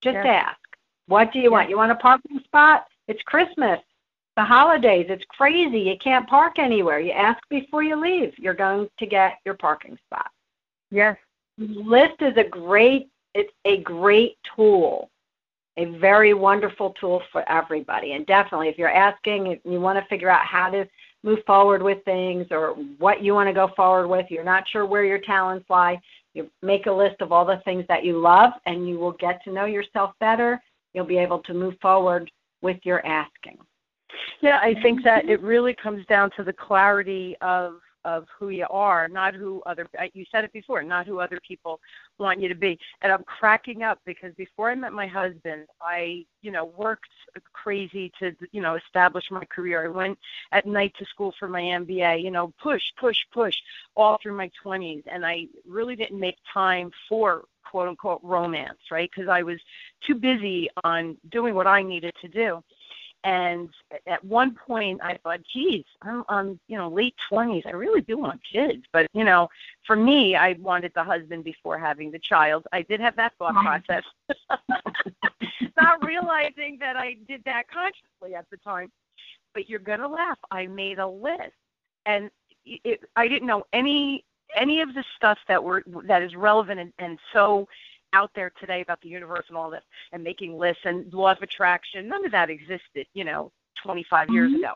Just 0.00 0.16
ask. 0.16 0.58
What 1.06 1.32
do 1.32 1.38
you 1.38 1.44
yes. 1.44 1.52
want? 1.52 1.70
You 1.70 1.76
want 1.76 1.92
a 1.92 1.96
parking 1.96 2.40
spot? 2.44 2.86
It's 3.06 3.22
Christmas 3.22 3.80
the 4.36 4.44
holidays. 4.44 5.06
It's 5.08 5.24
crazy. 5.28 5.80
You 5.80 5.96
can't 6.02 6.28
park 6.28 6.58
anywhere. 6.58 7.00
You 7.00 7.12
ask 7.12 7.38
before 7.48 7.82
you 7.82 8.00
leave. 8.00 8.32
You're 8.38 8.54
going 8.54 8.88
to 8.98 9.06
get 9.06 9.38
your 9.44 9.54
parking 9.54 9.98
spot. 10.06 10.30
Yes. 10.90 11.16
List 11.58 12.20
is 12.20 12.36
a 12.36 12.44
great 12.44 13.08
it's 13.34 13.52
a 13.64 13.78
great 13.82 14.36
tool. 14.56 15.10
A 15.76 15.84
very 15.98 16.34
wonderful 16.34 16.94
tool 17.00 17.22
for 17.30 17.48
everybody. 17.48 18.12
And 18.12 18.26
definitely 18.26 18.68
if 18.68 18.76
you're 18.76 18.90
asking 18.90 19.46
if 19.46 19.60
you 19.64 19.80
want 19.80 19.98
to 19.98 20.08
figure 20.08 20.30
out 20.30 20.44
how 20.44 20.68
to 20.70 20.86
move 21.22 21.38
forward 21.46 21.82
with 21.82 22.04
things 22.04 22.46
or 22.50 22.70
what 22.98 23.22
you 23.22 23.34
want 23.34 23.48
to 23.48 23.52
go 23.52 23.70
forward 23.76 24.08
with, 24.08 24.26
you're 24.30 24.42
not 24.44 24.64
sure 24.68 24.84
where 24.84 25.04
your 25.04 25.18
talents 25.20 25.66
lie, 25.68 26.00
you 26.34 26.50
make 26.62 26.86
a 26.86 26.92
list 26.92 27.20
of 27.20 27.30
all 27.30 27.44
the 27.44 27.60
things 27.64 27.84
that 27.88 28.04
you 28.04 28.18
love 28.18 28.52
and 28.66 28.88
you 28.88 28.98
will 28.98 29.12
get 29.12 29.42
to 29.44 29.52
know 29.52 29.64
yourself 29.64 30.12
better. 30.18 30.60
You'll 30.92 31.06
be 31.06 31.18
able 31.18 31.40
to 31.40 31.54
move 31.54 31.74
forward 31.80 32.30
with 32.62 32.78
your 32.84 33.04
asking. 33.06 33.58
Yeah, 34.40 34.58
I 34.62 34.74
think 34.82 35.02
that 35.04 35.24
mm-hmm. 35.24 35.32
it 35.32 35.42
really 35.42 35.74
comes 35.74 36.06
down 36.06 36.30
to 36.36 36.44
the 36.44 36.52
clarity 36.52 37.36
of 37.40 37.74
of 38.04 38.26
who 38.38 38.48
you 38.48 38.66
are, 38.70 39.08
not 39.08 39.34
who 39.34 39.62
other 39.66 39.86
you 40.14 40.24
said 40.32 40.44
it 40.44 40.52
before, 40.52 40.82
not 40.82 41.06
who 41.06 41.20
other 41.20 41.38
people 41.46 41.80
want 42.18 42.40
you 42.40 42.48
to 42.48 42.54
be. 42.54 42.78
And 43.02 43.12
I'm 43.12 43.24
cracking 43.24 43.82
up 43.82 43.98
because 44.06 44.34
before 44.36 44.70
I 44.70 44.74
met 44.74 44.92
my 44.92 45.06
husband, 45.06 45.66
I, 45.80 46.24
you 46.42 46.50
know, 46.50 46.72
worked 46.76 47.10
crazy 47.52 48.10
to, 48.18 48.34
you 48.52 48.62
know, 48.62 48.76
establish 48.76 49.24
my 49.30 49.44
career. 49.44 49.84
I 49.84 49.88
went 49.88 50.18
at 50.52 50.66
night 50.66 50.94
to 50.98 51.04
school 51.06 51.34
for 51.38 51.48
my 51.48 51.60
MBA, 51.60 52.22
you 52.22 52.30
know, 52.30 52.52
push, 52.62 52.82
push, 52.98 53.18
push 53.32 53.54
all 53.96 54.18
through 54.22 54.36
my 54.36 54.50
20s 54.64 55.02
and 55.10 55.26
I 55.26 55.46
really 55.68 55.96
didn't 55.96 56.18
make 56.18 56.36
time 56.52 56.90
for 57.08 57.44
quote 57.70 57.88
unquote 57.88 58.20
romance, 58.22 58.78
right? 58.90 59.10
Because 59.14 59.28
I 59.28 59.42
was 59.42 59.58
too 60.06 60.14
busy 60.14 60.68
on 60.84 61.16
doing 61.30 61.54
what 61.54 61.66
I 61.66 61.82
needed 61.82 62.14
to 62.22 62.28
do. 62.28 62.62
And 63.22 63.68
at 64.06 64.24
one 64.24 64.54
point, 64.54 65.00
I 65.02 65.18
thought, 65.22 65.40
geez, 65.42 65.84
I'm, 66.02 66.24
I'm, 66.28 66.60
you 66.68 66.78
know, 66.78 66.88
late 66.88 67.14
20s. 67.30 67.66
I 67.66 67.70
really 67.70 68.00
do 68.00 68.16
want 68.16 68.40
kids. 68.50 68.84
But, 68.92 69.08
you 69.12 69.24
know, 69.24 69.48
for 69.86 69.94
me, 69.94 70.36
I 70.36 70.54
wanted 70.54 70.92
the 70.94 71.04
husband 71.04 71.44
before 71.44 71.78
having 71.78 72.10
the 72.10 72.18
child. 72.18 72.66
I 72.72 72.82
did 72.82 73.00
have 73.00 73.16
that 73.16 73.34
thought 73.38 73.54
process, 73.54 74.04
not 75.76 76.02
realizing 76.02 76.78
that 76.80 76.96
I 76.96 77.16
did 77.28 77.44
that 77.44 77.64
consciously 77.68 78.34
at 78.34 78.46
the 78.50 78.56
time. 78.58 78.90
But 79.52 79.68
you're 79.68 79.80
going 79.80 80.00
to 80.00 80.08
laugh. 80.08 80.38
I 80.50 80.66
made 80.66 80.98
a 80.98 81.06
list. 81.06 81.52
And 82.06 82.30
it, 82.64 83.00
I 83.16 83.28
didn't 83.28 83.48
know 83.48 83.64
any 83.72 84.24
any 84.56 84.80
of 84.80 84.94
the 84.94 85.04
stuff 85.16 85.38
that 85.46 85.62
were 85.62 85.84
that 86.04 86.22
is 86.22 86.34
relevant 86.34 86.80
and, 86.80 86.92
and 86.98 87.18
so 87.32 87.68
out 88.12 88.30
there 88.34 88.52
today 88.58 88.80
about 88.80 89.00
the 89.00 89.08
universe 89.08 89.44
and 89.48 89.56
all 89.56 89.70
this 89.70 89.84
and 90.12 90.22
making 90.22 90.58
lists 90.58 90.82
and 90.84 91.12
law 91.12 91.32
of 91.32 91.42
attraction. 91.42 92.08
None 92.08 92.24
of 92.24 92.32
that 92.32 92.50
existed, 92.50 93.06
you 93.14 93.24
know, 93.24 93.52
25 93.82 94.26
mm-hmm. 94.26 94.34
years 94.34 94.54
ago. 94.54 94.72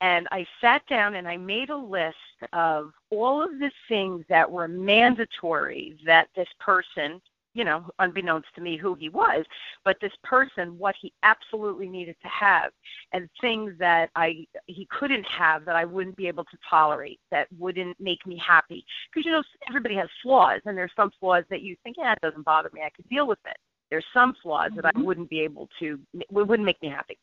And 0.00 0.28
I 0.30 0.46
sat 0.60 0.86
down 0.86 1.16
and 1.16 1.26
I 1.26 1.36
made 1.36 1.70
a 1.70 1.76
list 1.76 2.16
of 2.52 2.92
all 3.10 3.42
of 3.42 3.58
the 3.58 3.72
things 3.88 4.24
that 4.28 4.48
were 4.48 4.68
mandatory 4.68 5.98
that 6.06 6.28
this 6.36 6.48
person 6.60 7.20
you 7.58 7.64
know, 7.64 7.84
unbeknownst 7.98 8.46
to 8.54 8.60
me 8.60 8.76
who 8.76 8.94
he 8.94 9.08
was, 9.08 9.44
but 9.84 9.96
this 10.00 10.12
person, 10.22 10.78
what 10.78 10.94
he 11.00 11.12
absolutely 11.24 11.88
needed 11.88 12.14
to 12.22 12.28
have, 12.28 12.70
and 13.12 13.28
things 13.40 13.72
that 13.80 14.10
I 14.14 14.46
he 14.66 14.86
couldn't 14.96 15.24
have 15.24 15.64
that 15.64 15.74
I 15.74 15.84
wouldn't 15.84 16.14
be 16.14 16.28
able 16.28 16.44
to 16.44 16.56
tolerate, 16.70 17.18
that 17.32 17.48
wouldn't 17.58 17.98
make 18.00 18.24
me 18.28 18.40
happy. 18.46 18.84
Because 19.10 19.26
you 19.26 19.32
know, 19.32 19.42
everybody 19.68 19.96
has 19.96 20.08
flaws, 20.22 20.60
and 20.66 20.78
there's 20.78 20.92
some 20.94 21.10
flaws 21.18 21.42
that 21.50 21.62
you 21.62 21.74
think, 21.82 21.96
yeah, 21.98 22.12
it 22.12 22.20
doesn't 22.22 22.44
bother 22.44 22.70
me, 22.72 22.82
I 22.86 22.90
could 22.94 23.08
deal 23.08 23.26
with 23.26 23.40
it. 23.44 23.56
There's 23.90 24.06
some 24.14 24.36
flaws 24.40 24.68
mm-hmm. 24.68 24.76
that 24.76 24.86
I 24.86 24.92
mm-hmm. 24.92 25.02
wouldn't 25.02 25.30
be 25.30 25.40
able 25.40 25.68
to, 25.80 25.98
it 26.14 26.26
wouldn't 26.30 26.64
make 26.64 26.80
me 26.80 26.90
happy. 26.90 27.18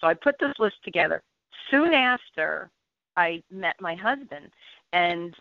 So 0.00 0.06
I 0.06 0.14
put 0.14 0.36
this 0.38 0.54
list 0.60 0.76
together. 0.84 1.24
Soon 1.72 1.92
after 1.92 2.70
I 3.16 3.42
met 3.50 3.74
my 3.80 3.96
husband, 3.96 4.48
and 4.92 5.34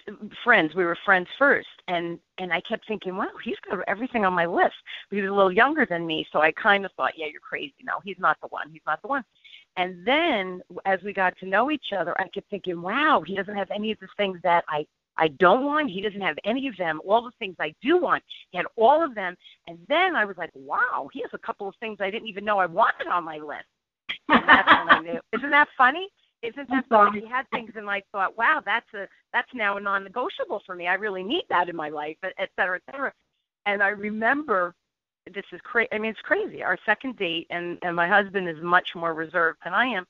friends. 0.44 0.74
We 0.76 0.86
were 0.86 0.98
friends 1.06 1.28
first, 1.38 1.68
and 1.88 2.20
and 2.38 2.54
I 2.54 2.62
kept 2.62 2.88
thinking, 2.88 3.16
wow, 3.16 3.30
he's 3.44 3.58
got 3.70 3.80
everything 3.88 4.26
on 4.26 4.34
my 4.34 4.46
list. 4.46 4.76
But 5.10 5.18
he 5.18 5.22
was 5.22 5.32
a 5.32 5.36
little 5.36 5.52
younger 5.52 5.86
than 5.86 6.08
me, 6.08 6.26
so 6.32 6.42
I 6.42 6.52
kind 6.54 6.86
of 6.86 6.92
thought, 6.94 7.14
yeah, 7.18 7.28
you're 7.32 7.42
crazy. 7.42 7.74
No, 7.84 7.94
he's 8.04 8.20
not 8.20 8.38
the 8.42 8.48
one. 8.48 8.70
He's 8.72 8.82
not 8.86 9.02
the 9.02 9.08
one. 9.08 9.24
And 9.78 10.06
then 10.06 10.62
as 10.86 11.00
we 11.04 11.14
got 11.14 11.38
to 11.40 11.46
know 11.46 11.72
each 11.72 11.94
other, 11.98 12.20
I 12.20 12.28
kept 12.28 12.50
thinking, 12.50 12.82
wow, 12.82 13.24
he 13.26 13.36
doesn't 13.36 13.56
have 13.56 13.72
any 13.72 13.92
of 13.92 14.00
the 14.00 14.08
things 14.18 14.40
that 14.44 14.64
I 14.68 14.86
I 15.18 15.28
don't 15.28 15.66
want. 15.66 15.90
He 15.90 16.02
doesn't 16.02 16.22
have 16.22 16.38
any 16.46 16.68
of 16.68 16.78
them. 16.78 17.02
All 17.06 17.22
the 17.22 17.32
things 17.38 17.56
I 17.60 17.74
do 17.82 17.98
want, 17.98 18.24
he 18.50 18.58
had 18.58 18.66
all 18.76 19.04
of 19.04 19.14
them. 19.14 19.36
And 19.68 19.78
then 19.88 20.16
I 20.16 20.26
was 20.26 20.38
like, 20.38 20.52
wow, 20.56 21.10
he 21.12 21.22
has 21.22 21.32
a 21.34 21.38
couple 21.38 21.68
of 21.68 21.76
things 21.80 21.98
I 22.00 22.10
didn't 22.10 22.28
even 22.28 22.46
know 22.46 22.58
I 22.58 22.66
wanted 22.66 23.08
on 23.08 23.24
my 23.24 23.38
list. 23.38 23.66
And 24.30 24.44
that's 24.48 24.68
when 24.68 24.90
I 24.90 25.00
knew. 25.00 25.20
Isn't 25.34 25.52
that 25.52 25.68
funny? 25.78 26.10
Isn't 26.44 26.70
that 26.70 26.86
funny? 26.90 27.22
He 27.22 27.28
had 27.28 27.48
things 27.52 27.72
and 27.76 27.90
I 27.90 28.02
thought, 28.12 28.38
wow, 28.38 28.62
that's 28.66 28.92
a 28.94 29.08
that's 29.32 29.54
now 29.54 29.78
a 29.78 29.82
non-negotiable 29.82 30.64
for 30.66 30.76
me. 30.76 30.88
I 30.88 30.96
really 30.96 31.24
need 31.24 31.44
that 31.50 31.70
in 31.70 31.76
my 31.76 31.90
life, 31.90 32.18
et 32.24 32.50
cetera, 32.56 32.78
et 32.78 32.92
cetera. 32.92 33.14
And 33.66 33.84
I 33.84 33.90
remember 33.90 34.74
this 35.32 35.46
is 35.52 35.62
crazy. 35.62 35.90
I 35.92 36.00
mean, 36.00 36.12
it's 36.12 36.22
crazy. 36.22 36.64
Our 36.64 36.80
second 36.86 37.18
date, 37.18 37.46
and 37.52 37.78
and 37.84 37.96
my 37.96 38.08
husband 38.08 38.50
is 38.50 38.60
much 38.62 38.96
more 38.96 39.14
reserved 39.14 39.60
than 39.64 39.74
I 39.74 39.86
am. 39.86 40.06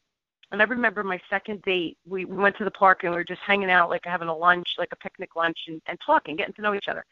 And 0.52 0.62
I 0.62 0.66
remember 0.66 1.04
my 1.04 1.20
second 1.30 1.62
date. 1.64 1.98
We, 2.08 2.26
we 2.26 2.38
went 2.38 2.58
to 2.58 2.66
the 2.66 2.72
park 2.72 3.04
and 3.04 3.12
we 3.12 3.18
were 3.18 3.24
just 3.24 3.42
hanging 3.42 3.72
out, 3.72 3.90
like 3.90 4.06
having 4.06 4.28
a 4.28 4.36
lunch, 4.36 4.76
like 4.78 4.92
a 4.92 4.98
picnic 4.98 5.36
lunch, 5.36 5.58
and, 5.68 5.82
and 5.88 5.98
talking, 6.06 6.36
getting 6.36 6.54
to 6.56 6.62
know 6.62 6.74
each 6.74 6.88
other. 6.88 7.06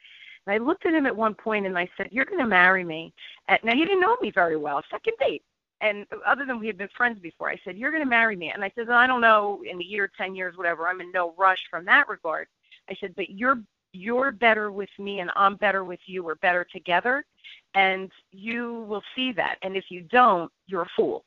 And 0.45 0.53
I 0.53 0.65
looked 0.65 0.85
at 0.85 0.93
him 0.93 1.05
at 1.05 1.15
one 1.15 1.33
point 1.33 1.65
and 1.65 1.77
I 1.77 1.89
said, 1.97 2.07
"You're 2.11 2.25
going 2.25 2.39
to 2.39 2.47
marry 2.47 2.85
me." 2.85 3.13
And 3.49 3.59
now 3.63 3.73
he 3.75 3.83
didn't 3.83 4.01
know 4.01 4.15
me 4.21 4.31
very 4.31 4.55
well. 4.55 4.81
Second 4.89 5.13
date, 5.19 5.43
and 5.81 6.05
other 6.25 6.45
than 6.45 6.59
we 6.59 6.67
had 6.67 6.77
been 6.77 6.89
friends 6.95 7.19
before, 7.19 7.49
I 7.49 7.59
said, 7.63 7.77
"You're 7.77 7.91
going 7.91 8.03
to 8.03 8.09
marry 8.09 8.35
me," 8.35 8.51
and 8.51 8.63
I 8.63 8.71
said, 8.75 8.89
"I 8.89 9.07
don't 9.07 9.21
know, 9.21 9.63
in 9.69 9.79
a 9.79 9.83
year, 9.83 10.11
ten 10.17 10.35
years, 10.35 10.57
whatever. 10.57 10.87
I'm 10.87 11.01
in 11.01 11.11
no 11.11 11.33
rush 11.37 11.59
from 11.69 11.85
that 11.85 12.07
regard." 12.09 12.47
I 12.89 12.95
said, 12.99 13.15
"But 13.15 13.29
you're 13.31 13.59
you're 13.93 14.31
better 14.31 14.71
with 14.71 14.89
me, 14.99 15.19
and 15.19 15.31
I'm 15.35 15.55
better 15.55 15.83
with 15.83 15.99
you. 16.05 16.23
We're 16.23 16.35
better 16.35 16.63
together, 16.63 17.25
and 17.73 18.11
you 18.31 18.85
will 18.87 19.03
see 19.15 19.31
that. 19.33 19.57
And 19.63 19.75
if 19.75 19.85
you 19.89 20.01
don't, 20.01 20.51
you're 20.67 20.83
a 20.83 20.89
fool." 20.95 21.25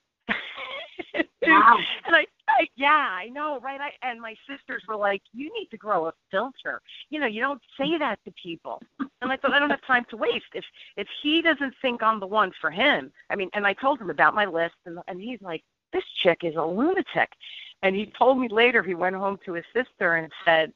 wow. 1.42 1.78
and 2.06 2.16
I, 2.16 2.26
I, 2.48 2.66
yeah, 2.76 2.88
I 2.88 3.28
know, 3.28 3.60
right? 3.60 3.80
I 3.80 3.90
and 4.06 4.20
my 4.20 4.34
sisters 4.48 4.82
were 4.88 4.96
like, 4.96 5.22
"You 5.32 5.52
need 5.52 5.68
to 5.70 5.76
grow 5.76 6.06
a 6.06 6.12
filter. 6.30 6.80
You 7.10 7.20
know, 7.20 7.26
you 7.26 7.40
don't 7.40 7.60
say 7.78 7.98
that 7.98 8.18
to 8.24 8.32
people." 8.42 8.82
And 9.20 9.30
I 9.30 9.36
thought, 9.36 9.52
I 9.52 9.58
don't 9.58 9.70
have 9.70 9.86
time 9.86 10.04
to 10.10 10.16
waste. 10.16 10.46
If 10.54 10.64
if 10.96 11.06
he 11.22 11.42
doesn't 11.42 11.74
think 11.82 12.02
I'm 12.02 12.20
the 12.20 12.26
one 12.26 12.52
for 12.60 12.70
him, 12.70 13.12
I 13.30 13.36
mean, 13.36 13.50
and 13.54 13.66
I 13.66 13.72
told 13.72 14.00
him 14.00 14.10
about 14.10 14.34
my 14.34 14.44
list, 14.44 14.74
and 14.86 14.98
and 15.08 15.20
he's 15.20 15.40
like, 15.42 15.62
"This 15.92 16.04
chick 16.22 16.40
is 16.42 16.56
a 16.56 16.62
lunatic." 16.62 17.30
And 17.82 17.96
he 17.96 18.12
told 18.16 18.38
me 18.38 18.48
later 18.48 18.82
he 18.82 18.94
went 18.94 19.16
home 19.16 19.38
to 19.44 19.54
his 19.54 19.64
sister 19.74 20.16
and 20.16 20.32
said, 20.44 20.72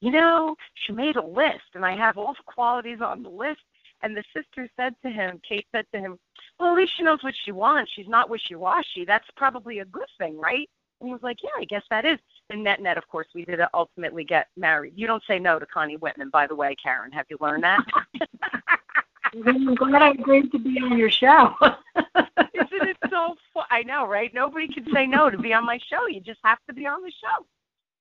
"You 0.00 0.10
know, 0.10 0.56
she 0.74 0.92
made 0.92 1.16
a 1.16 1.24
list, 1.24 1.74
and 1.74 1.84
I 1.84 1.96
have 1.96 2.18
all 2.18 2.34
the 2.34 2.52
qualities 2.52 3.00
on 3.00 3.22
the 3.22 3.30
list." 3.30 3.60
And 4.02 4.16
the 4.16 4.24
sister 4.34 4.68
said 4.76 4.94
to 5.02 5.10
him, 5.10 5.40
Kate 5.46 5.66
said 5.72 5.86
to 5.92 6.00
him, 6.00 6.18
Well, 6.60 6.72
at 6.72 6.76
least 6.76 6.92
she 6.94 7.02
knows 7.02 7.22
what 7.22 7.34
she 7.44 7.52
wants. 7.52 7.90
She's 7.96 8.08
not 8.08 8.28
wishy 8.28 8.54
washy. 8.54 9.06
That's 9.06 9.26
probably 9.34 9.78
a 9.78 9.84
good 9.86 10.06
thing, 10.18 10.38
right? 10.38 10.68
And 11.00 11.08
he 11.08 11.12
was 11.12 11.22
like, 11.22 11.38
Yeah, 11.42 11.50
I 11.58 11.64
guess 11.64 11.82
that 11.88 12.04
is. 12.04 12.18
And 12.50 12.62
net 12.62 12.82
net, 12.82 12.98
of 12.98 13.08
course, 13.08 13.28
we 13.34 13.46
did 13.46 13.60
ultimately 13.72 14.24
get 14.24 14.48
married. 14.58 14.92
You 14.94 15.06
don't 15.06 15.22
say 15.26 15.38
no 15.38 15.58
to 15.58 15.64
Connie 15.64 15.96
Whitman, 15.96 16.28
by 16.30 16.46
the 16.46 16.54
way, 16.54 16.76
Karan. 16.80 17.12
Have 17.12 17.24
you 17.30 17.38
learned 17.40 17.64
that? 17.64 17.80
I'm 19.46 19.74
glad 19.74 20.02
I 20.02 20.10
agreed 20.10 20.52
to 20.52 20.58
be 20.58 20.78
on 20.82 20.98
your 20.98 21.10
show. 21.10 21.54
Isn't 21.96 22.88
it 22.88 22.96
so 23.08 23.36
fun? 23.54 23.64
I 23.70 23.82
know, 23.84 24.06
right? 24.06 24.34
Nobody 24.34 24.68
can 24.68 24.84
say 24.92 25.06
no 25.06 25.30
to 25.30 25.38
be 25.38 25.54
on 25.54 25.64
my 25.64 25.78
show. 25.88 26.08
You 26.08 26.20
just 26.20 26.40
have 26.44 26.58
to 26.68 26.74
be 26.74 26.84
on 26.84 27.02
the 27.02 27.12
show. 27.12 27.46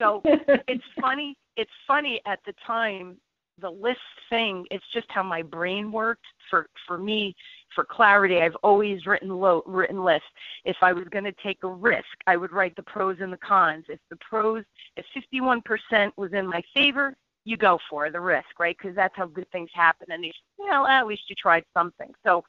So 0.01 0.21
it's 0.67 0.83
funny. 0.99 1.37
It's 1.55 1.71
funny 1.87 2.19
at 2.25 2.39
the 2.45 2.53
time 2.65 3.17
the 3.61 3.69
list 3.69 3.99
thing 4.29 4.65
it's 4.71 4.85
just 4.93 5.07
how 5.09 5.23
my 5.23 5.41
brain 5.41 5.91
worked 5.91 6.25
for 6.49 6.67
for 6.87 6.97
me 6.97 7.35
for 7.73 7.83
clarity 7.83 8.41
i've 8.41 8.55
always 8.63 9.05
written 9.05 9.29
low 9.29 9.63
written 9.65 10.03
lists. 10.03 10.27
If 10.65 10.77
i 10.81 10.93
was 10.93 11.05
going 11.09 11.23
to 11.25 11.33
take 11.43 11.63
a 11.63 11.67
risk 11.67 12.05
i 12.27 12.35
would 12.35 12.51
write 12.51 12.75
the 12.75 12.83
pros 12.83 13.17
and 13.19 13.31
the 13.31 13.37
cons. 13.37 13.85
If 13.89 13.99
the 14.09 14.17
pros 14.17 14.63
if 14.95 15.05
51% 15.33 16.11
was 16.17 16.33
in 16.33 16.47
my 16.47 16.61
favor 16.73 17.15
you 17.45 17.57
go 17.57 17.79
for 17.89 18.09
the 18.09 18.19
risk 18.19 18.59
right? 18.59 18.77
Because 18.77 18.95
that's 18.95 19.15
how 19.15 19.25
good 19.27 19.49
things 19.51 19.69
happen 19.73 20.07
and 20.11 20.23
you 20.25 20.31
well 20.57 20.87
at 20.87 21.07
least 21.07 21.23
you 21.29 21.35
tried 21.35 21.63
something. 21.73 22.11
So 22.25 22.43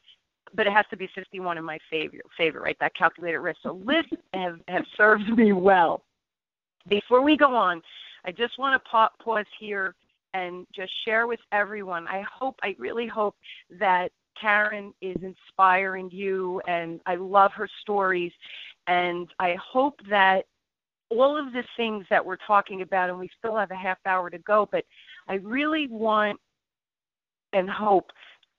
but 0.53 0.67
it 0.67 0.73
has 0.73 0.85
to 0.89 0.97
be 0.97 1.07
51 1.15 1.57
in 1.57 1.63
my 1.63 1.79
favor 1.89 2.17
favor 2.37 2.61
right? 2.61 2.77
That 2.79 2.95
calculated 2.95 3.39
risk. 3.39 3.59
So 3.63 3.81
lists 3.83 4.13
have 4.33 4.59
have 4.67 4.85
served 4.95 5.29
me 5.29 5.53
well. 5.53 6.03
Before 6.87 7.21
we 7.21 7.37
go 7.37 7.55
on 7.55 7.81
i 8.23 8.31
just 8.31 8.57
want 8.59 8.73
to 8.73 8.89
pa- 8.89 9.11
pause 9.23 9.45
here 9.59 9.95
and 10.33 10.65
just 10.73 10.91
share 11.05 11.27
with 11.27 11.39
everyone. 11.51 12.07
I 12.07 12.21
hope, 12.21 12.55
I 12.63 12.75
really 12.79 13.07
hope 13.07 13.35
that 13.79 14.11
Karan 14.41 14.93
is 15.01 15.17
inspiring 15.21 16.09
you, 16.11 16.61
and 16.67 16.99
I 17.05 17.15
love 17.15 17.51
her 17.53 17.69
stories. 17.81 18.31
And 18.87 19.29
I 19.39 19.55
hope 19.55 19.99
that 20.09 20.45
all 21.09 21.37
of 21.37 21.53
the 21.53 21.63
things 21.77 22.05
that 22.09 22.25
we're 22.25 22.37
talking 22.47 22.81
about, 22.81 23.09
and 23.09 23.19
we 23.19 23.29
still 23.37 23.55
have 23.55 23.71
a 23.71 23.75
half 23.75 23.99
hour 24.05 24.29
to 24.29 24.39
go, 24.39 24.67
but 24.71 24.85
I 25.27 25.35
really 25.35 25.87
want 25.87 26.39
and 27.53 27.69
hope 27.69 28.11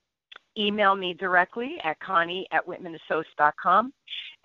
email 0.59 0.95
me 0.95 1.15
directly 1.15 1.79
at 1.85 1.99
connie 2.01 2.47
at 2.51 2.67
whitmanassociates.com. 2.67 3.93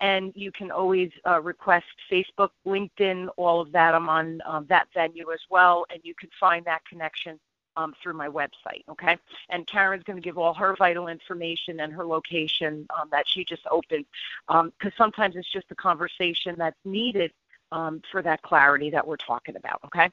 And 0.00 0.32
you 0.34 0.52
can 0.52 0.70
always 0.70 1.10
uh, 1.26 1.40
request 1.40 1.86
Facebook, 2.10 2.50
LinkedIn, 2.66 3.28
all 3.36 3.60
of 3.60 3.72
that. 3.72 3.94
I'm 3.94 4.08
on 4.08 4.40
um, 4.46 4.66
that 4.68 4.88
venue 4.94 5.32
as 5.32 5.40
well, 5.50 5.84
and 5.90 6.00
you 6.04 6.14
can 6.14 6.30
find 6.38 6.64
that 6.66 6.82
connection 6.88 7.38
um, 7.78 7.94
through 8.00 8.16
my 8.24 8.28
website. 8.40 8.82
Okay, 8.92 9.14
and 9.48 9.66
Karan's 9.66 10.04
going 10.08 10.20
to 10.20 10.26
give 10.28 10.38
all 10.42 10.54
her 10.62 10.72
vital 10.76 11.06
information 11.08 11.74
and 11.80 11.90
her 11.92 12.04
location 12.16 12.72
um, 12.96 13.08
that 13.14 13.24
she 13.26 13.44
just 13.44 13.66
opened, 13.70 14.06
because 14.46 14.92
um, 14.98 15.00
sometimes 15.02 15.36
it's 15.36 15.52
just 15.58 15.68
the 15.68 15.74
conversation 15.88 16.52
that's 16.58 16.82
needed 16.84 17.30
um, 17.76 18.02
for 18.10 18.20
that 18.22 18.40
clarity 18.42 18.90
that 18.90 19.06
we're 19.06 19.16
talking 19.32 19.56
about. 19.56 19.78
Okay. 19.86 20.08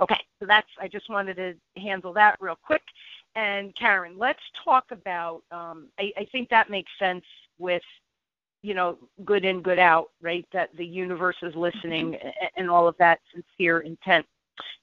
Okay, 0.00 0.20
so 0.40 0.46
that's 0.46 0.68
I 0.80 0.88
just 0.88 1.08
wanted 1.08 1.36
to 1.36 1.54
handle 1.80 2.12
that 2.14 2.36
real 2.40 2.58
quick, 2.60 2.82
and 3.36 3.74
Karan, 3.76 4.18
let's 4.18 4.42
talk 4.64 4.84
about. 4.90 5.42
Um, 5.52 5.78
I, 5.98 6.12
I 6.16 6.24
think 6.32 6.48
that 6.48 6.68
makes 6.68 6.90
sense 6.98 7.24
with, 7.58 7.86
you 8.62 8.74
know, 8.74 8.98
good 9.24 9.44
in, 9.44 9.62
good 9.62 9.78
out, 9.78 10.08
right? 10.20 10.44
That 10.52 10.76
the 10.76 10.84
universe 10.84 11.36
is 11.40 11.54
listening 11.54 12.18
and 12.56 12.68
all 12.68 12.88
of 12.88 12.96
that 12.98 13.20
sincere 13.32 13.78
intent. 13.80 14.26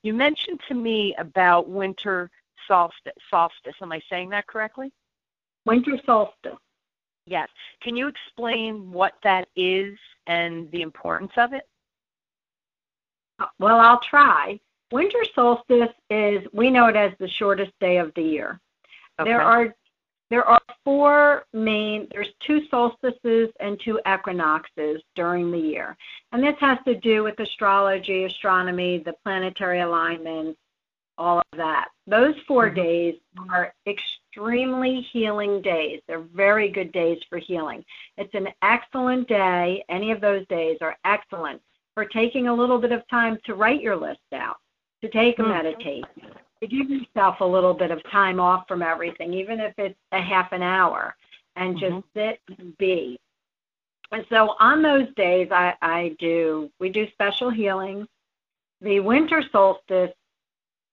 You 0.02 0.14
mentioned 0.14 0.60
to 0.68 0.74
me 0.74 1.16
about 1.18 1.70
winter 1.70 2.30
solstice. 2.68 3.14
Solstice. 3.30 3.76
Am 3.82 3.92
I 3.92 4.02
saying 4.10 4.30
that 4.30 4.48
correctly? 4.48 4.92
Winter 5.66 6.00
solstice. 6.06 6.58
Yes. 7.26 7.50
Can 7.82 7.96
you 7.96 8.08
explain 8.08 8.92
what 8.92 9.14
that 9.24 9.48
is 9.56 9.98
and 10.28 10.70
the 10.72 10.82
importance 10.82 11.32
of 11.38 11.54
it? 11.54 11.64
Uh, 13.40 13.46
well, 13.60 13.80
I'll 13.80 14.00
try. 14.00 14.60
Winter 14.92 15.24
solstice 15.34 15.94
is 16.10 16.46
we 16.54 16.70
know 16.70 16.88
it 16.88 16.96
as 16.96 17.14
the 17.20 17.28
shortest 17.28 17.72
day 17.80 17.98
of 17.98 18.12
the 18.16 18.22
year. 18.22 18.60
Okay. 19.20 19.30
There 19.30 19.42
are 19.42 19.74
there 20.30 20.46
are 20.46 20.60
four 20.84 21.46
main 21.54 22.08
there's 22.12 22.30
two 22.46 22.62
solstices 22.70 23.50
and 23.60 23.80
two 23.84 24.00
equinoxes 24.08 25.02
during 25.16 25.52
the 25.52 25.58
year. 25.58 25.96
And 26.32 26.44
this 26.44 26.56
has 26.60 26.80
to 26.86 26.96
do 26.96 27.24
with 27.24 27.40
astrology, 27.40 28.26
astronomy, 28.26 29.04
the 29.06 29.14
planetary 29.24 29.82
alignments, 29.82 30.58
all 31.18 31.40
of 31.40 31.58
that. 31.58 31.90
Those 32.08 32.36
4 32.48 32.68
mm-hmm. 32.68 32.76
days 32.76 33.16
are 33.52 33.74
extremely 33.88 35.06
healing 35.12 35.62
days. 35.62 36.02
They're 36.08 36.26
very 36.34 36.70
good 36.70 36.92
days 36.92 37.20
for 37.30 37.38
healing. 37.38 37.84
It's 38.18 38.34
an 38.34 38.48
excellent 38.62 39.28
day. 39.28 39.84
Any 39.90 40.12
of 40.12 40.22
those 40.22 40.46
days 40.48 40.78
are 40.82 40.98
excellent 41.06 41.62
for 41.94 42.06
taking 42.06 42.48
a 42.48 42.54
little 42.54 42.80
bit 42.80 42.92
of 42.92 43.08
time 43.10 43.38
to 43.46 43.54
write 43.54 43.82
your 43.82 43.96
list 43.96 44.20
out 44.34 44.58
to 45.02 45.10
take 45.10 45.38
a 45.40 45.44
mm-hmm. 45.44 45.52
meditation, 45.52 46.04
give 46.68 46.90
yourself 46.90 47.40
a 47.40 47.46
little 47.46 47.74
bit 47.74 47.92
of 47.92 48.02
time 48.12 48.40
off 48.40 48.68
from 48.68 48.82
everything, 48.82 49.34
even 49.34 49.60
if 49.60 49.74
it's 49.78 50.00
a 50.12 50.22
half 50.22 50.52
an 50.52 50.62
hour, 50.62 51.16
and 51.56 51.76
mm-hmm. 51.76 51.96
just 51.96 52.08
sit 52.16 52.40
and 52.58 52.78
be. 52.78 53.20
And 54.12 54.26
so 54.30 54.56
on 54.60 54.82
those 54.82 55.08
days, 55.16 55.48
I, 55.52 55.74
I 55.82 56.16
do, 56.20 56.70
we 56.80 56.90
do 56.90 57.10
special 57.12 57.50
healings. 57.50 58.08
The 58.82 59.00
winter 59.00 59.44
solstice 59.52 60.12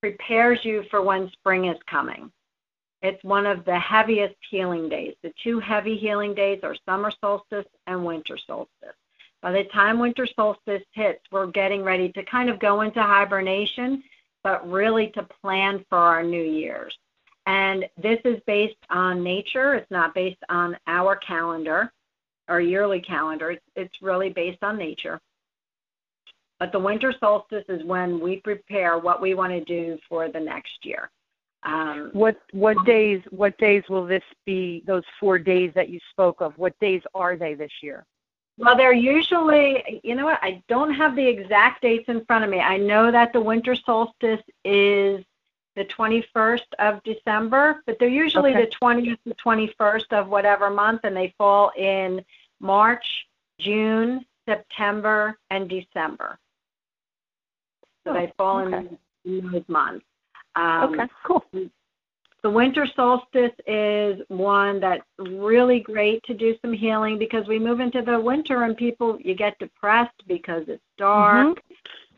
prepares 0.01 0.65
you 0.65 0.85
for 0.91 1.03
when 1.03 1.31
spring 1.31 1.67
is 1.67 1.77
coming. 1.87 2.33
It's 3.03 3.23
one 3.25 3.47
of 3.47 3.65
the 3.65 3.79
heaviest 3.79 4.37
healing 4.51 4.89
days. 4.89 5.15
The 5.23 5.33
two 5.43 5.59
heavy 5.59 5.97
healing 5.97 6.35
days 6.35 6.61
are 6.63 6.77
summer 6.87 7.11
solstice 7.21 7.67
and 7.87 8.05
winter 8.05 8.39
solstice. 8.47 8.97
By 9.43 9.53
the 9.53 9.65
time 9.65 9.99
winter 9.99 10.27
solstice 10.27 10.83
hits, 10.93 11.21
we're 11.33 11.47
getting 11.47 11.83
ready 11.83 12.11
to 12.13 12.23
kind 12.25 12.51
of 12.51 12.59
go 12.59 12.83
into 12.83 13.03
hibernation, 13.03 14.03
but 14.43 14.69
really 14.69 15.09
to 15.15 15.27
plan 15.43 15.85
for 15.89 15.99
our 15.99 16.23
new 16.23 16.43
years. 16.43 16.95
And 17.47 17.85
this 18.01 18.19
is 18.25 18.41
based 18.47 18.77
on 18.91 19.25
nature. 19.25 19.75
It's 19.75 19.91
not 19.91 20.15
based 20.15 20.43
on 20.49 20.77
our 20.87 21.17
calendar, 21.17 21.93
our 22.49 22.61
yearly 22.61 23.01
calendar. 23.01 23.53
It's, 23.53 23.65
it's 23.77 24.03
really 24.03 24.29
based 24.29 24.63
on 24.63 24.77
nature. 24.79 25.21
But 26.59 26.73
the 26.73 26.79
winter 26.79 27.15
solstice 27.19 27.65
is 27.69 27.83
when 27.85 28.21
we 28.21 28.37
prepare 28.37 28.99
what 28.99 29.23
we 29.23 29.35
want 29.35 29.53
to 29.53 29.65
do 29.65 29.99
for 30.09 30.29
the 30.29 30.41
next 30.41 30.85
year. 30.85 31.11
Um, 31.63 32.11
what 32.13 32.37
what 32.53 32.77
days 32.87 33.21
what 33.31 33.57
days 33.59 33.83
will 33.91 34.07
this 34.07 34.23
be? 34.47 34.83
Those 34.87 35.03
four 35.19 35.39
days 35.39 35.73
that 35.75 35.91
you 35.91 35.99
spoke 36.11 36.41
of. 36.41 36.57
What 36.57 36.79
days 36.81 37.03
are 37.15 37.37
they 37.37 37.55
this 37.55 37.73
year? 37.83 38.07
Well, 38.61 38.77
they're 38.77 38.93
usually, 38.93 40.01
you 40.05 40.15
know 40.15 40.27
what, 40.27 40.39
I 40.43 40.63
don't 40.69 40.93
have 40.93 41.17
the 41.17 41.27
exact 41.27 41.81
dates 41.81 42.11
in 42.11 42.23
front 42.27 42.45
of 42.45 42.51
me. 42.51 42.61
I 42.61 42.77
know 42.77 43.11
that 43.11 43.33
the 43.33 43.41
winter 43.41 43.75
solstice 43.75 44.43
is 44.67 45.25
the 45.77 45.87
21st 45.87 46.67
of 46.79 47.03
December, 47.03 47.83
but 47.87 47.97
they're 47.99 48.09
usually 48.09 48.51
okay. 48.51 48.67
the 48.67 48.71
20th 48.77 49.19
to 49.27 49.35
21st 49.43 50.13
of 50.13 50.29
whatever 50.29 50.69
month, 50.69 51.01
and 51.05 51.17
they 51.17 51.35
fall 51.39 51.73
in 51.75 52.23
March, 52.61 53.27
June, 53.59 54.27
September, 54.47 55.39
and 55.49 55.67
December. 55.67 56.39
So 58.05 58.11
oh, 58.11 58.15
they 58.15 58.31
fall 58.37 58.61
okay. 58.61 58.89
in 59.25 59.51
those 59.51 59.65
months. 59.69 60.05
Um, 60.55 60.93
okay, 60.93 61.09
cool. 61.25 61.45
The 62.43 62.51
winter 62.51 62.87
solstice 62.97 63.53
is 63.67 64.21
one 64.29 64.81
that's 64.81 65.05
really 65.19 65.81
great 65.81 66.23
to 66.25 66.35
do 66.35 66.55
some 66.63 66.73
healing 66.73 67.19
because 67.19 67.47
we 67.47 67.59
move 67.59 67.81
into 67.81 68.03
the 68.03 68.19
winter 68.19 68.63
and 68.65 68.77
people 68.77 69.19
you 69.21 69.35
get 69.35 69.59
depressed 69.59 70.23
because 70.27 70.65
it's 70.69 70.83
dark. 70.97 71.59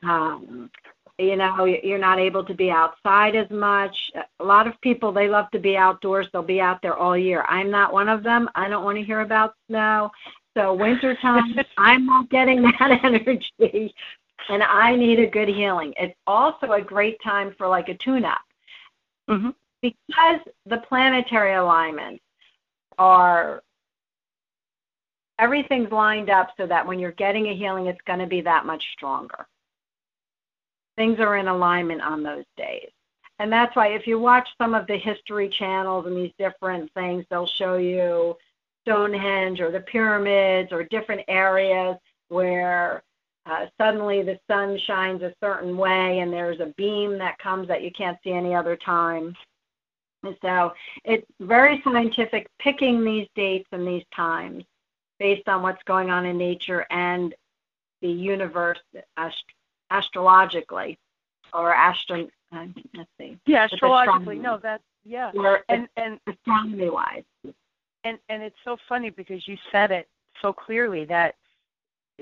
Mm-hmm. 0.03 0.11
Um, 0.11 0.71
you 1.19 1.37
know, 1.37 1.65
you're 1.65 1.99
not 1.99 2.19
able 2.19 2.45
to 2.45 2.55
be 2.55 2.71
outside 2.71 3.37
as 3.37 3.51
much. 3.51 3.97
A 4.41 4.45
lot 4.45 4.67
of 4.67 4.81
people 4.81 5.13
they 5.13 5.29
love 5.29 5.51
to 5.51 5.59
be 5.59 5.77
outdoors. 5.77 6.27
They'll 6.33 6.43
be 6.43 6.61
out 6.61 6.83
there 6.83 6.97
all 6.97 7.17
year. 7.17 7.45
I'm 7.49 7.71
not 7.71 7.93
one 7.93 8.09
of 8.09 8.23
them. 8.23 8.49
I 8.55 8.69
don't 8.69 8.85
want 8.85 8.99
to 8.99 9.05
hear 9.05 9.21
about 9.21 9.55
snow. 9.69 10.11
So 10.55 10.75
wintertime, 10.75 11.55
I'm 11.79 12.07
not 12.07 12.31
getting 12.31 12.63
that 12.63 13.01
energy 13.05 13.95
and 14.49 14.63
I 14.63 14.97
need 14.97 15.19
a 15.21 15.27
good 15.27 15.49
healing. 15.49 15.95
It's 15.97 16.17
also 16.27 16.73
a 16.73 16.81
great 16.81 17.23
time 17.23 17.55
for 17.57 17.69
like 17.69 17.89
a 17.89 17.95
tune 17.95 18.25
up. 18.25 18.41
Mm-hmm. 19.29 19.51
Because 19.83 20.41
the 20.67 20.79
planetary 20.89 21.55
alignments 21.55 22.23
are 22.99 23.63
everything's 25.39 25.91
lined 25.91 26.31
up 26.31 26.51
so 26.57 26.67
that 26.67 26.87
when 26.87 26.99
you're 26.99 27.13
getting 27.13 27.49
a 27.49 27.57
healing, 27.57 27.87
it's 27.87 28.01
going 28.07 28.21
to 28.21 28.27
be 28.27 28.41
that 28.43 28.65
much 28.65 28.83
stronger. 28.93 29.47
Things 30.97 31.19
are 31.19 31.37
in 31.37 31.49
alignment 31.49 32.01
on 32.01 32.23
those 32.23 32.45
days. 32.57 32.91
And 33.39 33.51
that's 33.51 33.75
why 33.75 33.89
if 33.89 34.07
you 34.07 34.21
watch 34.21 34.49
some 34.57 34.75
of 34.75 34.87
the 34.87 34.97
history 34.97 35.49
channels 35.59 36.07
and 36.07 36.17
these 36.17 36.33
different 36.39 36.93
things, 36.95 37.25
they'll 37.29 37.51
show 37.59 37.77
you 37.77 38.37
Stonehenge 38.83 39.61
or 39.61 39.73
the 39.73 39.81
pyramids 39.81 40.71
or 40.71 40.85
different 40.85 41.23
areas 41.27 41.97
where 42.29 43.03
uh, 43.47 43.67
suddenly 43.81 44.23
the 44.23 44.39
sun 44.49 44.79
shines 44.87 45.23
a 45.23 45.35
certain 45.43 45.77
way 45.77 46.21
and 46.21 46.33
there's 46.33 46.61
a 46.61 46.73
beam 46.77 47.19
that 47.19 47.39
comes 47.39 47.67
that 47.67 47.83
you 47.83 47.91
can't 47.91 48.19
see 48.23 48.31
any 48.31 48.55
other 48.55 48.77
time. 48.77 49.35
So 50.41 50.73
it's 51.05 51.27
very 51.41 51.81
scientific 51.83 52.49
picking 52.59 53.05
these 53.05 53.29
dates 53.35 53.69
and 53.73 53.87
these 53.87 54.05
times 54.15 54.65
based 55.19 55.49
on 55.49 55.63
what's 55.63 55.83
going 55.85 56.11
on 56.11 56.27
in 56.27 56.39
nature 56.39 56.87
and 56.91 57.35
the 58.01 58.11
universe 58.11 58.81
ast- 59.17 59.45
astrologically 59.91 60.99
or 61.53 61.73
astro 61.75 62.29
uh, 62.55 62.67
let's 62.95 63.11
see. 63.19 63.39
Yeah 63.47 63.65
astrologically. 63.65 64.39
no 64.39 64.59
that's 64.63 64.83
yeah. 65.05 65.31
Or 65.35 65.65
and 65.69 65.89
and 65.97 66.21
astronomy 66.27 66.91
wise 66.91 67.25
and 68.05 68.19
and 68.29 68.43
it's 68.43 68.57
so 68.65 68.77
funny 68.89 69.11
because 69.11 69.47
you 69.47 69.57
said 69.71 69.91
it 69.91 70.09
so 70.41 70.53
clearly 70.53 71.05
that 71.07 71.35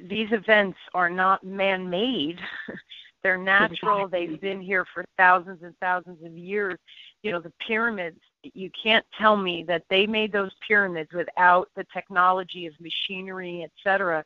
these 0.09 0.29
events 0.33 0.79
are 0.95 1.11
not 1.11 1.45
man-made. 1.45 2.39
They're 3.23 3.39
natural. 3.39 4.09
They've 4.09 4.41
been 4.41 4.61
here 4.61 4.87
for 4.95 5.05
thousands 5.19 5.63
and 5.63 5.75
thousands 5.81 6.25
of 6.25 6.37
years. 6.37 6.79
You 7.23 7.33
know, 7.33 7.41
the 7.41 7.53
pyramids, 7.67 8.19
you 8.43 8.71
can't 8.83 9.05
tell 9.19 9.37
me 9.37 9.65
that 9.69 9.85
they 9.91 10.07
made 10.07 10.33
those 10.33 10.53
pyramids 10.67 11.11
without 11.13 11.69
the 11.77 11.85
technology 11.93 12.67
of 12.67 12.75
machinery, 12.81 13.63
et 13.63 13.73
cetera. 13.85 14.25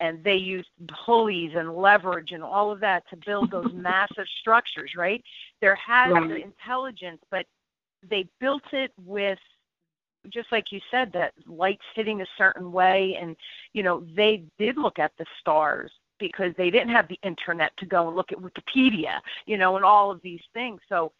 And 0.00 0.24
they 0.24 0.34
used 0.34 0.68
pulleys 1.06 1.52
and 1.54 1.76
leverage 1.76 2.32
and 2.32 2.42
all 2.42 2.72
of 2.72 2.80
that 2.80 3.04
to 3.10 3.16
build 3.24 3.52
those 3.52 3.72
massive 3.74 4.26
structures, 4.40 4.92
right? 4.96 5.22
There 5.60 5.76
has 5.76 6.12
right. 6.12 6.42
intelligence, 6.42 7.20
but 7.30 7.46
they 8.08 8.26
built 8.40 8.64
it 8.72 8.90
with 9.04 9.38
just 10.30 10.50
like 10.52 10.70
you 10.70 10.80
said 10.90 11.12
that 11.12 11.32
lights 11.46 11.82
hitting 11.94 12.20
a 12.20 12.26
certain 12.38 12.70
way 12.70 13.18
and 13.20 13.36
you 13.72 13.82
know 13.82 14.06
they 14.14 14.44
did 14.58 14.76
look 14.76 15.00
at 15.00 15.10
the 15.18 15.26
stars 15.40 15.90
because 16.28 16.52
they 16.56 16.70
didn't 16.70 16.88
have 16.88 17.08
the 17.08 17.18
internet 17.22 17.76
to 17.76 17.86
go 17.86 18.06
and 18.08 18.16
look 18.16 18.32
at 18.32 18.38
wikipedia 18.38 19.20
you 19.46 19.58
know 19.58 19.76
and 19.76 19.84
all 19.84 20.10
of 20.10 20.20
these 20.22 20.40
things 20.54 20.80
so 20.88 21.12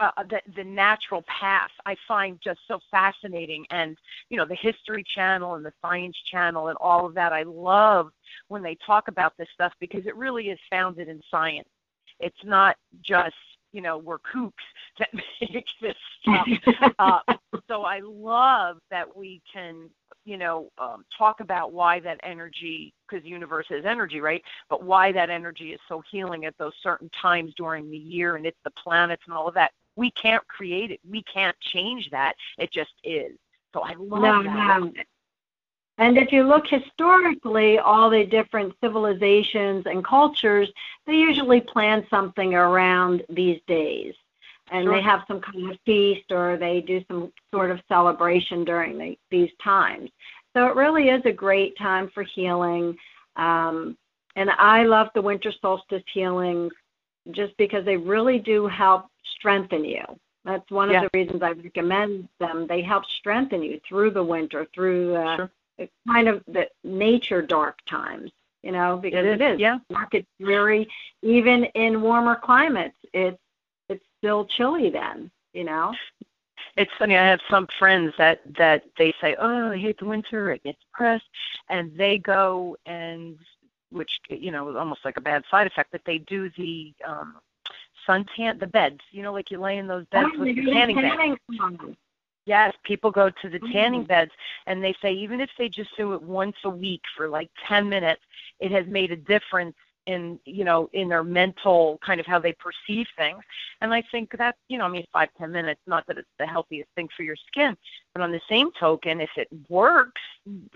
uh, 0.00 0.10
the 0.28 0.40
the 0.56 0.64
natural 0.64 1.22
path 1.22 1.70
I 1.86 1.96
find 2.08 2.38
just 2.42 2.60
so 2.66 2.80
fascinating, 2.90 3.64
and 3.70 3.96
you 4.30 4.36
know 4.36 4.46
the 4.46 4.56
History 4.56 5.04
Channel 5.14 5.54
and 5.54 5.64
the 5.64 5.72
Science 5.80 6.16
Channel 6.30 6.68
and 6.68 6.76
all 6.80 7.06
of 7.06 7.14
that. 7.14 7.32
I 7.32 7.42
love 7.44 8.10
when 8.48 8.62
they 8.62 8.76
talk 8.84 9.08
about 9.08 9.36
this 9.38 9.48
stuff 9.54 9.72
because 9.80 10.06
it 10.06 10.16
really 10.16 10.48
is 10.48 10.58
founded 10.70 11.08
in 11.08 11.20
science. 11.30 11.68
It's 12.20 12.44
not 12.44 12.76
just 13.02 13.34
you 13.72 13.80
know 13.80 13.98
we're 13.98 14.18
kooks 14.18 14.52
that 14.98 15.08
make 15.40 15.66
this 15.80 15.96
stuff. 16.22 16.48
uh, 16.98 17.18
so 17.68 17.82
I 17.82 18.00
love 18.04 18.78
that 18.90 19.16
we 19.16 19.42
can 19.52 19.90
you 20.24 20.36
know 20.36 20.68
um, 20.78 21.04
talk 21.16 21.40
about 21.40 21.72
why 21.72 22.00
that 22.00 22.20
energy 22.22 22.92
because 23.08 23.22
the 23.24 23.30
universe 23.30 23.66
is 23.70 23.84
energy 23.84 24.20
right? 24.20 24.42
But 24.68 24.84
why 24.84 25.12
that 25.12 25.30
energy 25.30 25.72
is 25.72 25.80
so 25.88 26.02
healing 26.10 26.44
at 26.44 26.56
those 26.58 26.74
certain 26.82 27.10
times 27.20 27.52
during 27.56 27.90
the 27.90 27.96
year 27.96 28.36
and 28.36 28.46
it's 28.46 28.58
the 28.64 28.72
planets 28.82 29.22
and 29.26 29.34
all 29.34 29.48
of 29.48 29.54
that. 29.54 29.72
We 29.96 30.10
can't 30.12 30.46
create 30.48 30.90
it. 30.90 31.00
We 31.08 31.22
can't 31.24 31.58
change 31.60 32.08
that. 32.10 32.34
It 32.58 32.72
just 32.72 32.92
is. 33.04 33.36
So 33.74 33.80
i 33.80 33.94
love 33.94 34.22
no, 34.22 34.42
that. 34.42 34.80
no. 34.80 34.92
And 35.98 36.16
if 36.16 36.32
you 36.32 36.44
look 36.44 36.66
historically, 36.66 37.78
all 37.78 38.08
the 38.08 38.24
different 38.24 38.74
civilizations 38.82 39.84
and 39.86 40.04
cultures, 40.04 40.70
they 41.06 41.14
usually 41.14 41.60
plan 41.60 42.06
something 42.08 42.54
around 42.54 43.22
these 43.28 43.60
days. 43.66 44.14
And 44.70 44.86
sure. 44.86 44.94
they 44.94 45.02
have 45.02 45.22
some 45.28 45.40
kind 45.40 45.70
of 45.70 45.78
feast 45.84 46.32
or 46.32 46.56
they 46.56 46.80
do 46.80 47.04
some 47.08 47.30
sort 47.52 47.70
of 47.70 47.80
celebration 47.88 48.64
during 48.64 48.96
the, 48.96 49.18
these 49.30 49.50
times. 49.62 50.10
So 50.54 50.66
it 50.66 50.76
really 50.76 51.08
is 51.08 51.22
a 51.26 51.32
great 51.32 51.76
time 51.76 52.10
for 52.14 52.22
healing. 52.22 52.96
Um, 53.36 53.96
and 54.34 54.50
I 54.50 54.84
love 54.84 55.08
the 55.14 55.20
winter 55.20 55.52
solstice 55.60 56.02
healings 56.12 56.72
just 57.32 57.54
because 57.58 57.84
they 57.84 57.98
really 57.98 58.38
do 58.38 58.66
help 58.66 59.06
strengthen 59.36 59.84
you. 59.84 60.04
That's 60.44 60.68
one 60.70 60.90
yeah. 60.90 61.02
of 61.04 61.10
the 61.12 61.18
reasons 61.18 61.42
I 61.42 61.50
recommend 61.50 62.28
them. 62.40 62.66
They 62.66 62.80
help 62.80 63.04
strengthen 63.18 63.62
you 63.62 63.78
through 63.86 64.12
the 64.12 64.24
winter, 64.24 64.66
through 64.74 65.12
the 65.12 65.36
sure 65.36 65.50
kind 66.06 66.28
of 66.28 66.42
the 66.46 66.68
nature 66.84 67.42
dark 67.42 67.78
times, 67.88 68.30
you 68.62 68.72
know, 68.72 68.96
because 68.96 69.26
it 69.26 69.40
is. 69.40 69.60
Yeah. 69.60 69.78
Dark, 69.90 70.14
it's 70.14 70.28
dreary. 70.40 70.88
Even 71.22 71.64
in 71.64 72.02
warmer 72.02 72.36
climates, 72.36 72.96
it's 73.12 73.38
it's 73.88 74.04
still 74.18 74.44
chilly 74.46 74.90
then, 74.90 75.30
you 75.52 75.64
know. 75.64 75.94
It's 76.76 76.92
funny. 76.98 77.16
I 77.16 77.26
have 77.26 77.40
some 77.50 77.66
friends 77.78 78.14
that 78.18 78.40
that 78.56 78.84
they 78.96 79.12
say, 79.20 79.36
"Oh, 79.38 79.72
I 79.72 79.76
hate 79.76 79.98
the 79.98 80.06
winter. 80.06 80.52
it 80.52 80.62
gets 80.62 80.78
depressed," 80.80 81.28
and 81.68 81.94
they 81.96 82.18
go 82.18 82.76
and 82.86 83.38
which 83.90 84.20
you 84.30 84.50
know 84.50 84.70
is 84.70 84.76
almost 84.76 85.04
like 85.04 85.18
a 85.18 85.20
bad 85.20 85.44
side 85.50 85.66
effect, 85.66 85.90
but 85.92 86.00
they 86.06 86.18
do 86.18 86.50
the 86.56 86.94
um 87.06 87.36
suntan 88.08 88.58
the 88.58 88.66
beds. 88.66 89.00
You 89.10 89.22
know, 89.22 89.32
like 89.32 89.50
you 89.50 89.60
lay 89.60 89.78
in 89.78 89.86
those 89.86 90.06
beds 90.06 90.30
oh, 90.34 90.40
with 90.40 90.56
the 90.56 90.72
tanning 90.72 90.96
beds. 90.96 91.96
Yes, 92.44 92.74
people 92.82 93.10
go 93.10 93.30
to 93.30 93.48
the 93.48 93.60
tanning 93.72 94.04
mm. 94.04 94.08
beds 94.08 94.32
and 94.66 94.82
they 94.82 94.94
say 95.00 95.12
even 95.12 95.40
if 95.40 95.50
they 95.56 95.68
just 95.68 95.96
do 95.96 96.12
it 96.14 96.22
once 96.22 96.56
a 96.64 96.70
week 96.70 97.02
for 97.16 97.28
like 97.28 97.50
10 97.68 97.88
minutes, 97.88 98.22
it 98.58 98.72
has 98.72 98.86
made 98.86 99.12
a 99.12 99.16
difference 99.16 99.76
in 100.06 100.38
you 100.44 100.64
know 100.64 100.90
in 100.92 101.08
their 101.08 101.22
mental 101.22 101.98
kind 102.04 102.18
of 102.18 102.26
how 102.26 102.38
they 102.38 102.52
perceive 102.54 103.06
things. 103.16 103.42
And 103.80 103.92
i 103.94 104.02
think 104.10 104.36
that 104.38 104.56
you 104.68 104.78
know 104.78 104.84
i 104.84 104.88
mean 104.88 105.06
five 105.12 105.28
ten 105.38 105.52
minutes 105.52 105.80
not 105.86 106.06
that 106.06 106.18
it's 106.18 106.28
the 106.38 106.46
healthiest 106.46 106.90
thing 106.94 107.08
for 107.16 107.22
your 107.22 107.36
skin 107.36 107.76
but 108.14 108.22
on 108.22 108.32
the 108.32 108.40
same 108.48 108.70
token 108.78 109.20
if 109.20 109.30
it 109.36 109.48
works 109.68 110.20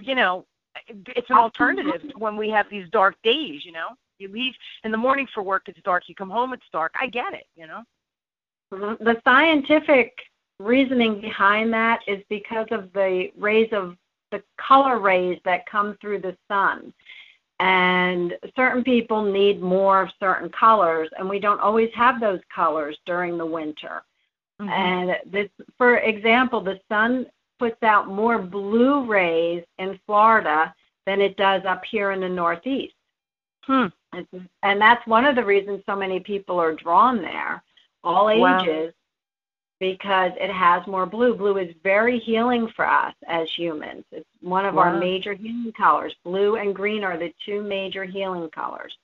you 0.00 0.14
know 0.14 0.46
it's 0.88 1.30
an 1.30 1.36
alternative 1.36 2.02
when 2.18 2.36
we 2.36 2.50
have 2.50 2.68
these 2.70 2.88
dark 2.90 3.16
days 3.22 3.64
you 3.64 3.72
know? 3.72 3.88
You 4.18 4.28
leave 4.28 4.54
in 4.84 4.92
the 4.92 4.96
morning 4.96 5.26
for 5.34 5.42
work 5.42 5.64
it's 5.66 5.80
dark. 5.82 6.04
You 6.08 6.14
come 6.14 6.30
home 6.30 6.52
it's 6.52 6.68
dark. 6.72 6.94
I 7.00 7.06
get 7.06 7.34
it 7.34 7.46
you 7.56 7.66
know? 7.66 7.82
Mm-hmm. 8.72 9.04
The 9.04 9.20
scientific 9.24 10.12
reasoning 10.61 11.20
behind 11.20 11.72
that 11.72 12.00
is 12.07 12.22
because 12.28 12.66
of 12.70 12.92
the 12.92 13.30
rays 13.36 13.68
of 13.72 13.96
the 14.32 14.42
color 14.59 14.98
rays 14.98 15.38
that 15.44 15.66
come 15.66 15.96
through 16.00 16.20
the 16.20 16.36
sun. 16.48 16.92
And 17.59 18.34
certain 18.54 18.84
people 18.84 19.22
need 19.22 19.62
more 19.62 20.02
of 20.02 20.11
certain 20.20 20.50
colors, 20.50 21.09
and 21.18 21.28
we 21.28 21.38
don't 21.38 21.61
always 21.61 21.90
have 21.94 22.20
those 22.20 22.40
colors 22.54 22.98
during 23.07 23.38
the 23.38 23.46
winter. 23.46 24.02
Mm-hmm. 24.61 24.68
And 24.68 25.16
this, 25.30 25.48
for 25.78 25.98
example, 25.98 26.61
the 26.61 26.80
sun 26.88 27.26
puts 27.59 27.82
out 27.82 28.09
more 28.09 28.38
blue 28.38 29.07
rays 29.07 29.64
in 29.78 29.98
Florida 30.04 30.74
than 31.07 31.20
it 31.20 31.36
does 31.36 31.62
up 31.66 31.82
here 31.90 32.11
in 32.11 32.20
the 32.20 32.28
Northeast. 32.28 32.94
Hmm. 33.62 33.86
And 34.62 34.80
that's 34.80 35.07
one 35.07 35.24
of 35.24 35.34
the 35.36 35.44
reasons 35.44 35.82
so 35.86 35.96
many 35.96 36.20
people 36.20 36.61
are 36.61 36.74
drawn 36.74 37.20
there, 37.20 37.62
all 38.04 38.30
ages, 38.30 38.40
wow. 38.40 38.90
Because 39.78 40.32
it 40.40 40.50
has 40.50 40.86
more 40.86 41.06
blue. 41.06 41.34
Blue 41.34 41.58
is 41.58 41.74
very 41.82 42.18
healing 42.18 42.68
for 42.74 42.86
us 42.86 43.14
as 43.28 43.48
humans. 43.56 44.04
It's 44.10 44.26
one 44.40 44.64
of 44.64 44.74
wow. 44.74 44.82
our 44.82 44.98
major 44.98 45.34
healing 45.34 45.72
colors. 45.76 46.14
Blue 46.24 46.56
and 46.56 46.74
green 46.74 47.04
are 47.04 47.18
the 47.18 47.32
two 47.44 47.62
major 47.62 48.04
healing 48.04 48.48
colors 48.50 48.96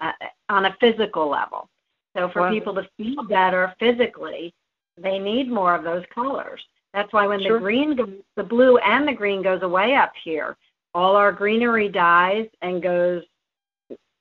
uh, 0.00 0.12
on 0.48 0.66
a 0.66 0.76
physical 0.80 1.28
level. 1.28 1.68
So 2.16 2.28
for 2.30 2.42
wow. 2.42 2.50
people 2.50 2.74
to 2.74 2.88
feel 2.96 3.22
better 3.24 3.74
physically, 3.78 4.52
they 5.00 5.18
need 5.18 5.50
more 5.50 5.74
of 5.74 5.84
those 5.84 6.04
colors. 6.14 6.60
That's 6.92 7.12
why 7.12 7.26
when 7.26 7.40
sure. 7.40 7.54
the 7.54 7.58
green, 7.60 7.96
goes, 7.96 8.10
the 8.36 8.42
blue 8.42 8.78
and 8.78 9.06
the 9.06 9.12
green 9.12 9.42
goes 9.42 9.62
away 9.62 9.94
up 9.94 10.12
here, 10.24 10.56
all 10.94 11.16
our 11.16 11.32
greenery 11.32 11.88
dies 11.88 12.48
and 12.62 12.82
goes 12.82 13.22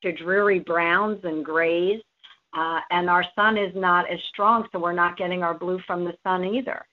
to 0.03 0.11
dreary 0.11 0.59
browns 0.59 1.23
and 1.23 1.43
grays, 1.43 2.01
uh, 2.55 2.79
and 2.91 3.09
our 3.09 3.25
sun 3.35 3.57
is 3.57 3.73
not 3.75 4.09
as 4.11 4.19
strong, 4.29 4.67
so 4.71 4.79
we're 4.79 4.93
not 4.93 5.17
getting 5.17 5.43
our 5.43 5.53
blue 5.53 5.79
from 5.85 6.03
the 6.03 6.13
sun 6.23 6.45
either. 6.45 6.85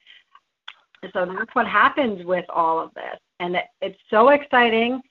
So 1.13 1.27
that's 1.27 1.55
what 1.55 1.67
happens 1.67 2.25
with 2.25 2.47
all 2.49 2.81
of 2.81 2.93
this, 2.95 3.19
and 3.41 3.57
it, 3.57 3.65
it's 3.83 3.99
so 4.09 4.31
exciting. 4.31 5.03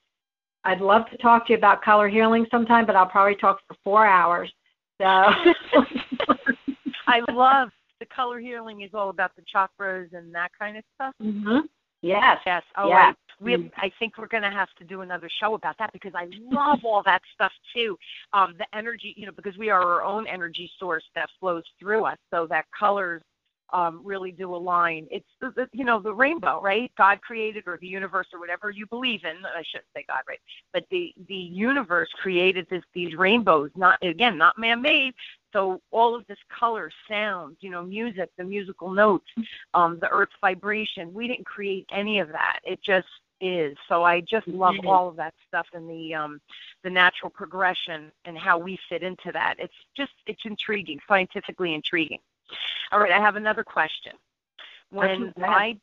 I'd 0.64 0.82
love 0.82 1.10
to 1.12 1.18
talk 1.18 1.48
to 1.48 1.54
you 1.54 1.58
about 1.58 1.82
color 1.82 2.08
healing 2.08 2.48
sometime, 2.50 2.86
but 2.86 2.96
I'll 2.96 3.06
probably 3.06 3.36
talk 3.36 3.60
for 3.68 3.76
four 3.84 4.06
hours. 4.06 4.52
So 5.00 5.06
I 7.08 7.20
love 7.32 7.70
the 8.00 8.06
color 8.06 8.40
healing 8.40 8.82
is 8.82 8.92
all 8.94 9.10
about 9.10 9.32
the 9.36 9.44
chakras 9.54 10.14
and 10.14 10.34
that 10.34 10.52
kind 10.58 10.78
of 10.78 10.84
stuff. 10.96 11.14
Mm-hmm. 11.22 11.66
Yes. 12.02 12.38
Yes. 12.46 12.64
Oh, 12.78 12.88
yes. 12.90 13.16
We, 13.44 13.54
mm. 13.54 13.72
I 13.78 13.92
think 14.00 14.18
we're 14.18 14.28
going 14.28 14.44
to 14.44 14.50
have 14.50 14.70
to 14.80 14.84
do 14.84 15.02
another 15.02 15.30
show 15.40 15.54
about 15.54 15.78
that 15.80 15.92
because 15.94 16.14
I 16.16 16.28
love 16.50 16.80
all 16.84 17.04
that 17.04 17.22
stuff 17.34 17.52
too. 17.74 17.98
Um, 18.32 18.56
the 18.58 18.66
energy, 18.76 19.14
you 19.18 19.26
know, 19.26 19.34
because 19.34 19.58
we 19.58 19.70
are 19.70 19.82
our 19.82 20.02
own 20.04 20.28
energy 20.28 20.72
source 20.80 21.04
that 21.16 21.30
flows 21.40 21.64
through 21.80 22.06
us. 22.06 22.18
So 22.32 22.48
that 22.48 22.66
colors 22.78 23.22
um, 23.74 24.02
really 24.04 24.32
do 24.32 24.56
align. 24.56 25.08
It's 25.10 25.26
the, 25.42 25.50
the, 25.50 25.68
you 25.74 25.84
know 25.84 26.00
the 26.00 26.14
rainbow, 26.14 26.62
right? 26.62 26.92
God 26.96 27.22
created, 27.22 27.64
or 27.66 27.78
the 27.82 27.88
universe, 27.88 28.28
or 28.32 28.40
whatever 28.40 28.70
you 28.70 28.86
believe 28.86 29.24
in. 29.26 29.36
I 29.44 29.64
shouldn't 29.64 29.88
say 29.96 30.06
God, 30.08 30.22
right? 30.28 30.40
But 30.72 30.86
the 30.92 31.14
the 31.28 31.36
universe 31.36 32.10
created 32.22 32.68
this 32.70 32.84
these 32.94 33.16
rainbows, 33.16 33.72
not 33.76 33.98
again 34.04 34.38
not 34.38 34.60
man-made. 34.60 35.16
So 35.52 35.82
all 35.92 36.16
of 36.16 36.26
this 36.28 36.38
color, 36.50 36.92
sound, 37.10 37.58
you 37.62 37.70
know, 37.70 37.84
music, 37.84 38.30
the 38.38 38.44
musical 38.44 38.92
notes, 38.92 39.28
um, 39.74 40.00
the 40.00 40.10
earth's 40.10 40.34
vibration. 40.40 41.14
We 41.14 41.28
didn't 41.28 41.46
create 41.46 41.86
any 41.92 42.20
of 42.20 42.30
that. 42.30 42.60
It 42.64 42.80
just 42.84 43.08
is. 43.44 43.78
So 43.90 44.04
I 44.04 44.22
just 44.22 44.48
love 44.48 44.76
mm-hmm. 44.76 44.88
all 44.88 45.10
of 45.10 45.16
that 45.18 45.34
stuff 45.48 45.68
and 45.74 45.90
the 45.90 46.16
um, 46.16 46.40
the 46.84 46.90
natural 46.90 47.30
progression 47.30 48.12
and 48.26 48.38
how 48.38 48.58
we 48.58 48.80
fit 48.90 49.04
into 49.04 49.32
that. 49.34 49.56
It's 49.60 49.74
just 49.96 50.12
it's 50.26 50.42
intriguing, 50.46 51.00
scientifically 51.08 51.74
intriguing. 51.74 52.20
All 52.92 53.00
right, 53.00 53.12
I 53.12 53.20
have 53.20 53.36
another 53.36 53.64
question. 53.64 54.14
When 54.90 55.34
I 55.44 55.78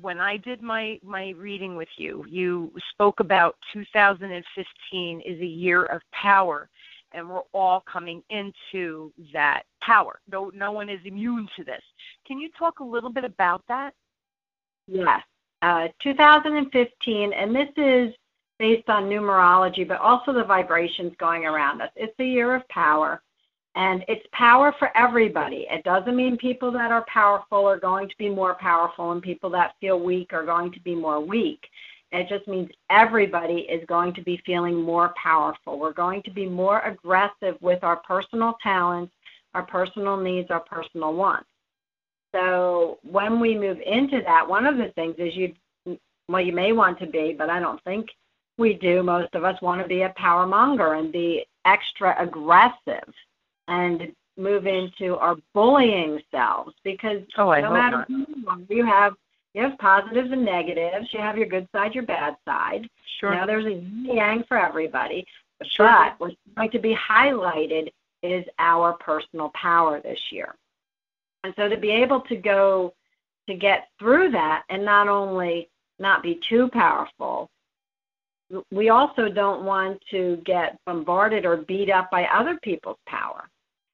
when 0.00 0.20
I 0.20 0.36
did 0.38 0.62
my 0.62 0.98
my 1.04 1.30
reading 1.30 1.76
with 1.76 1.88
you, 1.96 2.24
you 2.28 2.72
spoke 2.92 3.20
about 3.20 3.56
2015 3.72 5.20
is 5.20 5.40
a 5.40 5.46
year 5.46 5.84
of 5.84 6.00
power, 6.12 6.68
and 7.12 7.28
we're 7.28 7.40
all 7.52 7.82
coming 7.90 8.22
into 8.30 9.12
that 9.32 9.62
power. 9.82 10.20
No, 10.30 10.50
no 10.54 10.72
one 10.72 10.88
is 10.88 11.00
immune 11.04 11.48
to 11.56 11.64
this. 11.64 11.82
Can 12.26 12.38
you 12.38 12.48
talk 12.58 12.80
a 12.80 12.84
little 12.84 13.10
bit 13.10 13.24
about 13.24 13.62
that? 13.68 13.92
Yes, 14.86 15.22
uh, 15.62 15.88
2015, 16.02 17.32
and 17.32 17.54
this 17.54 17.68
is 17.76 18.14
based 18.58 18.88
on 18.88 19.04
numerology, 19.04 19.86
but 19.86 20.00
also 20.00 20.32
the 20.32 20.44
vibrations 20.44 21.12
going 21.18 21.44
around 21.44 21.82
us. 21.82 21.90
It's 21.96 22.18
a 22.18 22.24
year 22.24 22.54
of 22.54 22.66
power. 22.68 23.22
And 23.74 24.04
it's 24.08 24.26
power 24.32 24.74
for 24.78 24.96
everybody. 24.96 25.66
It 25.70 25.84
doesn't 25.84 26.16
mean 26.16 26.38
people 26.38 26.72
that 26.72 26.90
are 26.90 27.04
powerful 27.12 27.66
are 27.66 27.78
going 27.78 28.08
to 28.08 28.16
be 28.16 28.30
more 28.30 28.54
powerful 28.54 29.12
and 29.12 29.20
people 29.20 29.50
that 29.50 29.74
feel 29.80 30.00
weak 30.00 30.32
are 30.32 30.46
going 30.46 30.72
to 30.72 30.80
be 30.80 30.94
more 30.94 31.20
weak. 31.20 31.68
It 32.10 32.26
just 32.28 32.48
means 32.48 32.70
everybody 32.88 33.66
is 33.68 33.84
going 33.86 34.14
to 34.14 34.22
be 34.22 34.40
feeling 34.46 34.80
more 34.80 35.12
powerful. 35.22 35.78
We're 35.78 35.92
going 35.92 36.22
to 36.22 36.30
be 36.30 36.46
more 36.46 36.80
aggressive 36.80 37.56
with 37.60 37.84
our 37.84 37.96
personal 37.96 38.56
talents, 38.62 39.12
our 39.52 39.64
personal 39.64 40.16
needs, 40.16 40.50
our 40.50 40.60
personal 40.60 41.12
wants. 41.12 41.48
So 42.36 42.98
when 43.02 43.40
we 43.40 43.56
move 43.56 43.78
into 43.80 44.20
that, 44.22 44.46
one 44.46 44.66
of 44.66 44.76
the 44.76 44.92
things 44.94 45.14
is 45.18 45.34
you, 45.34 45.54
well, 46.28 46.42
you 46.42 46.52
may 46.52 46.72
want 46.72 46.98
to 46.98 47.06
be, 47.06 47.34
but 47.36 47.48
I 47.48 47.60
don't 47.60 47.82
think 47.84 48.08
we 48.58 48.74
do. 48.74 49.02
Most 49.02 49.34
of 49.34 49.44
us 49.44 49.60
want 49.62 49.80
to 49.80 49.88
be 49.88 50.02
a 50.02 50.12
power 50.16 50.46
monger 50.46 50.94
and 50.94 51.10
be 51.10 51.46
extra 51.64 52.14
aggressive 52.22 53.12
and 53.68 54.12
move 54.36 54.66
into 54.66 55.16
our 55.16 55.36
bullying 55.54 56.20
selves 56.30 56.74
because 56.84 57.22
oh, 57.38 57.54
no 57.54 57.72
matter 57.72 58.04
who 58.06 58.26
you 58.68 58.84
have 58.84 59.14
you 59.54 59.62
have 59.62 59.78
positives 59.78 60.30
and 60.30 60.44
negatives. 60.44 61.08
You 61.14 61.20
have 61.20 61.38
your 61.38 61.46
good 61.46 61.66
side, 61.72 61.94
your 61.94 62.04
bad 62.04 62.36
side. 62.44 62.86
Sure. 63.18 63.30
Now 63.30 63.46
there's 63.46 63.64
a 63.64 63.82
yang 64.02 64.44
for 64.46 64.58
everybody. 64.58 65.26
Sure. 65.62 65.86
But 65.86 66.20
what's 66.20 66.36
going 66.54 66.70
to 66.72 66.78
be 66.78 66.94
highlighted 66.94 67.90
is 68.22 68.44
our 68.58 68.92
personal 68.92 69.50
power 69.54 70.02
this 70.02 70.20
year. 70.30 70.54
And 71.46 71.54
so 71.56 71.68
to 71.68 71.76
be 71.76 71.90
able 71.92 72.22
to 72.22 72.34
go 72.34 72.92
to 73.48 73.54
get 73.54 73.86
through 74.00 74.32
that 74.32 74.64
and 74.68 74.84
not 74.84 75.06
only 75.06 75.68
not 76.00 76.20
be 76.20 76.40
too 76.48 76.68
powerful, 76.72 77.48
we 78.72 78.88
also 78.88 79.28
don't 79.28 79.64
want 79.64 80.02
to 80.10 80.42
get 80.44 80.76
bombarded 80.86 81.46
or 81.46 81.58
beat 81.58 81.88
up 81.88 82.10
by 82.10 82.24
other 82.24 82.58
people's 82.64 82.98
power. 83.06 83.48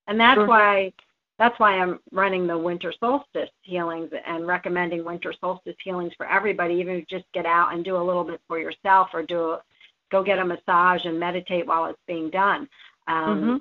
And 0.07 0.19
that's 0.19 0.39
sure. 0.39 0.47
why 0.47 0.95
that's 1.39 1.59
why 1.61 1.79
I'm 1.79 1.99
running 2.11 2.47
the 2.47 2.57
winter 2.57 2.95
solstice 2.99 3.51
healings 3.61 4.09
and 4.27 4.47
recommending 4.47 5.05
winter 5.05 5.35
solstice 5.39 5.77
healings 5.85 6.15
for 6.17 6.25
everybody, 6.25 6.75
even 6.77 6.95
if 6.95 7.01
you 7.01 7.19
just 7.19 7.31
get 7.35 7.45
out 7.45 7.75
and 7.75 7.85
do 7.85 7.99
a 7.99 8.03
little 8.03 8.25
bit 8.25 8.41
for 8.49 8.59
yourself 8.59 9.09
or 9.13 9.23
do 9.23 9.51
a, 9.51 9.63
go 10.11 10.23
get 10.23 10.39
a 10.39 10.45
massage 10.45 11.05
and 11.05 11.21
meditate 11.21 11.67
while 11.67 11.85
it's 11.85 11.99
being 12.07 12.31
done. 12.31 12.67
Um, 13.09 13.43
mm-hmm. 13.43 13.57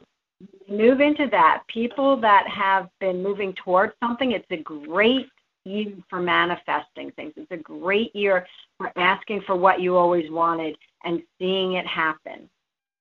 Move 0.70 1.02
into 1.02 1.28
that. 1.32 1.64
People 1.68 2.20
that 2.22 2.48
have 2.48 2.90
been 3.00 3.22
moving 3.22 3.54
towards 3.54 3.94
something, 4.02 4.32
it's 4.32 4.46
a 4.52 4.58
great 4.58 5.28
year 5.66 5.94
for 6.10 6.20
manifesting 6.20 7.12
things. 7.12 7.34
It's 7.36 7.52
a 7.52 7.58
great 7.58 8.16
year 8.16 8.48
for 8.78 8.92
asking 8.98 9.42
for 9.46 9.56
what 9.56 9.82
you 9.82 9.96
always 9.96 10.32
wanted 10.32 10.76
and 11.04 11.22
seeing 11.38 11.74
it 11.74 11.86
happen. 11.86 12.50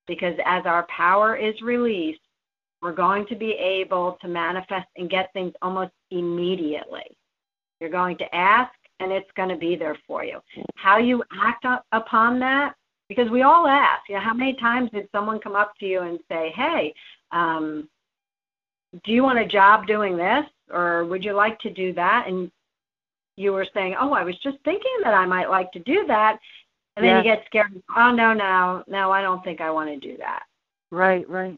Because 0.06 0.34
as 0.44 0.66
our 0.66 0.86
power 0.94 1.36
is 1.36 1.60
released, 1.62 2.20
we're 2.82 2.92
going 2.92 3.26
to 3.26 3.36
be 3.36 3.52
able 3.52 4.18
to 4.22 4.28
manifest 4.28 4.86
and 4.96 5.08
get 5.08 5.32
things 5.32 5.52
almost 5.62 5.92
immediately. 6.10 7.16
You're 7.80 7.90
going 7.90 8.18
to 8.18 8.34
ask, 8.34 8.72
and 8.98 9.12
it's 9.12 9.30
going 9.36 9.50
to 9.50 9.56
be 9.56 9.76
there 9.76 9.96
for 10.06 10.24
you. 10.24 10.40
How 10.76 10.98
you 10.98 11.22
act 11.42 11.64
upon 11.92 12.40
that, 12.40 12.74
because 13.08 13.30
we 13.30 13.42
all 13.42 13.66
ask, 13.66 14.08
you 14.08 14.16
know, 14.16 14.20
how 14.20 14.34
many 14.34 14.54
times 14.54 14.90
did 14.92 15.08
someone 15.12 15.40
come 15.40 15.56
up 15.56 15.72
to 15.80 15.86
you 15.86 16.02
and 16.02 16.18
say, 16.30 16.52
hey, 16.54 16.92
um, 17.32 17.88
do 19.04 19.12
you 19.12 19.22
want 19.22 19.38
a 19.38 19.46
job 19.46 19.86
doing 19.86 20.16
this? 20.16 20.44
Or 20.72 21.04
would 21.04 21.24
you 21.24 21.32
like 21.32 21.58
to 21.60 21.72
do 21.72 21.92
that? 21.94 22.26
And 22.28 22.50
you 23.36 23.52
were 23.52 23.66
saying, 23.74 23.96
oh, 23.98 24.12
I 24.12 24.22
was 24.22 24.36
just 24.42 24.58
thinking 24.64 24.98
that 25.02 25.14
I 25.14 25.26
might 25.26 25.50
like 25.50 25.72
to 25.72 25.80
do 25.80 26.04
that. 26.06 26.38
And 26.96 27.04
then 27.04 27.16
yes. 27.16 27.24
you 27.24 27.30
get 27.30 27.46
scared. 27.46 27.82
Oh, 27.96 28.12
no, 28.12 28.32
no, 28.32 28.84
no, 28.86 29.10
I 29.10 29.22
don't 29.22 29.42
think 29.42 29.60
I 29.60 29.70
want 29.70 29.88
to 29.88 29.96
do 29.96 30.16
that. 30.18 30.42
Right, 30.90 31.28
right. 31.28 31.56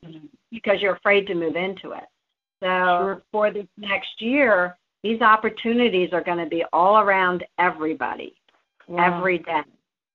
Because 0.51 0.81
you're 0.81 0.95
afraid 0.95 1.27
to 1.27 1.35
move 1.35 1.57
into 1.57 1.93
it. 1.93 2.05
So 2.63 2.69
sure. 2.69 3.23
for 3.33 3.51
this 3.51 3.67
next 3.77 4.21
year, 4.21 4.77
these 5.03 5.21
opportunities 5.21 6.11
are 6.13 6.23
going 6.23 6.39
to 6.39 6.47
be 6.47 6.65
all 6.73 6.99
around 6.99 7.45
everybody, 7.59 8.35
every 8.99 9.39
day. 9.39 9.63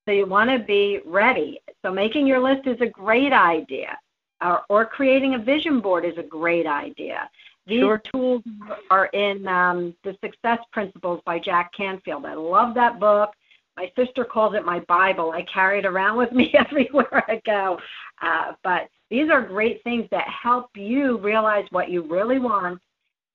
So 0.06 0.12
you 0.12 0.24
want 0.24 0.48
to 0.48 0.58
be 0.64 1.00
ready. 1.04 1.60
So 1.84 1.92
making 1.92 2.26
your 2.26 2.40
list 2.40 2.66
is 2.66 2.80
a 2.80 2.86
great 2.86 3.32
idea, 3.32 3.98
or, 4.42 4.62
or 4.68 4.86
creating 4.86 5.34
a 5.34 5.38
vision 5.38 5.80
board 5.80 6.04
is 6.04 6.16
a 6.18 6.22
great 6.22 6.66
idea. 6.66 7.28
These 7.66 7.80
sure. 7.80 8.02
tools 8.12 8.42
are 8.90 9.06
in 9.06 9.46
um, 9.46 9.94
the 10.02 10.16
Success 10.24 10.58
Principles 10.72 11.20
by 11.26 11.38
Jack 11.38 11.70
Canfield. 11.76 12.24
I 12.24 12.34
love 12.34 12.74
that 12.74 12.98
book. 12.98 13.30
My 13.76 13.92
sister 13.94 14.24
calls 14.24 14.54
it 14.54 14.64
my 14.64 14.80
Bible. 14.88 15.32
I 15.32 15.44
carry 15.52 15.78
it 15.78 15.86
around 15.86 16.16
with 16.16 16.32
me 16.32 16.52
everywhere 16.58 17.24
I 17.28 17.40
go. 17.44 17.78
Uh, 18.22 18.52
but 18.64 18.88
these 19.10 19.30
are 19.30 19.42
great 19.42 19.82
things 19.84 20.08
that 20.10 20.26
help 20.28 20.70
you 20.74 21.18
realize 21.18 21.66
what 21.70 21.90
you 21.90 22.02
really 22.02 22.38
want 22.38 22.80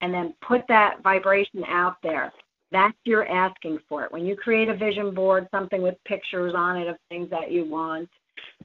and 0.00 0.12
then 0.12 0.34
put 0.46 0.62
that 0.68 1.02
vibration 1.02 1.64
out 1.68 1.96
there. 2.02 2.32
That's 2.72 2.96
your 3.04 3.26
asking 3.28 3.78
for 3.88 4.04
it. 4.04 4.12
When 4.12 4.26
you 4.26 4.36
create 4.36 4.68
a 4.68 4.76
vision 4.76 5.14
board, 5.14 5.48
something 5.50 5.80
with 5.80 5.94
pictures 6.04 6.54
on 6.56 6.76
it 6.76 6.88
of 6.88 6.96
things 7.08 7.30
that 7.30 7.52
you 7.52 7.64
want, 7.64 8.08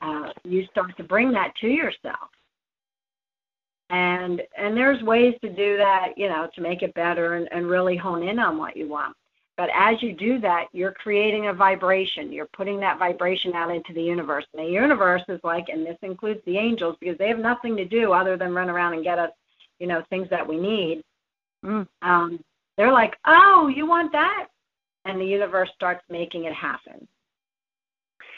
uh, 0.02 0.32
you 0.44 0.66
start 0.72 0.96
to 0.98 1.04
bring 1.04 1.32
that 1.32 1.54
to 1.62 1.68
yourself. 1.68 2.30
And 3.90 4.42
and 4.58 4.78
there's 4.78 5.02
ways 5.04 5.34
to 5.42 5.50
do 5.50 5.78
that, 5.78 6.10
you 6.16 6.28
know, 6.28 6.48
to 6.56 6.62
make 6.62 6.84
it 6.84 6.94
better 6.94 7.36
and, 7.36 7.48
and 7.52 7.68
really 7.68 7.98
hone 7.98 8.22
in 8.22 8.38
on 8.38 8.58
what 8.58 8.78
you 8.78 8.88
want. 8.88 9.16
But 9.58 9.70
as 9.76 10.02
you 10.02 10.14
do 10.14 10.40
that, 10.40 10.68
you're 10.72 10.94
creating 10.94 11.48
a 11.48 11.54
vibration. 11.54 12.32
You're 12.32 12.48
putting 12.56 12.80
that 12.80 12.98
vibration 12.98 13.54
out 13.56 13.76
into 13.76 13.94
the 13.94 14.02
universe. 14.02 14.46
And 14.54 14.66
the 14.66 14.72
universe 14.72 15.24
is 15.28 15.42
like, 15.44 15.66
and 15.68 15.86
this 15.86 15.98
includes 16.02 16.40
the 16.46 16.58
angels, 16.58 16.96
because 17.02 17.18
they 17.18 17.28
have 17.28 17.40
nothing 17.40 17.76
to 17.76 17.84
do 17.84 18.14
other 18.14 18.38
than 18.38 18.54
run 18.54 18.70
around 18.70 18.94
and 18.94 19.04
get 19.04 19.20
us, 19.20 19.32
you 19.80 19.88
know, 19.88 20.02
things 20.10 20.30
that 20.30 20.48
we 20.48 20.58
need. 20.58 21.04
Mm. 21.66 21.86
Um, 22.04 22.40
they're 22.78 22.94
like, 22.94 23.16
oh, 23.28 23.70
you 23.76 23.86
want 23.86 24.14
that? 24.14 24.48
And 25.04 25.20
the 25.20 25.26
universe 25.26 25.70
starts 25.76 26.04
making 26.10 26.46
it 26.46 26.54
happen. 26.54 27.06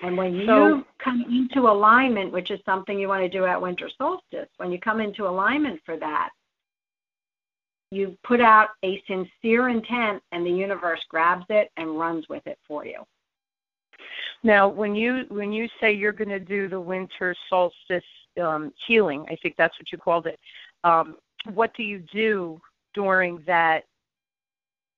And 0.03 0.17
when 0.17 0.33
you 0.33 0.45
so, 0.47 0.83
come 1.03 1.23
into 1.29 1.69
alignment, 1.69 2.31
which 2.31 2.49
is 2.49 2.59
something 2.65 2.99
you 2.99 3.07
want 3.07 3.23
to 3.23 3.29
do 3.29 3.45
at 3.45 3.61
winter 3.61 3.89
solstice, 3.97 4.49
when 4.57 4.71
you 4.71 4.79
come 4.79 4.99
into 4.99 5.27
alignment 5.27 5.79
for 5.85 5.97
that, 5.97 6.29
you 7.91 8.17
put 8.23 8.41
out 8.41 8.69
a 8.83 9.01
sincere 9.05 9.69
intent 9.69 10.23
and 10.31 10.45
the 10.45 10.49
universe 10.49 11.01
grabs 11.09 11.45
it 11.49 11.69
and 11.77 11.99
runs 11.99 12.25
with 12.29 12.45
it 12.47 12.57
for 12.67 12.85
you. 12.85 13.03
Now, 14.43 14.67
when 14.67 14.95
you 14.95 15.25
when 15.29 15.51
you 15.51 15.67
say 15.79 15.93
you're 15.93 16.11
going 16.13 16.29
to 16.29 16.39
do 16.39 16.67
the 16.67 16.79
winter 16.79 17.35
solstice 17.47 18.03
um, 18.41 18.73
healing, 18.87 19.25
I 19.29 19.35
think 19.43 19.55
that's 19.57 19.77
what 19.79 19.91
you 19.91 19.99
called 19.99 20.25
it. 20.25 20.39
Um, 20.83 21.17
what 21.53 21.75
do 21.75 21.83
you 21.83 22.03
do 22.11 22.59
during 22.95 23.43
that, 23.45 23.83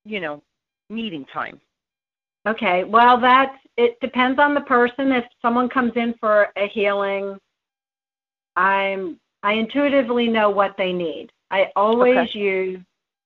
you 0.06 0.22
know, 0.22 0.42
meeting 0.90 1.26
time? 1.34 1.60
Okay, 2.48 2.84
well, 2.84 3.20
that 3.22 3.56
it 3.78 3.98
depends 4.02 4.40
on 4.40 4.54
the 4.54 4.62
person. 4.62 5.12
If 5.12 5.26
someone 5.42 5.70
comes 5.70 5.94
in 5.96 6.14
for 6.20 6.50
a 6.58 6.68
healing, 6.68 7.38
I'm 8.56 9.20
I 9.44 9.54
intuitively 9.54 10.28
know 10.28 10.50
what 10.50 10.76
they 10.78 10.94
need. 10.94 11.32
I 11.52 11.72
always 11.76 12.30
okay. 12.30 12.40
use 12.40 12.80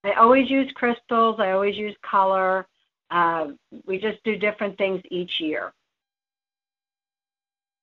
I 0.03 0.13
always 0.13 0.49
use 0.49 0.72
crystals. 0.76 1.38
I 1.39 1.51
always 1.51 1.76
use 1.76 1.95
color. 2.09 2.68
Uh, 3.09 3.47
we 3.86 3.97
just 3.97 4.24
do 4.24 4.36
different 4.36 4.78
things 4.78 5.01
each 5.09 5.39
year 5.39 5.74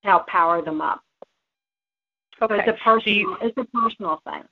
to 0.03 0.09
help 0.09 0.26
power 0.26 0.62
them 0.62 0.80
up. 0.80 1.03
Okay. 2.41 2.57
So 2.57 2.61
it's 2.61 2.68
a 2.68 2.85
personal. 2.85 3.01
So 3.01 3.11
you, 3.11 3.37
it's 3.43 3.59
a 3.59 3.64
personal 3.64 4.20
thing. 4.24 4.43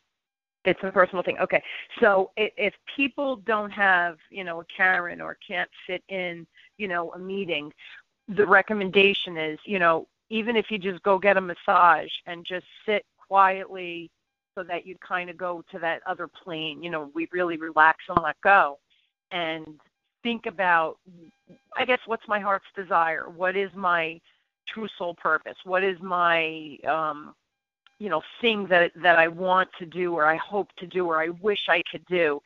It's 0.64 0.80
a 0.82 0.92
personal 0.92 1.22
thing. 1.22 1.38
Okay. 1.38 1.62
So 2.00 2.30
if 2.36 2.72
people 2.96 3.36
don't 3.36 3.70
have, 3.70 4.16
you 4.30 4.44
know, 4.44 4.60
a 4.60 4.64
Karan 4.76 5.20
or 5.20 5.36
can't 5.46 5.68
fit 5.86 6.02
in, 6.08 6.46
you 6.78 6.88
know, 6.88 7.12
a 7.12 7.18
meeting, 7.18 7.72
the 8.28 8.46
recommendation 8.46 9.36
is, 9.36 9.58
you 9.64 9.78
know, 9.78 10.06
even 10.30 10.56
if 10.56 10.70
you 10.70 10.78
just 10.78 11.02
go 11.02 11.18
get 11.18 11.36
a 11.36 11.40
massage 11.40 12.10
and 12.26 12.44
just 12.44 12.66
sit 12.86 13.04
quietly 13.28 14.10
so 14.54 14.62
that 14.62 14.86
you 14.86 14.96
kind 15.06 15.28
of 15.30 15.36
go 15.36 15.62
to 15.70 15.78
that 15.78 16.00
other 16.06 16.28
plane, 16.28 16.82
you 16.82 16.90
know, 16.90 17.10
we 17.14 17.28
really 17.32 17.56
relax 17.56 18.04
and 18.08 18.18
let 18.22 18.40
go 18.42 18.78
and 19.30 19.66
think 20.22 20.46
about 20.46 20.98
I 21.76 21.84
guess 21.84 21.98
what's 22.06 22.26
my 22.28 22.38
heart's 22.38 22.66
desire? 22.76 23.28
What 23.28 23.56
is 23.56 23.70
my 23.74 24.20
true 24.68 24.88
soul 24.98 25.14
purpose? 25.14 25.56
What 25.64 25.82
is 25.82 25.98
my 26.00 26.78
um 26.88 27.34
you 27.98 28.08
know 28.08 28.22
thing 28.40 28.66
that 28.68 28.92
that 29.02 29.18
I 29.18 29.28
want 29.28 29.68
to 29.78 29.86
do 29.86 30.14
or 30.14 30.26
I 30.26 30.36
hope 30.36 30.68
to 30.78 30.86
do 30.86 31.06
or 31.06 31.22
I 31.22 31.28
wish 31.40 31.60
I 31.68 31.82
could 31.90 32.04
do. 32.06 32.40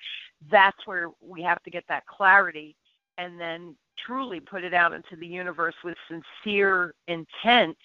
That's 0.50 0.86
where 0.86 1.10
we 1.20 1.42
have 1.42 1.62
to 1.64 1.70
get 1.70 1.84
that 1.88 2.06
clarity 2.06 2.76
and 3.18 3.40
then 3.40 3.74
truly 4.04 4.40
put 4.40 4.64
it 4.64 4.74
out 4.74 4.92
into 4.92 5.16
the 5.18 5.26
universe 5.26 5.74
with 5.84 5.96
sincere 6.08 6.94
intent, 7.08 7.76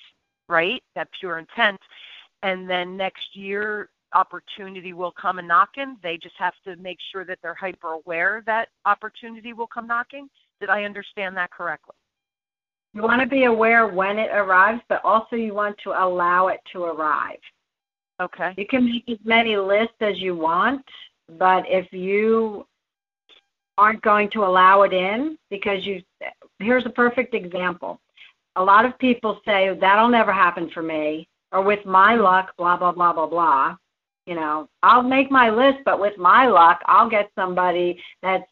right? 0.49 0.82
That 0.95 1.07
pure 1.20 1.38
intent. 1.39 1.80
And 2.43 2.70
then 2.70 2.97
next 2.97 3.36
year, 3.36 3.89
opportunity 4.14 4.93
will 4.93 5.12
come 5.12 5.39
and 5.39 5.47
knocking. 5.47 5.97
They 6.03 6.18
just 6.18 6.36
have 6.38 6.53
to 6.66 6.76
make 6.78 6.97
sure 7.12 7.24
that 7.26 7.39
they're 7.41 7.53
hyper 7.53 7.93
aware 7.93 8.43
that 8.45 8.70
opportunity 8.86 9.53
will 9.53 9.68
come 9.68 9.88
knocking. 9.88 10.30
Did 10.59 10.70
I 10.70 10.84
understand 10.84 11.38
that 11.38 11.51
correctly? 11.51 11.95
You 12.93 13.03
want 13.03 13.22
to 13.22 13.28
be 13.28 13.45
aware 13.45 13.88
when 13.88 14.20
it 14.20 14.32
arrives, 14.32 14.82
but 14.89 15.03
also 15.05 15.36
you 15.36 15.53
want 15.53 15.78
to 15.84 15.91
allow 15.91 16.47
it 16.47 16.59
to 16.74 16.84
arrive. 16.84 17.39
Okay. 18.22 18.53
You 18.57 18.68
can 18.68 18.86
make 18.86 19.09
as 19.09 19.18
many 19.24 19.55
lists 19.55 19.95
as 20.01 20.18
you 20.18 20.36
want, 20.36 20.84
but 21.39 21.64
if 21.68 21.91
you 21.93 22.68
aren't 23.78 24.01
going 24.01 24.30
to 24.32 24.43
allow 24.43 24.84
it 24.84 24.93
in 24.93 25.38
because 25.49 25.86
you 25.86 26.01
here's 26.59 26.86
a 26.86 26.89
perfect 26.89 27.34
example. 27.34 27.99
A 28.55 28.63
lot 28.63 28.86
of 28.86 28.97
people 28.99 29.39
say 29.45 29.76
that'll 29.80 30.09
never 30.09 30.34
happen 30.34 30.69
for 30.74 30.84
me 30.84 31.28
or 31.51 31.61
with 31.61 31.86
my 31.86 32.15
luck 32.15 32.53
blah 32.57 32.78
blah 32.78 32.91
blah 32.91 33.13
blah 33.13 33.28
blah. 33.28 33.76
You 34.26 34.36
know, 34.36 34.69
I'll 34.84 35.03
make 35.03 35.32
my 35.32 35.49
list 35.49 35.80
but 35.86 35.99
with 35.99 36.17
my 36.17 36.47
luck 36.47 36.82
I'll 36.86 37.09
get 37.09 37.32
somebody 37.36 38.01
that's 38.22 38.45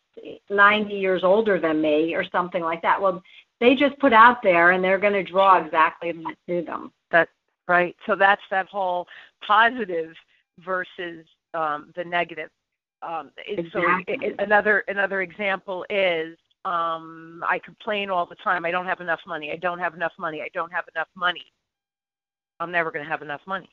90 0.50 0.94
years 0.94 1.24
older 1.24 1.60
than 1.60 1.82
me 1.82 2.14
or 2.16 2.24
something 2.32 2.64
like 2.64 2.82
that. 2.82 3.02
Well, 3.02 3.22
they 3.60 3.76
just 3.76 3.98
put 4.00 4.14
out 4.14 4.42
there 4.42 4.72
and 4.72 4.84
they're 4.84 5.00
going 5.00 5.14
to 5.14 5.24
draw 5.24 5.64
exactly 5.64 6.12
that 6.12 6.36
to 6.48 6.62
them. 6.62 6.92
That's 7.12 7.32
right. 7.68 7.96
So 8.06 8.16
that's 8.16 8.42
that 8.52 8.68
whole 8.68 9.08
positive 9.46 10.14
versus 10.64 11.26
um, 11.54 11.92
the 11.96 12.04
negative. 12.04 12.50
Um, 13.02 13.32
exactly. 13.48 13.72
So 13.72 13.82
it, 14.08 14.36
another 14.40 14.84
another 14.88 15.22
example 15.22 15.86
is 15.90 16.38
um, 16.66 17.44
I 17.48 17.60
complain 17.64 18.10
all 18.10 18.26
the 18.26 18.36
time. 18.36 18.66
I 18.66 18.72
don't 18.72 18.86
have 18.86 19.02
enough 19.02 19.22
money. 19.26 19.52
I 19.52 19.56
don't 19.56 19.80
have 19.80 19.94
enough 19.94 20.12
money. 20.20 20.42
I 20.42 20.50
don't 20.54 20.72
have 20.72 20.86
enough 20.94 21.08
money. 21.16 21.46
I'm 22.60 22.72
never 22.72 22.92
going 22.92 23.06
to 23.06 23.10
have 23.10 23.22
enough 23.22 23.42
money. 23.48 23.70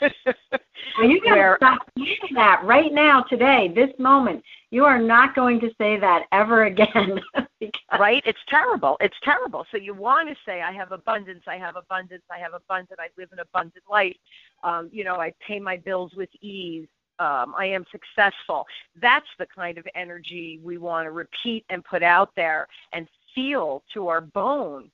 well, 0.00 1.08
you 1.08 1.20
got 1.22 1.36
to 1.36 1.54
stop 1.58 1.88
saying 1.96 2.34
that 2.34 2.62
right 2.64 2.92
now, 2.92 3.22
today, 3.22 3.72
this 3.74 3.90
moment. 3.98 4.42
You 4.70 4.84
are 4.84 4.98
not 4.98 5.36
going 5.36 5.60
to 5.60 5.70
say 5.78 5.96
that 6.00 6.24
ever 6.32 6.64
again. 6.64 7.20
right? 7.98 8.22
It's 8.26 8.38
terrible. 8.48 8.96
It's 9.00 9.14
terrible. 9.22 9.64
So 9.70 9.78
you 9.78 9.94
want 9.94 10.28
to 10.28 10.34
say, 10.44 10.62
"I 10.62 10.72
have 10.72 10.90
abundance. 10.90 11.44
I 11.46 11.56
have 11.58 11.76
abundance. 11.76 12.24
I 12.28 12.38
have 12.38 12.54
abundance. 12.54 12.98
I 12.98 13.08
live 13.16 13.30
an 13.30 13.38
abundant 13.38 13.84
life. 13.88 14.16
Um, 14.64 14.90
you 14.92 15.04
know, 15.04 15.16
I 15.16 15.32
pay 15.46 15.60
my 15.60 15.76
bills 15.76 16.10
with 16.16 16.28
ease 16.40 16.88
um, 17.18 17.54
I 17.56 17.66
am 17.66 17.84
successful. 17.92 18.66
That's 19.00 19.26
the 19.38 19.46
kind 19.46 19.78
of 19.78 19.86
energy 19.94 20.60
we 20.62 20.78
want 20.78 21.06
to 21.06 21.12
repeat 21.12 21.64
and 21.70 21.84
put 21.84 22.02
out 22.02 22.30
there 22.34 22.66
and 22.92 23.06
feel 23.34 23.82
to 23.94 24.08
our 24.08 24.20
bone. 24.20 24.90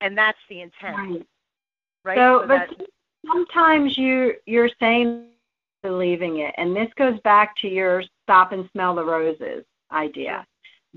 And 0.00 0.16
that's 0.16 0.38
the 0.48 0.62
intent. 0.62 0.96
Right. 0.96 1.26
right? 2.04 2.16
So, 2.16 2.40
so 2.42 2.48
but 2.48 2.88
sometimes 3.26 3.98
you 3.98 4.34
you're 4.46 4.70
saying 4.80 5.26
believing 5.82 6.38
it, 6.38 6.54
and 6.56 6.74
this 6.74 6.88
goes 6.96 7.18
back 7.20 7.56
to 7.58 7.68
your 7.68 8.02
stop 8.22 8.52
and 8.52 8.68
smell 8.72 8.94
the 8.94 9.04
roses 9.04 9.64
idea. 9.92 10.46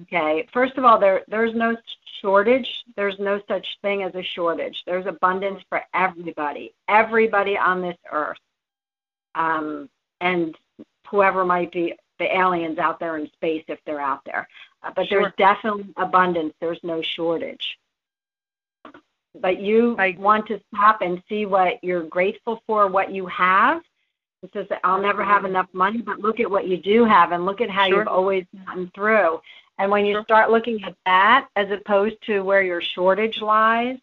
Okay. 0.03 0.47
First 0.53 0.77
of 0.77 0.85
all, 0.85 0.97
there 0.97 1.23
there's 1.27 1.53
no 1.53 1.75
shortage. 2.21 2.83
There's 2.95 3.19
no 3.19 3.41
such 3.47 3.67
thing 3.81 4.03
as 4.03 4.15
a 4.15 4.23
shortage. 4.23 4.81
There's 4.85 5.05
abundance 5.05 5.61
for 5.67 5.81
everybody. 5.93 6.73
Everybody 6.87 7.57
on 7.57 7.81
this 7.81 7.97
earth. 8.11 8.37
Um, 9.35 9.89
and 10.23 10.57
whoever 11.09 11.43
might 11.43 11.71
be 11.71 11.93
the 12.17 12.35
aliens 12.35 12.79
out 12.79 12.99
there 12.99 13.17
in 13.17 13.29
space 13.33 13.63
if 13.67 13.79
they're 13.85 13.99
out 13.99 14.23
there. 14.25 14.47
Uh, 14.81 14.91
but 14.95 15.07
sure. 15.07 15.21
there's 15.21 15.33
definitely 15.37 15.93
abundance. 15.97 16.53
There's 16.59 16.79
no 16.81 17.01
shortage. 17.01 17.77
But 19.39 19.59
you 19.59 19.95
I, 19.97 20.15
want 20.17 20.47
to 20.47 20.61
stop 20.73 21.01
and 21.01 21.21
see 21.27 21.45
what 21.45 21.83
you're 21.83 22.03
grateful 22.03 22.61
for, 22.65 22.87
what 22.87 23.11
you 23.11 23.25
have. 23.27 23.81
It 24.43 24.51
says 24.53 24.67
I'll 24.83 25.01
never 25.01 25.23
have 25.23 25.45
enough 25.45 25.67
money, 25.73 26.01
but 26.01 26.19
look 26.19 26.39
at 26.39 26.49
what 26.49 26.67
you 26.67 26.77
do 26.77 27.05
have 27.05 27.31
and 27.31 27.45
look 27.45 27.61
at 27.61 27.69
how 27.69 27.87
sure. 27.87 27.99
you've 27.99 28.07
always 28.07 28.45
gotten 28.65 28.91
through. 28.93 29.41
And 29.79 29.89
when 29.89 30.05
you 30.05 30.13
sure. 30.15 30.23
start 30.23 30.51
looking 30.51 30.83
at 30.83 30.95
that 31.05 31.47
as 31.55 31.71
opposed 31.71 32.15
to 32.27 32.41
where 32.41 32.61
your 32.61 32.81
shortage 32.81 33.41
lies, 33.41 33.97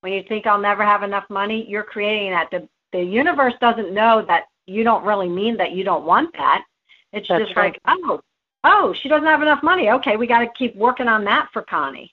when 0.00 0.12
you 0.12 0.22
think 0.22 0.46
I'll 0.46 0.60
never 0.60 0.84
have 0.84 1.02
enough 1.02 1.28
money, 1.28 1.68
you're 1.68 1.82
creating 1.82 2.30
that. 2.30 2.50
The 2.50 2.68
the 2.92 3.02
universe 3.02 3.54
doesn't 3.60 3.92
know 3.92 4.22
that 4.28 4.44
you 4.66 4.84
don't 4.84 5.04
really 5.04 5.28
mean 5.28 5.56
that 5.56 5.72
you 5.72 5.84
don't 5.84 6.04
want 6.04 6.32
that. 6.34 6.64
It's 7.12 7.28
That's 7.28 7.44
just 7.44 7.56
right. 7.56 7.72
like, 7.72 8.00
oh, 8.04 8.20
oh, 8.64 8.94
she 8.94 9.08
doesn't 9.08 9.26
have 9.26 9.42
enough 9.42 9.62
money. 9.62 9.90
Okay, 9.90 10.16
we 10.16 10.26
got 10.26 10.40
to 10.40 10.48
keep 10.56 10.74
working 10.76 11.08
on 11.08 11.24
that 11.24 11.48
for 11.52 11.62
Connie. 11.62 12.10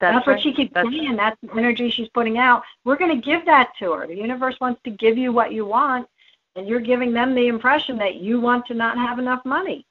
That's, 0.00 0.14
That's 0.14 0.26
right. 0.26 0.34
what 0.34 0.42
she 0.42 0.52
keeps 0.52 0.74
That's 0.74 0.88
saying. 0.88 1.16
Right. 1.16 1.16
That's 1.16 1.40
the 1.42 1.58
energy 1.58 1.90
she's 1.90 2.08
putting 2.08 2.38
out. 2.38 2.62
We're 2.84 2.96
going 2.96 3.18
to 3.18 3.24
give 3.24 3.46
that 3.46 3.72
to 3.78 3.92
her. 3.92 4.06
The 4.06 4.16
universe 4.16 4.56
wants 4.60 4.80
to 4.84 4.90
give 4.90 5.16
you 5.16 5.32
what 5.32 5.52
you 5.52 5.64
want, 5.64 6.06
and 6.54 6.68
you're 6.68 6.80
giving 6.80 7.12
them 7.12 7.34
the 7.34 7.46
impression 7.46 7.96
that 7.98 8.16
you 8.16 8.40
want 8.40 8.66
to 8.66 8.74
not 8.74 8.98
have 8.98 9.18
enough 9.18 9.44
money. 9.44 9.86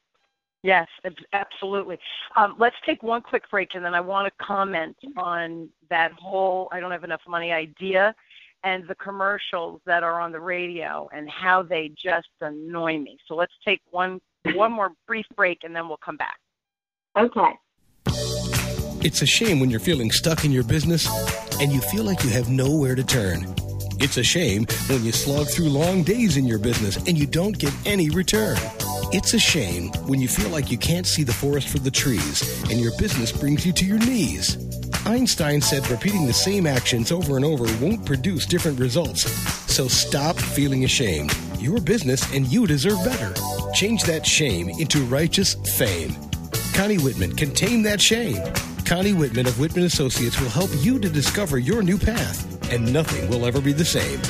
Yes, 0.61 0.87
absolutely. 1.33 1.99
Um, 2.35 2.55
let's 2.57 2.75
take 2.87 3.03
one 3.03 3.21
quick 3.21 3.49
break, 3.51 3.75
and 3.75 3.85
then 3.85 3.93
I 3.93 4.01
want 4.01 4.25
to 4.27 4.43
comment 4.43 4.95
on 5.15 5.69
that 5.91 6.11
whole 6.13 6.69
"I 6.71 6.79
don't 6.79 6.89
have 6.89 7.03
enough 7.03 7.21
money" 7.27 7.51
idea 7.51 8.15
and 8.65 8.85
the 8.87 8.95
commercials 8.95 9.79
that 9.85 10.03
are 10.03 10.19
on 10.19 10.31
the 10.31 10.39
radio 10.39 11.07
and 11.13 11.29
how 11.29 11.61
they 11.61 11.91
just 12.03 12.27
annoy 12.41 12.97
me. 12.97 13.17
So 13.27 13.35
let's 13.35 13.53
take 13.65 13.79
one 13.91 14.19
one 14.53 14.71
more 14.71 14.91
brief 15.07 15.25
break, 15.35 15.59
and 15.63 15.75
then 15.75 15.87
we'll 15.87 15.97
come 16.03 16.17
back. 16.17 16.37
Okay. 17.17 17.51
It's 19.05 19.21
a 19.21 19.25
shame 19.25 19.59
when 19.59 19.69
you're 19.69 19.79
feeling 19.79 20.11
stuck 20.11 20.45
in 20.45 20.51
your 20.51 20.63
business 20.63 21.07
and 21.61 21.71
you 21.71 21.79
feel 21.79 22.03
like 22.03 22.23
you 22.23 22.31
have 22.31 22.49
nowhere 22.49 22.95
to 22.95 23.03
turn. 23.03 23.45
It's 23.99 24.17
a 24.17 24.23
shame 24.23 24.65
when 24.87 25.03
you 25.03 25.11
slog 25.11 25.47
through 25.47 25.69
long 25.69 26.03
days 26.03 26.37
in 26.37 26.45
your 26.45 26.59
business 26.59 26.97
and 26.97 27.17
you 27.17 27.27
don't 27.27 27.57
get 27.57 27.71
any 27.85 28.09
return. 28.09 28.57
It's 29.13 29.33
a 29.33 29.39
shame 29.39 29.89
when 30.07 30.19
you 30.19 30.27
feel 30.27 30.49
like 30.49 30.71
you 30.71 30.77
can't 30.77 31.05
see 31.05 31.23
the 31.23 31.33
forest 31.33 31.69
for 31.69 31.79
the 31.79 31.91
trees 31.91 32.63
and 32.69 32.79
your 32.79 32.91
business 32.97 33.31
brings 33.31 33.65
you 33.65 33.71
to 33.73 33.85
your 33.85 33.99
knees. 33.99 34.57
Einstein 35.05 35.61
said 35.61 35.87
repeating 35.89 36.25
the 36.25 36.33
same 36.33 36.65
actions 36.65 37.11
over 37.11 37.35
and 37.35 37.45
over 37.45 37.65
won't 37.83 38.05
produce 38.05 38.45
different 38.45 38.79
results. 38.79 39.29
So 39.71 39.87
stop 39.87 40.35
feeling 40.35 40.83
ashamed. 40.83 41.35
Your 41.59 41.79
business 41.79 42.33
and 42.33 42.47
you 42.47 42.65
deserve 42.65 43.03
better. 43.05 43.33
Change 43.73 44.03
that 44.03 44.25
shame 44.25 44.69
into 44.69 45.03
righteous 45.05 45.53
fame. 45.77 46.15
Connie 46.73 46.97
Whitman 46.97 47.35
can 47.35 47.53
tame 47.53 47.83
that 47.83 48.01
shame. 48.01 48.41
Connie 48.85 49.13
Whitman 49.13 49.47
of 49.47 49.59
Whitman 49.59 49.85
Associates 49.85 50.39
will 50.39 50.49
help 50.49 50.69
you 50.77 50.99
to 50.99 51.09
discover 51.09 51.57
your 51.57 51.81
new 51.81 51.97
path, 51.97 52.71
and 52.71 52.93
nothing 52.93 53.27
will 53.29 53.45
ever 53.45 53.59
be 53.59 53.73
the 53.73 53.83
same. 53.83 54.21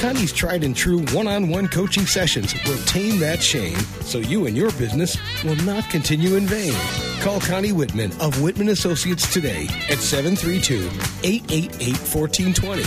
Connie's 0.00 0.32
tried 0.32 0.64
and 0.64 0.74
true 0.74 1.04
one 1.12 1.28
on 1.28 1.48
one 1.48 1.68
coaching 1.68 2.06
sessions 2.06 2.52
will 2.64 2.78
tame 2.86 3.20
that 3.20 3.40
shame 3.40 3.78
so 4.02 4.18
you 4.18 4.46
and 4.46 4.56
your 4.56 4.72
business 4.72 5.16
will 5.44 5.54
not 5.56 5.88
continue 5.90 6.34
in 6.34 6.46
vain. 6.46 6.74
Call 7.20 7.40
Connie 7.40 7.70
Whitman 7.70 8.10
of 8.20 8.42
Whitman 8.42 8.70
Associates 8.70 9.32
today 9.32 9.68
at 9.88 9.98
732 9.98 10.88
888 11.22 11.96
1420. 11.96 12.82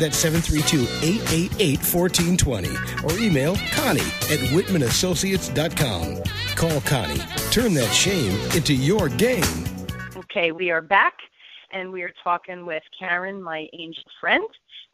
That's 0.00 0.16
732 0.16 0.84
888 1.04 1.78
1420. 1.80 2.68
Or 3.04 3.18
email 3.18 3.56
Connie 3.72 4.00
at 4.00 4.38
WhitmanAssociates.com. 4.54 6.22
Call 6.56 6.80
Connie. 6.80 7.20
Turn 7.50 7.74
that 7.74 7.92
shame 7.92 8.40
into 8.56 8.72
your 8.72 9.10
game. 9.10 9.71
Okay, 10.34 10.50
we 10.50 10.70
are 10.70 10.80
back 10.80 11.18
and 11.72 11.92
we 11.92 12.00
are 12.00 12.12
talking 12.24 12.64
with 12.64 12.82
Karan, 12.98 13.42
my 13.42 13.68
angel 13.74 14.04
friend. 14.18 14.48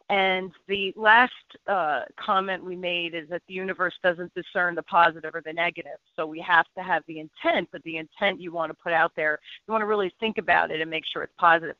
And 0.09 0.51
the 0.67 0.93
last 0.97 1.31
uh, 1.65 2.01
comment 2.17 2.61
we 2.61 2.75
made 2.75 3.15
is 3.15 3.29
that 3.29 3.41
the 3.47 3.53
universe 3.53 3.93
doesn't 4.03 4.33
discern 4.33 4.75
the 4.75 4.83
positive 4.83 5.33
or 5.33 5.41
the 5.45 5.53
negative. 5.53 5.97
So 6.17 6.25
we 6.25 6.41
have 6.41 6.65
to 6.75 6.83
have 6.83 7.03
the 7.07 7.19
intent, 7.19 7.69
but 7.71 7.81
the 7.83 7.95
intent 7.95 8.41
you 8.41 8.51
want 8.51 8.71
to 8.71 8.83
put 8.83 8.91
out 8.91 9.13
there, 9.15 9.39
you 9.65 9.71
want 9.71 9.81
to 9.81 9.85
really 9.85 10.13
think 10.19 10.39
about 10.39 10.71
it 10.71 10.81
and 10.81 10.91
make 10.91 11.05
sure 11.05 11.23
it's 11.23 11.31
positive. 11.37 11.77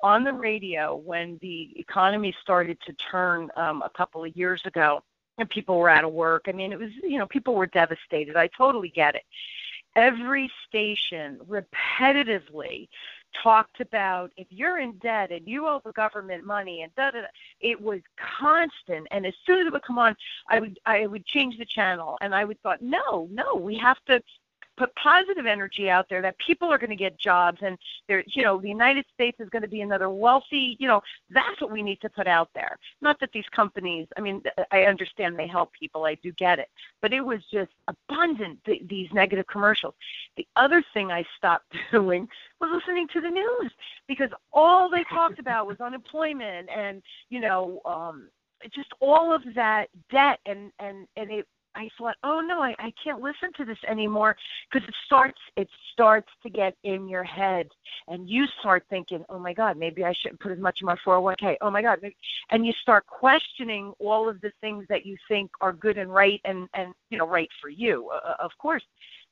On 0.00 0.22
the 0.22 0.32
radio, 0.32 0.94
when 0.94 1.40
the 1.42 1.72
economy 1.74 2.32
started 2.40 2.78
to 2.86 2.92
turn 2.92 3.50
um, 3.56 3.82
a 3.82 3.90
couple 3.90 4.22
of 4.24 4.36
years 4.36 4.62
ago, 4.64 5.02
and 5.38 5.50
people 5.50 5.76
were 5.76 5.88
out 5.88 6.04
of 6.04 6.12
work, 6.12 6.44
I 6.46 6.52
mean, 6.52 6.72
it 6.72 6.78
was, 6.78 6.90
you 7.02 7.18
know, 7.18 7.26
people 7.26 7.56
were 7.56 7.66
devastated. 7.66 8.36
I 8.36 8.48
totally 8.56 8.90
get 8.90 9.16
it. 9.16 9.22
Every 9.94 10.50
station 10.68 11.38
repetitively 11.48 12.88
talked 13.42 13.80
about 13.80 14.30
if 14.36 14.46
you're 14.50 14.78
in 14.78 14.92
debt 14.98 15.30
and 15.30 15.46
you 15.46 15.66
owe 15.66 15.80
the 15.84 15.92
government 15.92 16.44
money 16.44 16.82
and 16.82 16.94
da 16.94 17.10
da 17.10 17.22
da. 17.22 17.26
It 17.60 17.80
was 17.80 18.00
constant, 18.16 19.06
and 19.10 19.26
as 19.26 19.34
soon 19.46 19.60
as 19.60 19.66
it 19.66 19.72
would 19.72 19.82
come 19.82 19.98
on, 19.98 20.16
I 20.48 20.60
would 20.60 20.78
I 20.86 21.06
would 21.06 21.24
change 21.26 21.58
the 21.58 21.64
channel, 21.64 22.18
and 22.20 22.34
I 22.34 22.44
would 22.44 22.60
thought, 22.62 22.82
no, 22.82 23.28
no, 23.30 23.54
we 23.54 23.76
have 23.78 24.02
to 24.06 24.22
put 24.82 24.94
positive 24.96 25.46
energy 25.46 25.88
out 25.88 26.08
there 26.08 26.20
that 26.20 26.36
people 26.44 26.66
are 26.68 26.76
going 26.76 26.90
to 26.90 26.96
get 26.96 27.16
jobs 27.16 27.58
and 27.62 27.78
there 28.08 28.24
you 28.26 28.42
know 28.42 28.60
the 28.60 28.68
united 28.68 29.04
states 29.14 29.38
is 29.38 29.48
going 29.50 29.62
to 29.62 29.68
be 29.68 29.80
another 29.80 30.10
wealthy 30.10 30.76
you 30.80 30.88
know 30.88 31.00
that's 31.30 31.60
what 31.60 31.70
we 31.70 31.82
need 31.82 32.00
to 32.00 32.10
put 32.10 32.26
out 32.26 32.48
there. 32.52 32.76
Not 33.00 33.20
that 33.20 33.30
these 33.32 33.48
companies 33.54 34.08
i 34.16 34.20
mean 34.20 34.42
i 34.72 34.82
understand 34.82 35.38
they 35.38 35.46
help 35.46 35.72
people 35.72 36.04
i 36.04 36.16
do 36.16 36.32
get 36.32 36.58
it 36.58 36.68
but 37.00 37.12
it 37.12 37.20
was 37.20 37.38
just 37.52 37.70
abundant 37.86 38.58
th- 38.64 38.82
these 38.88 39.08
negative 39.12 39.46
commercials. 39.46 39.94
The 40.36 40.48
other 40.56 40.82
thing 40.92 41.12
i 41.12 41.24
stopped 41.36 41.72
doing 41.92 42.28
was 42.60 42.70
listening 42.74 43.06
to 43.12 43.20
the 43.20 43.30
news 43.30 43.70
because 44.08 44.30
all 44.52 44.90
they 44.90 45.04
talked 45.04 45.38
about 45.44 45.68
was 45.68 45.80
unemployment 45.80 46.68
and 46.74 47.02
you 47.28 47.40
know 47.40 47.80
um 47.84 48.28
just 48.74 48.90
all 49.00 49.32
of 49.32 49.42
that 49.54 49.88
debt 50.10 50.40
and 50.46 50.72
and 50.80 51.06
and 51.16 51.30
it 51.30 51.46
I 51.74 51.88
thought, 51.98 52.16
oh 52.24 52.40
no, 52.40 52.62
I, 52.62 52.74
I 52.78 52.92
can't 53.02 53.20
listen 53.20 53.52
to 53.56 53.64
this 53.64 53.78
anymore 53.88 54.36
because 54.70 54.86
it 54.88 54.94
starts 55.06 55.38
it 55.56 55.68
starts 55.92 56.28
to 56.42 56.50
get 56.50 56.76
in 56.84 57.08
your 57.08 57.24
head, 57.24 57.68
and 58.08 58.28
you 58.28 58.46
start 58.60 58.84
thinking, 58.90 59.24
oh 59.28 59.38
my 59.38 59.52
God, 59.52 59.76
maybe 59.76 60.04
I 60.04 60.12
shouldn't 60.20 60.40
put 60.40 60.52
as 60.52 60.58
much 60.58 60.78
in 60.80 60.86
my 60.86 60.96
401k. 61.06 61.56
Oh 61.60 61.70
my 61.70 61.82
God, 61.82 61.98
and 62.50 62.66
you 62.66 62.72
start 62.82 63.06
questioning 63.06 63.92
all 63.98 64.28
of 64.28 64.40
the 64.40 64.52
things 64.60 64.84
that 64.88 65.06
you 65.06 65.16
think 65.28 65.50
are 65.60 65.72
good 65.72 65.98
and 65.98 66.12
right, 66.12 66.40
and 66.44 66.68
and 66.74 66.94
you 67.10 67.18
know 67.18 67.26
right 67.26 67.48
for 67.60 67.68
you, 67.68 68.10
uh, 68.12 68.28
uh 68.28 68.36
of 68.40 68.50
course. 68.58 68.84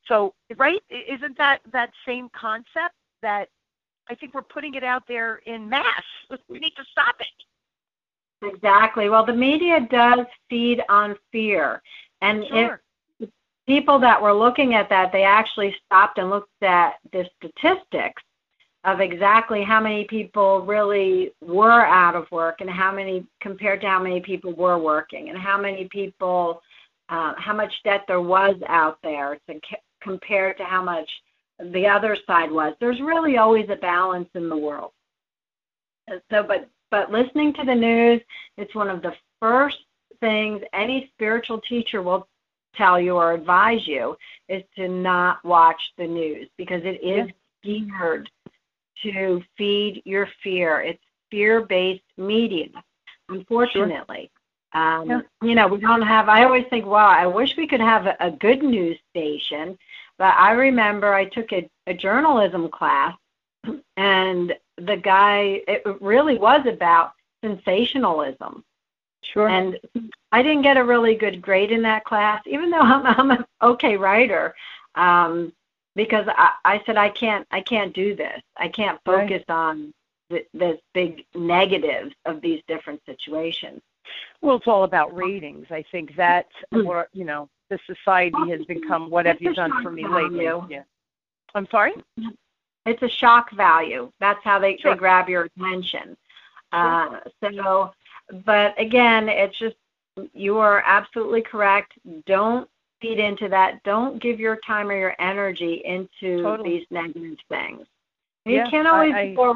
So 0.07 0.35
right, 0.57 0.83
isn't 0.91 1.37
that 1.39 1.61
that 1.73 1.91
same 2.07 2.29
concept 2.39 2.95
that 3.23 3.49
I 4.09 4.15
think 4.15 4.35
we're 4.35 4.43
putting 4.43 4.75
it 4.75 4.85
out 4.85 5.05
there 5.07 5.37
in 5.47 5.69
mass? 5.69 5.85
We 6.49 6.59
need 6.59 6.75
to 6.77 6.85
stop 6.93 7.17
it. 7.21 7.27
Exactly. 8.43 9.09
Well, 9.09 9.25
the 9.25 9.35
media 9.35 9.87
does 9.91 10.27
feed 10.49 10.83
on 10.89 11.17
fear. 11.31 11.83
And 12.21 12.45
sure. 12.49 12.81
if 13.21 13.29
people 13.67 13.99
that 14.01 14.21
were 14.21 14.33
looking 14.33 14.75
at 14.75 14.89
that, 14.89 15.13
they 15.13 15.23
actually 15.23 15.75
stopped 15.87 16.19
and 16.19 16.31
looked 16.31 16.63
at 16.63 16.95
the 17.13 17.29
statistics 17.39 18.23
of 18.85 19.01
exactly 19.01 19.63
how 19.63 19.81
many 19.81 20.05
people 20.05 20.63
really 20.63 21.33
were 21.43 21.85
out 21.85 22.17
of 22.17 22.31
work 22.31 22.61
and 22.61 22.71
how 22.71 22.91
many 22.93 23.27
compared 23.41 23.81
to 23.83 23.87
how 23.87 24.03
many 24.03 24.21
people 24.21 24.55
were 24.55 24.79
working 24.79 25.29
and 25.29 25.39
how 25.39 25.61
many 25.61 25.87
people 25.91 26.63
uh, 27.11 27.35
how 27.37 27.53
much 27.53 27.73
debt 27.85 28.05
there 28.07 28.21
was 28.21 28.55
out 28.69 28.99
there 29.03 29.39
to 29.49 29.61
compared 30.01 30.57
to 30.57 30.65
how 30.65 30.83
much 30.83 31.09
the 31.73 31.87
other 31.87 32.17
side 32.27 32.51
was 32.51 32.73
there's 32.81 33.01
really 33.01 33.37
always 33.37 33.69
a 33.69 33.77
balance 33.77 34.29
in 34.35 34.49
the 34.49 34.57
world 34.57 34.93
so 36.31 36.43
but 36.43 36.71
but 36.91 37.13
listening 37.13 37.53
to 37.53 37.65
the 37.65 37.75
news 37.75 38.21
it's 38.57 38.75
one 38.75 38.89
of 38.89 39.03
the 39.03 39.13
first 39.41 39.77
things 40.21 40.63
any 40.73 41.11
spiritual 41.15 41.61
teacher 41.61 42.03
will 42.03 42.29
tell 42.77 43.01
you 43.01 43.17
or 43.17 43.33
advise 43.33 43.87
you 43.87 44.17
is 44.49 44.63
to 44.77 44.89
not 44.89 45.45
watch 45.45 45.81
the 45.99 46.07
news 46.07 46.49
because 46.57 46.83
it 46.85 47.03
is 47.03 47.31
geared 47.63 48.31
to 49.03 49.43
feed 49.57 50.03
your 50.05 50.29
fear. 50.43 50.81
It's 50.81 51.03
fear 51.31 51.63
based 51.63 52.03
media, 52.17 52.69
unfortunately. 53.29 54.31
Sure. 54.75 54.83
Um, 54.83 55.09
yeah. 55.09 55.21
You 55.43 55.55
know, 55.55 55.67
we 55.67 55.79
don't 55.79 56.03
have, 56.03 56.29
I 56.29 56.45
always 56.45 56.67
think, 56.71 56.87
wow, 56.87 57.09
I 57.09 57.27
wish 57.27 57.57
we 57.57 57.67
could 57.67 57.81
have 57.81 58.07
a, 58.07 58.17
a 58.21 58.31
good 58.31 58.63
news 58.63 58.99
station. 59.11 59.77
But 60.17 60.35
I 60.35 60.53
remember 60.53 61.13
I 61.13 61.25
took 61.25 61.53
a, 61.53 61.69
a 61.87 61.95
journalism 61.95 62.69
class, 62.69 63.17
and 63.97 64.55
the 64.77 64.97
guy, 64.97 65.63
it 65.67 65.83
really 66.01 66.39
was 66.39 66.67
about 66.67 67.13
sensationalism. 67.43 68.63
Sure. 69.23 69.49
And 69.49 69.79
I 70.33 70.43
didn't 70.43 70.63
get 70.63 70.77
a 70.77 70.85
really 70.85 71.15
good 71.15 71.43
grade 71.43 71.73
in 71.73 71.83
that 71.83 72.05
class, 72.05 72.43
even 72.47 72.71
though 72.71 72.79
I'm, 72.81 73.07
I'm 73.07 73.31
an 73.31 73.45
okay 73.63 73.97
writer, 73.97 74.55
um, 74.95 75.53
because 75.97 76.27
I, 76.29 76.53
I 76.65 76.83
said 76.87 76.97
I 76.97 77.11
can't 77.11 77.47
I 77.51 77.61
can't 77.61 77.95
do 77.95 78.15
this. 78.15 78.41
I 78.57 78.69
can't 78.69 78.99
focus 79.05 79.43
right. 79.49 79.55
on 79.55 79.95
the, 80.31 80.45
the 80.55 80.79
big 80.95 81.25
negatives 81.35 82.15
of 82.25 82.41
these 82.41 82.63
different 82.69 83.01
situations. 83.05 83.81
Well, 84.41 84.57
it's 84.57 84.67
all 84.67 84.85
about 84.85 85.15
ratings. 85.15 85.67
I 85.71 85.85
think 85.91 86.17
that, 86.17 86.47
or 86.73 87.09
you 87.13 87.25
know, 87.25 87.49
the 87.69 87.79
society 87.87 88.51
has 88.51 88.65
become 88.67 89.11
what 89.11 89.27
have 89.27 89.41
you 89.41 89.55
done 89.55 89.83
for 89.83 89.91
me 89.91 90.07
lately? 90.07 90.45
Yeah. 90.69 90.83
I'm 91.55 91.67
sorry. 91.71 91.93
It's 92.87 93.03
a 93.03 93.09
shock 93.09 93.53
value. 93.53 94.11
That's 94.21 94.43
how 94.43 94.59
they, 94.59 94.77
sure. 94.79 94.95
they 94.95 94.99
grab 94.99 95.29
your 95.29 95.49
attention. 95.57 96.17
Uh, 96.73 97.19
so 97.43 97.93
but 98.45 98.79
again, 98.81 99.29
it's 99.29 99.59
just 99.59 99.77
you 100.33 100.59
are 100.59 100.83
absolutely 100.85 101.43
correct. 101.43 101.93
Don't 102.27 102.69
feed 103.01 103.19
into 103.19 103.49
that. 103.49 103.83
Don't 103.85 104.21
give 104.21 104.39
your 104.39 104.59
time 104.67 104.89
or 104.89 104.99
your 104.99 105.15
energy 105.19 105.83
into 105.85 106.43
totally. 106.43 106.79
these 106.79 106.87
negative 106.91 107.39
things. 107.49 107.87
You 108.45 108.57
yeah, 108.57 108.71
can't 108.71 108.89
always 108.89 109.15
I, 109.15 109.37
I, 109.39 109.55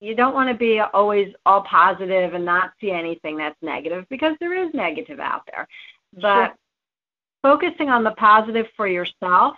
you 0.00 0.14
don't 0.14 0.34
want 0.34 0.48
to 0.48 0.54
be 0.54 0.80
always 0.80 1.32
all 1.44 1.62
positive 1.62 2.34
and 2.34 2.44
not 2.44 2.72
see 2.80 2.90
anything 2.90 3.36
that's 3.36 3.56
negative 3.62 4.06
because 4.08 4.36
there 4.40 4.54
is 4.54 4.72
negative 4.74 5.18
out 5.18 5.42
there. 5.52 5.66
But 6.14 6.46
sure. 6.46 6.54
focusing 7.42 7.88
on 7.88 8.04
the 8.04 8.12
positive 8.12 8.66
for 8.76 8.86
yourself 8.86 9.56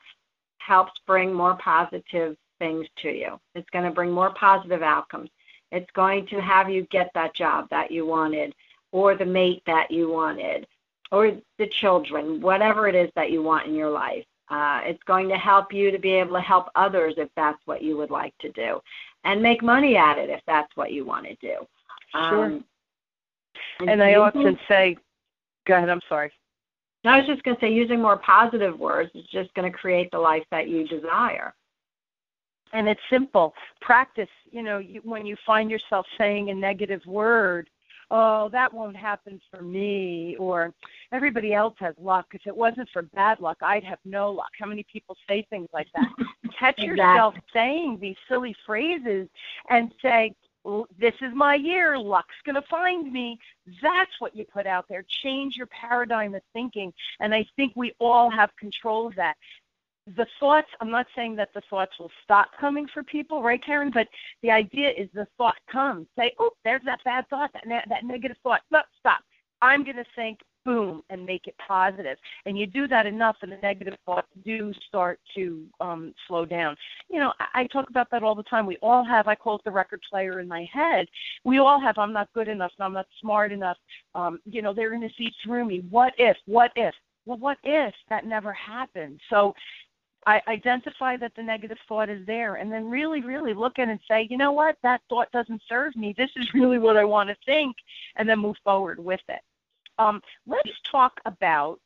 helps 0.58 0.92
bring 1.06 1.32
more 1.32 1.56
positive 1.56 2.36
things 2.58 2.86
to 3.02 3.10
you. 3.10 3.38
It's 3.54 3.68
going 3.70 3.84
to 3.84 3.90
bring 3.90 4.10
more 4.10 4.30
positive 4.30 4.82
outcomes. 4.82 5.30
It's 5.72 5.90
going 5.92 6.26
to 6.28 6.40
have 6.40 6.70
you 6.70 6.82
get 6.90 7.10
that 7.14 7.34
job 7.34 7.68
that 7.70 7.90
you 7.90 8.06
wanted, 8.06 8.54
or 8.92 9.14
the 9.14 9.24
mate 9.24 9.62
that 9.66 9.90
you 9.90 10.10
wanted, 10.10 10.66
or 11.12 11.32
the 11.58 11.66
children, 11.68 12.40
whatever 12.40 12.88
it 12.88 12.94
is 12.94 13.10
that 13.14 13.30
you 13.30 13.42
want 13.42 13.66
in 13.66 13.74
your 13.74 13.90
life. 13.90 14.24
Uh, 14.48 14.80
it's 14.84 15.02
going 15.04 15.28
to 15.28 15.36
help 15.36 15.72
you 15.72 15.92
to 15.92 15.98
be 15.98 16.10
able 16.10 16.34
to 16.34 16.40
help 16.40 16.68
others 16.74 17.14
if 17.16 17.28
that's 17.36 17.60
what 17.66 17.82
you 17.82 17.96
would 17.96 18.10
like 18.10 18.36
to 18.38 18.50
do, 18.50 18.80
and 19.24 19.40
make 19.40 19.62
money 19.62 19.96
at 19.96 20.18
it 20.18 20.28
if 20.28 20.40
that's 20.46 20.74
what 20.76 20.92
you 20.92 21.04
want 21.04 21.24
to 21.24 21.34
do. 21.36 21.56
Sure. 22.12 22.44
Um, 22.46 22.64
and, 23.78 23.90
and 23.90 24.02
I 24.02 24.14
often 24.14 24.58
say, 24.68 24.96
go 25.66 25.76
ahead. 25.76 25.88
I'm 25.88 26.00
sorry. 26.08 26.32
I 27.04 27.18
was 27.18 27.26
just 27.26 27.42
going 27.44 27.56
to 27.56 27.60
say, 27.60 27.72
using 27.72 28.02
more 28.02 28.18
positive 28.18 28.78
words 28.78 29.10
is 29.14 29.24
just 29.26 29.54
going 29.54 29.70
to 29.70 29.78
create 29.78 30.10
the 30.10 30.18
life 30.18 30.44
that 30.50 30.68
you 30.68 30.86
desire. 30.86 31.54
And 32.72 32.88
it's 32.88 33.00
simple. 33.10 33.52
Practice. 33.80 34.28
You 34.50 34.62
know, 34.62 34.78
you, 34.78 35.00
when 35.04 35.26
you 35.26 35.36
find 35.46 35.70
yourself 35.70 36.06
saying 36.18 36.50
a 36.50 36.54
negative 36.54 37.04
word, 37.06 37.68
oh, 38.10 38.48
that 38.50 38.72
won't 38.72 38.96
happen 38.96 39.40
for 39.50 39.62
me, 39.62 40.36
or 40.38 40.72
everybody 41.12 41.54
else 41.54 41.74
has 41.78 41.94
luck. 42.00 42.26
If 42.32 42.42
it 42.46 42.56
wasn't 42.56 42.88
for 42.92 43.02
bad 43.02 43.40
luck, 43.40 43.58
I'd 43.62 43.84
have 43.84 43.98
no 44.04 44.30
luck. 44.30 44.50
How 44.58 44.66
many 44.66 44.84
people 44.92 45.16
say 45.28 45.46
things 45.50 45.68
like 45.72 45.86
that? 45.94 46.08
Catch 46.58 46.78
exactly. 46.78 46.86
yourself 46.86 47.34
saying 47.52 47.98
these 48.00 48.16
silly 48.28 48.54
phrases 48.66 49.28
and 49.68 49.92
say, 50.02 50.34
this 50.98 51.14
is 51.22 51.32
my 51.34 51.54
year, 51.54 51.98
luck's 51.98 52.34
going 52.44 52.54
to 52.54 52.68
find 52.68 53.10
me. 53.10 53.38
That's 53.82 54.10
what 54.18 54.36
you 54.36 54.44
put 54.44 54.66
out 54.66 54.84
there. 54.88 55.04
Change 55.22 55.56
your 55.56 55.68
paradigm 55.68 56.34
of 56.34 56.42
thinking. 56.52 56.92
And 57.20 57.34
I 57.34 57.46
think 57.56 57.72
we 57.76 57.94
all 57.98 58.30
have 58.30 58.50
control 58.58 59.06
of 59.06 59.14
that 59.16 59.36
the 60.16 60.26
thoughts 60.38 60.68
i'm 60.80 60.90
not 60.90 61.06
saying 61.14 61.36
that 61.36 61.50
the 61.54 61.62
thoughts 61.70 61.92
will 61.98 62.10
stop 62.24 62.48
coming 62.58 62.86
for 62.92 63.02
people 63.02 63.42
right 63.42 63.64
karan? 63.64 63.90
But 63.92 64.08
the 64.42 64.50
idea 64.50 64.90
is 64.90 65.08
the 65.14 65.26
thought 65.36 65.56
comes. 65.70 66.06
Say 66.16 66.32
oh 66.38 66.50
there's 66.64 66.82
that 66.84 67.00
bad 67.04 67.28
thought 67.28 67.50
that 67.52 67.66
ne- 67.66 67.84
that 67.88 68.04
negative 68.04 68.36
thought. 68.42 68.60
No 68.70 68.80
stop. 68.98 69.20
I'm 69.62 69.84
going 69.84 69.96
to 69.96 70.04
think 70.16 70.38
boom 70.64 71.02
and 71.10 71.24
make 71.24 71.46
it 71.46 71.54
positive. 71.66 72.18
And 72.46 72.58
you 72.58 72.66
do 72.66 72.86
that 72.88 73.06
enough 73.06 73.36
and 73.42 73.50
the 73.50 73.56
negative 73.62 73.94
thoughts 74.04 74.28
do 74.44 74.72
start 74.88 75.18
to 75.34 75.64
um 75.80 76.14
slow 76.28 76.44
down. 76.44 76.76
You 77.08 77.20
know 77.20 77.32
I, 77.40 77.62
I 77.62 77.66
talk 77.66 77.88
about 77.88 78.10
that 78.10 78.22
all 78.22 78.34
the 78.34 78.42
time. 78.44 78.66
We 78.66 78.76
all 78.82 79.04
have 79.04 79.26
i 79.26 79.34
call 79.34 79.56
it 79.56 79.62
the 79.64 79.70
record 79.70 80.02
player 80.10 80.40
in 80.40 80.48
my 80.48 80.68
head. 80.72 81.06
We 81.44 81.58
all 81.58 81.80
have 81.80 81.98
i'm 81.98 82.12
not 82.12 82.28
good 82.34 82.48
enough 82.48 82.72
i'm 82.78 82.92
not 82.92 83.06
smart 83.20 83.52
enough. 83.52 83.78
Um 84.14 84.40
you 84.44 84.62
know 84.62 84.74
they're 84.74 84.90
going 84.90 85.00
to 85.08 85.14
see 85.16 85.32
through 85.44 85.64
me 85.64 85.82
what 85.90 86.12
if 86.18 86.36
what 86.46 86.72
if? 86.76 86.94
Well, 87.26 87.38
what 87.38 87.58
if 87.64 87.94
that 88.08 88.26
never 88.26 88.52
happened? 88.52 89.20
So 89.28 89.54
I 90.26 90.40
identify 90.48 91.16
that 91.16 91.32
the 91.34 91.42
negative 91.42 91.78
thought 91.88 92.10
is 92.10 92.26
there 92.26 92.56
and 92.56 92.70
then 92.70 92.90
really, 92.90 93.22
really 93.22 93.54
look 93.54 93.78
at 93.78 93.88
it 93.88 93.92
and 93.92 94.00
say, 94.06 94.26
you 94.28 94.36
know 94.36 94.52
what, 94.52 94.76
that 94.82 95.00
thought 95.08 95.32
doesn't 95.32 95.62
serve 95.68 95.96
me. 95.96 96.14
This 96.16 96.30
is 96.36 96.46
really 96.54 96.78
what 96.78 96.96
I 96.96 97.04
want 97.04 97.30
to 97.30 97.36
think, 97.46 97.76
and 98.16 98.28
then 98.28 98.38
move 98.38 98.56
forward 98.62 98.98
with 98.98 99.20
it. 99.28 99.40
Um, 99.98 100.22
let's 100.46 100.70
talk 100.90 101.20
about 101.26 101.80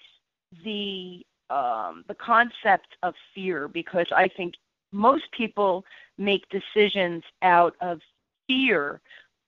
the 0.65 1.25
um, 1.51 2.05
the 2.09 2.15
concept 2.15 2.97
of 3.03 3.15
fear 3.35 3.69
because 3.69 4.07
I 4.15 4.29
think 4.29 4.55
most 4.93 5.31
people 5.33 5.85
make 6.17 6.45
decisions 6.49 7.23
out 7.43 7.75
of 7.81 8.01
fear 8.47 9.01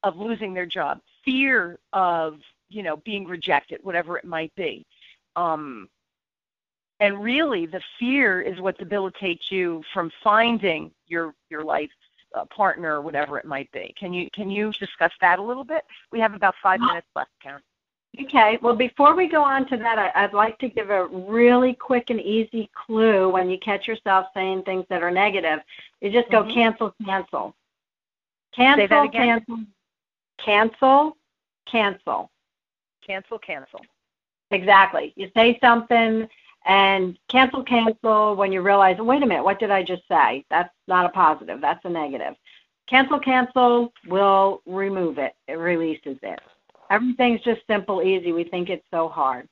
of 0.03 0.17
losing 0.17 0.53
their 0.53 0.67
job, 0.67 1.01
fear 1.25 1.79
of 1.93 2.41
you 2.69 2.83
know 2.83 2.97
being 2.99 3.27
rejected, 3.27 3.81
whatever 3.83 4.19
it 4.19 4.25
might 4.25 4.55
be. 4.57 4.85
Um, 5.37 5.89
and 7.01 7.23
really, 7.23 7.67
the 7.67 7.81
fear 7.99 8.41
is 8.41 8.61
what 8.61 8.79
debilitates 8.79 9.51
you 9.51 9.83
from 9.93 10.11
finding 10.25 10.91
your 11.07 11.35
your 11.51 11.63
life 11.65 11.91
uh, 12.35 12.45
partner 12.47 12.95
or 12.95 13.03
whatever 13.03 13.39
it 13.39 13.45
might 13.45 13.71
be. 13.73 13.95
Can 13.99 14.13
you 14.13 14.31
can 14.31 14.51
you 14.51 14.73
discuss 14.73 15.13
that 15.21 15.39
a 15.39 15.43
little 15.43 15.65
bit? 15.65 15.85
We 16.11 16.21
have 16.21 16.35
about 16.35 16.55
five 16.63 16.81
minutes 16.81 17.07
left, 17.15 17.31
Karan. 17.43 17.63
Okay. 18.21 18.59
Well, 18.63 18.75
before 18.75 19.15
we 19.15 19.29
go 19.29 19.43
on 19.43 19.69
to 19.69 19.77
that, 19.77 20.13
I, 20.15 20.23
would 20.25 20.35
like 20.35 20.59
to 20.61 20.69
give 20.69 20.89
a 20.89 21.07
really 21.07 21.75
quick 21.75 22.09
and 22.09 22.21
easy 22.21 22.71
clue 22.73 23.29
when 23.29 23.51
you 23.51 23.59
catch 23.59 23.87
yourself 23.87 24.29
saying 24.33 24.63
things 24.63 24.87
that 24.89 25.03
are 25.03 25.11
negative. 25.11 25.59
You 26.01 26.11
just 26.11 26.31
go 26.31 26.43
mm-hmm. 26.43 26.53
cancel, 26.53 26.95
cancel. 27.05 27.55
Cancel, 28.55 29.09
cancel. 29.11 29.59
Cancel, 30.43 31.17
cancel. 31.67 32.31
Cancel, 33.07 33.39
cancel. 33.39 33.81
Exactly. 34.51 35.13
You 35.17 35.31
say 35.37 35.59
something 35.61 36.27
and 36.67 37.17
cancel 37.29 37.63
cancel 37.63 38.35
when 38.35 38.53
you 38.53 38.61
realize 38.61 38.99
wait 38.99 39.23
a 39.23 39.27
minute 39.27 39.45
what 39.45 39.59
did 39.59 39.71
i 39.71 39.83
just 39.83 40.03
say? 40.09 40.45
That's 40.51 40.73
not 40.89 41.07
a 41.07 41.11
positive 41.11 41.61
that's 41.61 41.85
a 41.85 41.89
negative. 41.89 42.35
Cancel 42.89 43.19
cancel 43.19 43.93
will 44.07 44.63
remove 44.67 45.19
it 45.19 45.35
it 45.49 45.55
releases 45.55 46.19
it. 46.23 46.41
Everything's 46.91 47.41
just 47.41 47.61
simple 47.67 48.03
easy 48.03 48.33
we 48.33 48.45
think 48.45 48.69
it's 48.69 48.87
so 48.91 49.09
hard. 49.09 49.49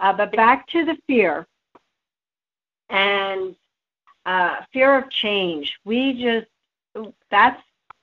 Uh, 0.00 0.12
but 0.12 0.32
back 0.32 0.66
to 0.68 0.84
the 0.84 0.96
fear. 1.06 1.46
And 2.90 3.54
uh, 4.26 4.56
fear 4.72 4.98
of 4.98 5.10
change 5.10 5.74
we 5.84 6.14
just 6.14 7.10
that's 7.30 7.60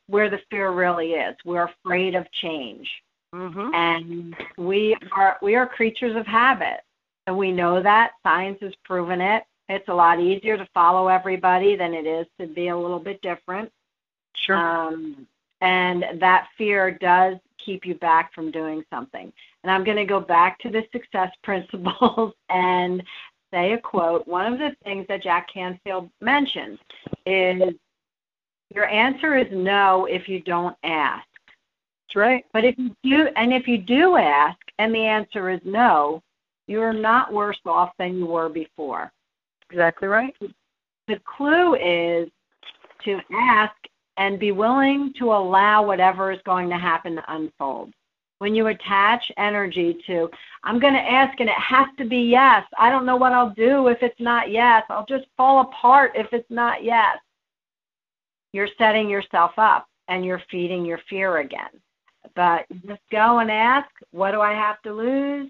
where 0.08 0.30
the 0.30 0.40
fear 0.50 0.72
really 0.72 1.14
is 1.14 1.36
we're 1.46 1.64
afraid 1.64 2.16
of 2.16 2.32
change. 2.32 2.90
Mm-hmm. 3.34 3.74
and 3.74 4.36
we 4.58 4.94
are 5.14 5.38
we 5.42 5.56
are 5.56 5.66
creatures 5.66 6.18
of 6.18 6.28
habit 6.28 6.82
and 7.28 7.38
we 7.38 7.52
know 7.52 7.82
that. 7.82 8.12
Science 8.24 8.60
has 8.62 8.74
proven 8.84 9.22
it. 9.22 9.44
It's 9.70 9.88
a 9.88 9.94
lot 9.94 10.20
easier 10.20 10.58
to 10.58 10.68
follow 10.74 11.08
everybody 11.08 11.76
than 11.76 11.94
it 11.94 12.06
is 12.06 12.28
to 12.40 12.48
be 12.48 12.68
a 12.68 12.78
little 12.78 13.00
bit 13.00 13.22
different. 13.22 13.72
Sure. 14.34 14.58
Um, 14.58 15.28
and 15.62 16.06
that 16.20 16.48
fear 16.58 16.92
does 16.92 17.38
keep 17.58 17.86
you 17.86 17.96
back 17.96 18.34
from 18.34 18.52
doing 18.52 18.84
something. 18.90 19.32
And 19.64 19.72
I'm 19.72 19.84
going 19.84 19.98
to 19.98 20.06
go 20.06 20.20
back 20.20 20.60
to 20.60 20.70
the 20.70 20.84
success 20.92 21.32
principles 21.44 22.34
and 22.50 23.04
say 23.54 23.74
a 23.74 23.78
quote. 23.78 24.28
One 24.28 24.52
of 24.52 24.60
the 24.60 24.76
things 24.84 25.06
that 25.08 25.24
Jack 25.24 25.48
Canfield 25.54 26.10
mentions 26.22 26.80
is 27.26 27.74
your 28.74 28.88
answer 28.88 29.38
is 29.38 29.48
no 29.52 30.06
if 30.06 30.28
you 30.28 30.42
don't 30.42 30.76
ask. 30.84 31.28
That's 32.08 32.16
right. 32.16 32.46
But 32.54 32.66
if 32.66 32.78
you 32.78 32.96
do, 33.04 33.30
and 33.36 33.54
if 33.54 33.68
you 33.68 33.78
do 33.78 34.18
ask 34.18 34.58
and 34.80 34.94
the 34.94 35.06
answer 35.06 35.50
is 35.50 35.62
no, 35.64 36.24
you're 36.72 36.94
not 36.94 37.34
worse 37.34 37.60
off 37.66 37.92
than 38.00 38.18
you 38.18 38.26
were 38.26 38.50
before. 38.50 39.12
Exactly 39.70 40.08
right. 40.08 40.34
The 41.08 41.20
clue 41.26 41.76
is 41.76 42.30
to 43.04 43.20
ask 43.34 43.76
and 44.18 44.40
be 44.40 44.52
willing 44.52 45.14
to 45.20 45.26
allow 45.26 45.86
whatever 45.86 46.32
is 46.32 46.40
going 46.46 46.70
to 46.70 46.78
happen 46.78 47.16
to 47.16 47.24
unfold. 47.28 47.92
When 48.40 48.56
you 48.56 48.68
attach 48.68 49.24
energy 49.38 49.98
to, 50.08 50.30
I'm 50.64 50.80
going 50.80 50.94
to 50.94 51.00
ask 51.00 51.40
and 51.40 51.50
it 51.50 51.56
has 51.56 51.88
to 51.98 52.06
be 52.06 52.18
yes. 52.18 52.64
I 52.78 52.90
don't 52.90 53.06
know 53.06 53.16
what 53.16 53.34
I'll 53.34 53.54
do 53.54 53.88
if 53.88 53.98
it's 54.02 54.20
not 54.20 54.50
yes. 54.50 54.84
I'll 54.90 55.06
just 55.06 55.26
fall 55.38 55.62
apart 55.62 56.14
if 56.16 56.28
it's 56.32 56.50
not 56.50 56.84
yes. 56.84 57.18
You're 58.54 58.70
setting 58.78 59.10
yourself 59.10 59.52
up 59.58 59.88
and 60.08 60.26
you're 60.26 60.42
feeding 60.50 60.86
your 60.86 61.00
fear 61.10 61.38
again. 61.38 61.70
But 62.36 62.66
just 62.88 63.02
go 63.12 63.40
and 63.40 63.52
ask, 63.52 63.90
what 64.12 64.32
do 64.32 64.42
I 64.42 64.54
have 64.54 64.82
to 64.84 64.94
lose? 64.94 65.50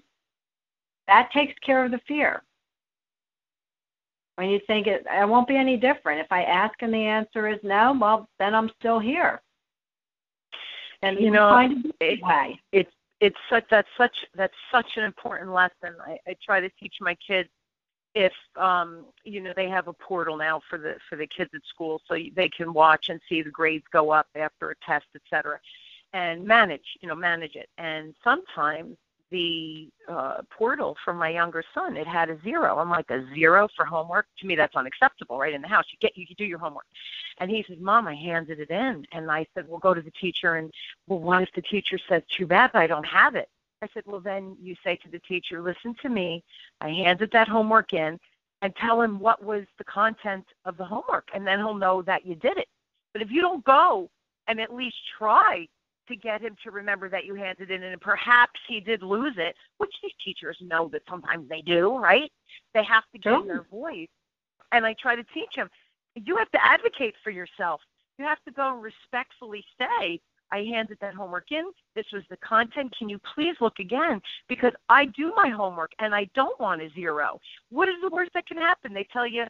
That 1.12 1.30
takes 1.30 1.52
care 1.64 1.84
of 1.84 1.90
the 1.90 2.00
fear. 2.08 2.42
When 4.36 4.48
you 4.48 4.60
think 4.66 4.86
it, 4.86 5.04
it 5.08 5.28
won't 5.28 5.46
be 5.46 5.56
any 5.56 5.76
different. 5.76 6.20
If 6.20 6.32
I 6.32 6.42
ask 6.44 6.74
and 6.80 6.92
the 6.92 7.06
answer 7.06 7.48
is 7.48 7.58
no, 7.62 7.96
well, 8.00 8.28
then 8.38 8.54
I'm 8.54 8.70
still 8.80 8.98
here. 8.98 9.42
And 11.02 11.20
you 11.20 11.30
know, 11.30 11.68
it, 12.00 12.22
way. 12.22 12.58
it's 12.72 12.90
it's 13.20 13.36
such 13.50 13.64
that's 13.70 13.88
such 13.98 14.16
that's 14.34 14.54
such 14.72 14.86
an 14.96 15.04
important 15.04 15.52
lesson. 15.52 15.94
I, 16.00 16.18
I 16.26 16.34
try 16.42 16.60
to 16.60 16.70
teach 16.80 16.94
my 17.00 17.14
kids 17.26 17.50
if 18.14 18.32
um 18.56 19.06
you 19.24 19.40
know 19.40 19.52
they 19.56 19.68
have 19.68 19.88
a 19.88 19.92
portal 19.92 20.36
now 20.36 20.60
for 20.68 20.78
the 20.78 20.94
for 21.08 21.16
the 21.16 21.26
kids 21.26 21.50
at 21.54 21.62
school 21.68 22.00
so 22.06 22.16
they 22.36 22.48
can 22.48 22.72
watch 22.72 23.06
and 23.08 23.20
see 23.28 23.42
the 23.42 23.50
grades 23.50 23.84
go 23.90 24.10
up 24.10 24.26
after 24.36 24.70
a 24.70 24.74
test 24.86 25.06
et 25.14 25.22
cetera 25.30 25.58
and 26.12 26.44
manage 26.44 26.84
you 27.00 27.08
know 27.08 27.14
manage 27.14 27.56
it 27.56 27.70
and 27.78 28.14
sometimes 28.22 28.98
the 29.32 29.88
uh, 30.08 30.42
portal 30.56 30.96
for 31.04 31.12
my 31.12 31.30
younger 31.30 31.64
son, 31.74 31.96
it 31.96 32.06
had 32.06 32.30
a 32.30 32.40
zero. 32.42 32.78
I'm 32.78 32.90
like, 32.90 33.10
a 33.10 33.24
zero 33.34 33.68
for 33.74 33.84
homework? 33.84 34.26
To 34.38 34.46
me, 34.46 34.54
that's 34.54 34.76
unacceptable, 34.76 35.38
right? 35.38 35.52
In 35.52 35.62
the 35.62 35.68
house, 35.68 35.86
you 35.90 35.98
get 36.00 36.16
you, 36.16 36.26
you 36.28 36.36
do 36.36 36.44
your 36.44 36.60
homework. 36.60 36.86
And 37.38 37.50
he 37.50 37.64
says, 37.66 37.78
Mom, 37.80 38.06
I 38.06 38.14
handed 38.14 38.60
it 38.60 38.70
in. 38.70 39.04
And 39.10 39.30
I 39.30 39.46
said, 39.54 39.66
Well, 39.68 39.80
go 39.80 39.94
to 39.94 40.02
the 40.02 40.12
teacher. 40.12 40.56
And 40.56 40.70
well, 41.08 41.18
what 41.18 41.42
if 41.42 41.48
the 41.56 41.62
teacher 41.62 41.98
says, 42.08 42.22
Too 42.28 42.46
bad, 42.46 42.70
I 42.74 42.86
don't 42.86 43.06
have 43.06 43.34
it? 43.34 43.48
I 43.82 43.88
said, 43.92 44.04
Well, 44.06 44.20
then 44.20 44.56
you 44.62 44.76
say 44.84 44.96
to 44.96 45.10
the 45.10 45.18
teacher, 45.20 45.60
Listen 45.60 45.96
to 46.02 46.08
me. 46.08 46.44
I 46.80 46.90
handed 46.90 47.30
that 47.32 47.48
homework 47.48 47.92
in, 47.92 48.20
and 48.62 48.76
tell 48.76 49.02
him 49.02 49.18
what 49.18 49.42
was 49.42 49.64
the 49.78 49.84
content 49.84 50.44
of 50.64 50.76
the 50.76 50.84
homework, 50.84 51.28
and 51.34 51.44
then 51.44 51.58
he'll 51.58 51.74
know 51.74 52.02
that 52.02 52.24
you 52.24 52.36
did 52.36 52.58
it. 52.58 52.68
But 53.12 53.22
if 53.22 53.30
you 53.30 53.40
don't 53.40 53.64
go 53.64 54.08
and 54.46 54.60
at 54.60 54.74
least 54.74 54.96
try 55.18 55.66
to 56.08 56.16
get 56.16 56.40
him 56.40 56.56
to 56.64 56.70
remember 56.70 57.08
that 57.08 57.24
you 57.24 57.34
handed 57.34 57.70
it 57.70 57.74
in 57.74 57.82
and 57.82 58.00
perhaps 58.00 58.58
he 58.68 58.80
did 58.80 59.02
lose 59.02 59.34
it, 59.36 59.54
which 59.78 59.92
these 60.02 60.12
teachers 60.24 60.56
know 60.60 60.88
that 60.92 61.02
sometimes 61.08 61.48
they 61.48 61.62
do, 61.62 61.96
right? 61.96 62.30
They 62.74 62.84
have 62.84 63.04
to 63.12 63.18
gain 63.18 63.46
their 63.46 63.66
voice. 63.70 64.08
And 64.72 64.86
I 64.86 64.94
try 65.00 65.16
to 65.16 65.24
teach 65.34 65.50
him, 65.54 65.68
you 66.14 66.36
have 66.36 66.50
to 66.50 66.64
advocate 66.64 67.14
for 67.22 67.30
yourself. 67.30 67.80
You 68.18 68.24
have 68.24 68.42
to 68.44 68.52
go 68.52 68.74
and 68.74 68.82
respectfully 68.82 69.64
say, 69.78 70.20
I 70.52 70.64
handed 70.64 70.98
that 71.00 71.14
homework 71.14 71.50
in. 71.50 71.64
This 71.96 72.04
was 72.12 72.22
the 72.28 72.36
content. 72.36 72.94
Can 72.98 73.08
you 73.08 73.18
please 73.34 73.56
look 73.60 73.78
again? 73.78 74.20
Because 74.48 74.72
I 74.88 75.06
do 75.06 75.32
my 75.34 75.48
homework 75.48 75.92
and 75.98 76.14
I 76.14 76.28
don't 76.34 76.58
want 76.60 76.82
a 76.82 76.90
zero. 76.94 77.40
What 77.70 77.88
is 77.88 77.94
the 78.02 78.10
worst 78.10 78.32
that 78.34 78.46
can 78.46 78.58
happen? 78.58 78.92
They 78.92 79.06
tell 79.12 79.26
you, 79.26 79.44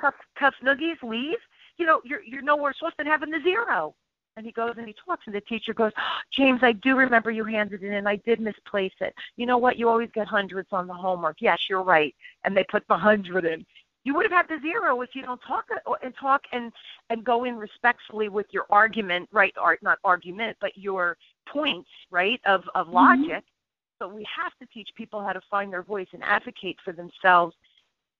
cuff, 0.00 0.14
cuff 0.38 0.54
nuggies, 0.64 1.02
leave. 1.02 1.38
You 1.76 1.86
know, 1.86 2.00
you're 2.04 2.22
you're 2.22 2.40
no 2.40 2.56
worse 2.56 2.76
off 2.84 2.92
than 2.96 3.06
having 3.06 3.30
the 3.30 3.40
zero. 3.42 3.96
And 4.36 4.44
he 4.44 4.52
goes 4.52 4.74
and 4.76 4.86
he 4.86 4.94
talks, 5.06 5.26
and 5.26 5.34
the 5.34 5.40
teacher 5.40 5.72
goes, 5.72 5.92
oh, 5.96 6.18
James, 6.32 6.60
I 6.62 6.72
do 6.72 6.96
remember 6.96 7.30
you 7.30 7.44
handed 7.44 7.82
it 7.82 7.86
in. 7.86 7.94
And 7.94 8.08
I 8.08 8.16
did 8.16 8.40
misplace 8.40 8.92
it. 9.00 9.14
You 9.36 9.46
know 9.46 9.58
what? 9.58 9.78
You 9.78 9.88
always 9.88 10.10
get 10.12 10.26
hundreds 10.26 10.68
on 10.72 10.86
the 10.86 10.94
homework. 10.94 11.36
Yes, 11.40 11.58
you're 11.68 11.84
right. 11.84 12.14
And 12.42 12.56
they 12.56 12.64
put 12.64 12.84
the 12.88 12.96
hundred 12.96 13.44
in. 13.44 13.64
You 14.02 14.14
would 14.14 14.24
have 14.24 14.32
had 14.32 14.48
the 14.48 14.60
zero 14.60 15.00
if 15.00 15.10
you 15.14 15.22
don't 15.22 15.40
talk 15.46 15.64
uh, 15.70 15.92
and 16.02 16.14
talk 16.20 16.42
and 16.52 16.72
and 17.08 17.24
go 17.24 17.44
in 17.44 17.56
respectfully 17.56 18.28
with 18.28 18.46
your 18.50 18.66
argument, 18.68 19.28
right? 19.32 19.54
Or 19.60 19.78
not 19.80 19.98
argument, 20.04 20.58
but 20.60 20.76
your 20.76 21.16
points, 21.48 21.88
right? 22.10 22.40
Of 22.44 22.64
of 22.74 22.86
mm-hmm. 22.86 22.96
logic. 22.96 23.28
Mm-hmm. 23.30 24.04
So 24.04 24.08
we 24.08 24.26
have 24.36 24.52
to 24.60 24.66
teach 24.74 24.90
people 24.96 25.22
how 25.22 25.32
to 25.32 25.40
find 25.50 25.72
their 25.72 25.82
voice 25.82 26.08
and 26.12 26.22
advocate 26.22 26.76
for 26.84 26.92
themselves. 26.92 27.54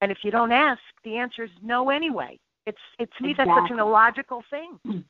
And 0.01 0.11
if 0.11 0.19
you 0.23 0.31
don't 0.31 0.51
ask, 0.51 0.81
the 1.03 1.17
answer 1.17 1.43
is 1.43 1.51
no 1.61 1.89
anyway. 1.89 2.39
It's 2.65 2.77
it's 2.97 3.11
me 3.21 3.31
exactly. 3.31 3.53
that's 3.53 3.67
such 3.67 3.71
an 3.71 3.79
illogical 3.79 4.43
thing. 4.49 5.03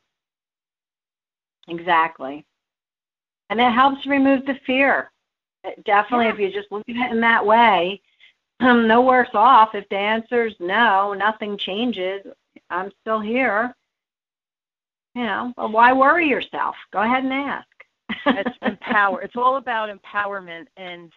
Exactly. 1.67 2.45
And 3.49 3.59
it 3.59 3.71
helps 3.71 4.05
remove 4.05 4.45
the 4.45 4.59
fear. 4.65 5.11
Definitely, 5.85 6.25
yeah. 6.25 6.33
if 6.33 6.39
you 6.39 6.51
just 6.51 6.71
look 6.71 6.87
at 6.89 6.95
it 6.95 7.11
in 7.11 7.21
that 7.21 7.45
way, 7.45 8.01
I'm 8.59 8.87
no 8.87 9.01
worse 9.01 9.29
off. 9.33 9.73
If 9.73 9.87
the 9.89 9.97
answer 9.97 10.45
is 10.45 10.53
no, 10.59 11.13
nothing 11.13 11.57
changes, 11.57 12.25
I'm 12.69 12.91
still 13.01 13.19
here. 13.19 13.75
You 15.13 15.23
know, 15.23 15.53
well, 15.57 15.71
why 15.71 15.93
worry 15.93 16.27
yourself? 16.27 16.75
Go 16.91 17.01
ahead 17.01 17.23
and 17.23 17.33
ask. 17.33 17.67
it's 18.25 18.57
empower. 18.61 19.21
It's 19.21 19.35
all 19.35 19.57
about 19.57 19.89
empowerment 19.89 20.65
and, 20.77 21.11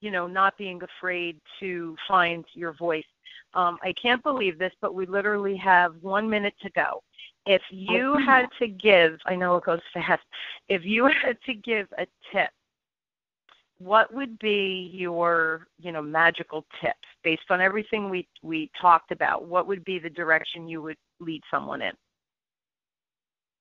you 0.00 0.10
know, 0.10 0.26
not 0.26 0.56
being 0.58 0.80
afraid 0.82 1.40
to 1.60 1.96
find 2.06 2.44
your 2.52 2.72
voice. 2.74 3.04
Um, 3.54 3.78
I 3.82 3.92
can't 4.00 4.22
believe 4.22 4.58
this, 4.58 4.72
but 4.80 4.94
we 4.94 5.06
literally 5.06 5.56
have 5.56 5.94
one 6.02 6.28
minute 6.28 6.54
to 6.62 6.70
go. 6.70 7.02
If 7.48 7.62
you 7.70 8.14
had 8.26 8.44
to 8.58 8.68
give, 8.68 9.18
I 9.24 9.34
know 9.34 9.56
it 9.56 9.64
goes 9.64 9.80
fast, 9.94 10.22
if 10.68 10.84
you 10.84 11.06
had 11.24 11.38
to 11.46 11.54
give 11.54 11.88
a 11.96 12.06
tip, 12.30 12.50
what 13.78 14.12
would 14.12 14.38
be 14.38 14.90
your, 14.92 15.66
you 15.80 15.90
know, 15.90 16.02
magical 16.02 16.66
tip 16.82 16.96
based 17.24 17.50
on 17.50 17.60
everything 17.60 18.10
we 18.10 18.28
we 18.42 18.70
talked 18.80 19.12
about? 19.12 19.46
What 19.46 19.66
would 19.66 19.82
be 19.84 19.98
the 19.98 20.10
direction 20.10 20.68
you 20.68 20.82
would 20.82 20.98
lead 21.20 21.40
someone 21.50 21.80
in? 21.80 21.92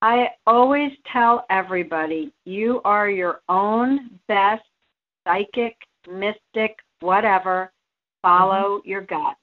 I 0.01 0.27
always 0.45 0.91
tell 1.11 1.45
everybody, 1.49 2.33
you 2.43 2.81
are 2.83 3.09
your 3.09 3.39
own 3.47 4.19
best 4.27 4.63
psychic, 5.25 5.77
mystic, 6.11 6.75
whatever. 6.99 7.71
Follow 8.21 8.79
mm-hmm. 8.79 8.89
your 8.89 9.01
gut. 9.01 9.35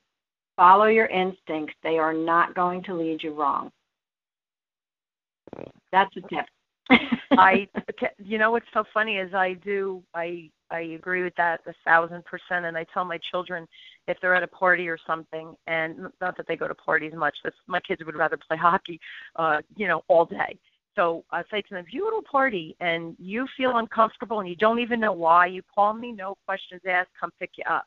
Follow 0.56 0.86
your 0.86 1.06
instincts. 1.06 1.74
They 1.82 1.98
are 1.98 2.12
not 2.12 2.54
going 2.54 2.82
to 2.84 2.94
lead 2.94 3.22
you 3.22 3.32
wrong. 3.32 3.70
That's 5.92 6.14
a 6.16 6.20
tip. 6.22 6.46
I, 7.32 7.66
you 8.22 8.38
know, 8.38 8.50
what's 8.50 8.66
so 8.74 8.84
funny 8.92 9.16
is 9.16 9.32
I 9.32 9.54
do, 9.54 10.02
I, 10.14 10.50
I 10.70 10.80
agree 10.80 11.22
with 11.22 11.34
that 11.36 11.60
a 11.66 11.72
thousand 11.84 12.24
percent. 12.24 12.66
And 12.66 12.76
I 12.76 12.84
tell 12.92 13.04
my 13.04 13.18
children 13.30 13.66
if 14.06 14.18
they're 14.20 14.34
at 14.34 14.42
a 14.42 14.48
party 14.48 14.88
or 14.88 14.98
something, 15.06 15.54
and 15.66 16.08
not 16.20 16.36
that 16.36 16.46
they 16.46 16.56
go 16.56 16.68
to 16.68 16.74
parties 16.74 17.12
much, 17.14 17.36
but 17.42 17.54
my 17.66 17.80
kids 17.80 18.04
would 18.04 18.16
rather 18.16 18.36
play 18.36 18.56
hockey, 18.60 19.00
uh, 19.36 19.58
you 19.76 19.88
know, 19.88 20.02
all 20.08 20.24
day. 20.24 20.58
So 20.96 21.24
I 21.32 21.42
say 21.50 21.60
to 21.62 21.74
them, 21.74 21.84
if 21.86 21.92
you 21.92 22.02
go 22.02 22.10
to 22.10 22.16
a 22.16 22.22
party 22.22 22.76
and 22.80 23.16
you 23.18 23.46
feel 23.56 23.78
uncomfortable 23.78 24.40
and 24.40 24.48
you 24.48 24.54
don't 24.56 24.78
even 24.78 25.00
know 25.00 25.12
why, 25.12 25.46
you 25.46 25.62
call 25.74 25.92
me, 25.92 26.12
no 26.12 26.36
questions 26.46 26.82
asked, 26.88 27.10
come 27.18 27.30
pick 27.40 27.50
you 27.56 27.64
up. 27.68 27.86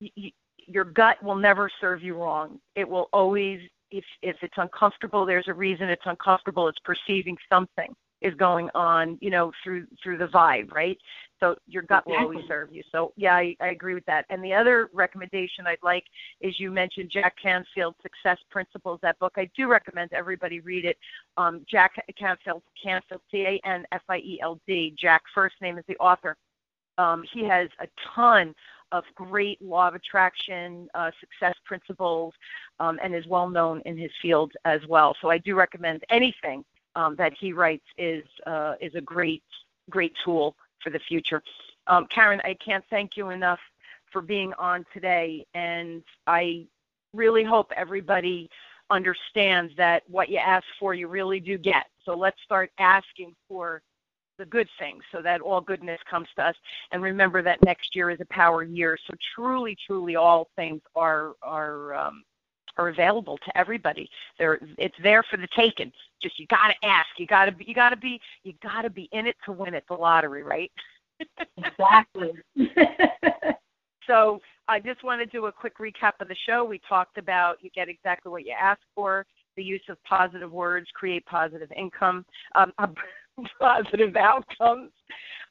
You, 0.00 0.10
you, 0.14 0.30
your 0.66 0.84
gut 0.84 1.20
will 1.22 1.34
never 1.34 1.70
serve 1.80 2.02
you 2.02 2.14
wrong. 2.14 2.60
It 2.76 2.88
will 2.88 3.08
always 3.12 3.60
if 3.90 4.04
if 4.22 4.36
it's 4.42 4.54
uncomfortable, 4.56 5.26
there's 5.26 5.48
a 5.48 5.54
reason 5.54 5.88
it's 5.88 6.02
uncomfortable. 6.04 6.68
It's 6.68 6.78
perceiving 6.84 7.36
something 7.48 7.94
is 8.20 8.34
going 8.34 8.68
on, 8.74 9.16
you 9.20 9.30
know, 9.30 9.52
through 9.62 9.86
through 10.02 10.18
the 10.18 10.26
vibe, 10.26 10.72
right? 10.72 10.98
So 11.40 11.54
your 11.68 11.84
gut 11.84 12.04
will 12.06 12.16
always 12.16 12.44
serve 12.48 12.72
you. 12.72 12.82
So 12.90 13.12
yeah, 13.16 13.36
I, 13.36 13.54
I 13.60 13.68
agree 13.68 13.94
with 13.94 14.04
that. 14.06 14.24
And 14.28 14.42
the 14.42 14.52
other 14.52 14.90
recommendation 14.92 15.66
I'd 15.68 15.78
like 15.82 16.04
is 16.40 16.58
you 16.58 16.72
mentioned 16.72 17.10
Jack 17.12 17.36
Canfield 17.40 17.94
Success 18.02 18.38
Principles. 18.50 18.98
That 19.02 19.18
book 19.20 19.34
I 19.36 19.48
do 19.56 19.68
recommend 19.68 20.12
everybody 20.12 20.58
read 20.60 20.84
it. 20.84 20.98
Um, 21.36 21.64
Jack 21.70 21.92
Canfield, 22.18 22.62
Canfield, 22.82 23.20
C 23.30 23.42
A 23.42 23.60
N 23.64 23.84
F 23.92 24.02
I 24.08 24.18
E 24.18 24.40
L 24.42 24.58
D. 24.66 24.94
Jack 25.00 25.22
first 25.32 25.54
name 25.62 25.78
is 25.78 25.84
the 25.86 25.96
author. 25.98 26.36
Um, 26.98 27.22
he 27.32 27.44
has 27.44 27.68
a 27.80 27.86
ton 28.16 28.52
of 28.92 29.04
great 29.14 29.60
law 29.60 29.88
of 29.88 29.94
attraction 29.94 30.88
uh, 30.94 31.10
success 31.20 31.54
principles 31.64 32.34
um, 32.80 32.98
and 33.02 33.14
is 33.14 33.26
well 33.26 33.48
known 33.48 33.82
in 33.84 33.96
his 33.96 34.10
field 34.20 34.52
as 34.64 34.80
well. 34.88 35.16
So 35.20 35.30
I 35.30 35.38
do 35.38 35.54
recommend 35.54 36.04
anything 36.10 36.64
um, 36.96 37.14
that 37.16 37.32
he 37.38 37.52
writes 37.52 37.84
is 37.96 38.24
uh, 38.46 38.74
is 38.80 38.94
a 38.94 39.00
great 39.00 39.42
great 39.90 40.14
tool 40.24 40.56
for 40.82 40.90
the 40.90 40.98
future. 40.98 41.42
Um, 41.86 42.06
Karan, 42.10 42.40
I 42.44 42.54
can't 42.54 42.84
thank 42.90 43.16
you 43.16 43.30
enough 43.30 43.60
for 44.12 44.22
being 44.22 44.52
on 44.54 44.84
today, 44.92 45.46
and 45.54 46.02
I 46.26 46.66
really 47.12 47.44
hope 47.44 47.72
everybody 47.76 48.50
understands 48.90 49.72
that 49.76 50.02
what 50.08 50.28
you 50.28 50.38
ask 50.38 50.64
for, 50.78 50.94
you 50.94 51.08
really 51.08 51.40
do 51.40 51.58
get. 51.58 51.86
So 52.04 52.16
let's 52.16 52.40
start 52.42 52.70
asking 52.78 53.34
for 53.48 53.82
the 54.38 54.46
good 54.46 54.68
things 54.78 55.02
so 55.12 55.20
that 55.22 55.40
all 55.40 55.60
goodness 55.60 56.00
comes 56.10 56.28
to 56.36 56.46
us. 56.46 56.54
And 56.92 57.02
remember 57.02 57.42
that 57.42 57.62
next 57.64 57.94
year 57.94 58.10
is 58.10 58.20
a 58.20 58.26
power 58.26 58.62
year. 58.62 58.98
So 59.06 59.14
truly 59.34 59.76
truly 59.86 60.16
all 60.16 60.48
things 60.56 60.80
are 60.96 61.32
are 61.42 61.94
um, 61.94 62.24
are 62.76 62.88
available 62.88 63.38
to 63.38 63.58
everybody. 63.58 64.08
There 64.38 64.60
it's 64.78 64.94
there 65.02 65.22
for 65.24 65.36
the 65.36 65.48
taking. 65.56 65.92
Just 66.22 66.38
you 66.38 66.46
got 66.46 66.68
to 66.68 66.88
ask. 66.88 67.08
You 67.18 67.26
got 67.26 67.46
to 67.46 67.52
be 67.52 67.64
you 67.66 67.74
got 67.74 67.90
to 67.90 67.96
be 67.96 68.20
you 68.44 68.54
got 68.62 68.82
to 68.82 68.90
be 68.90 69.08
in 69.12 69.26
it 69.26 69.36
to 69.44 69.52
win 69.52 69.74
it 69.74 69.84
the 69.88 69.94
lottery 69.94 70.42
right? 70.42 70.70
Exactly. 71.56 72.32
So 74.08 74.40
i 74.68 74.80
just 74.80 75.04
want 75.04 75.20
to 75.20 75.26
do 75.26 75.46
a 75.46 75.52
quick 75.52 75.78
recap 75.78 76.12
of 76.20 76.28
the 76.28 76.36
show. 76.46 76.64
We 76.64 76.80
talked 76.88 77.18
about 77.18 77.58
you 77.60 77.70
get 77.74 77.88
exactly 77.88 78.32
what 78.32 78.44
you 78.44 78.54
ask 78.58 78.80
for 78.94 79.24
the 79.56 79.62
use 79.62 79.82
of 79.88 80.02
positive 80.04 80.50
words 80.52 80.86
create 80.94 81.24
positive 81.26 81.70
income. 81.76 82.24
Um, 82.54 82.72
positive 83.60 84.16
outcomes 84.16 84.90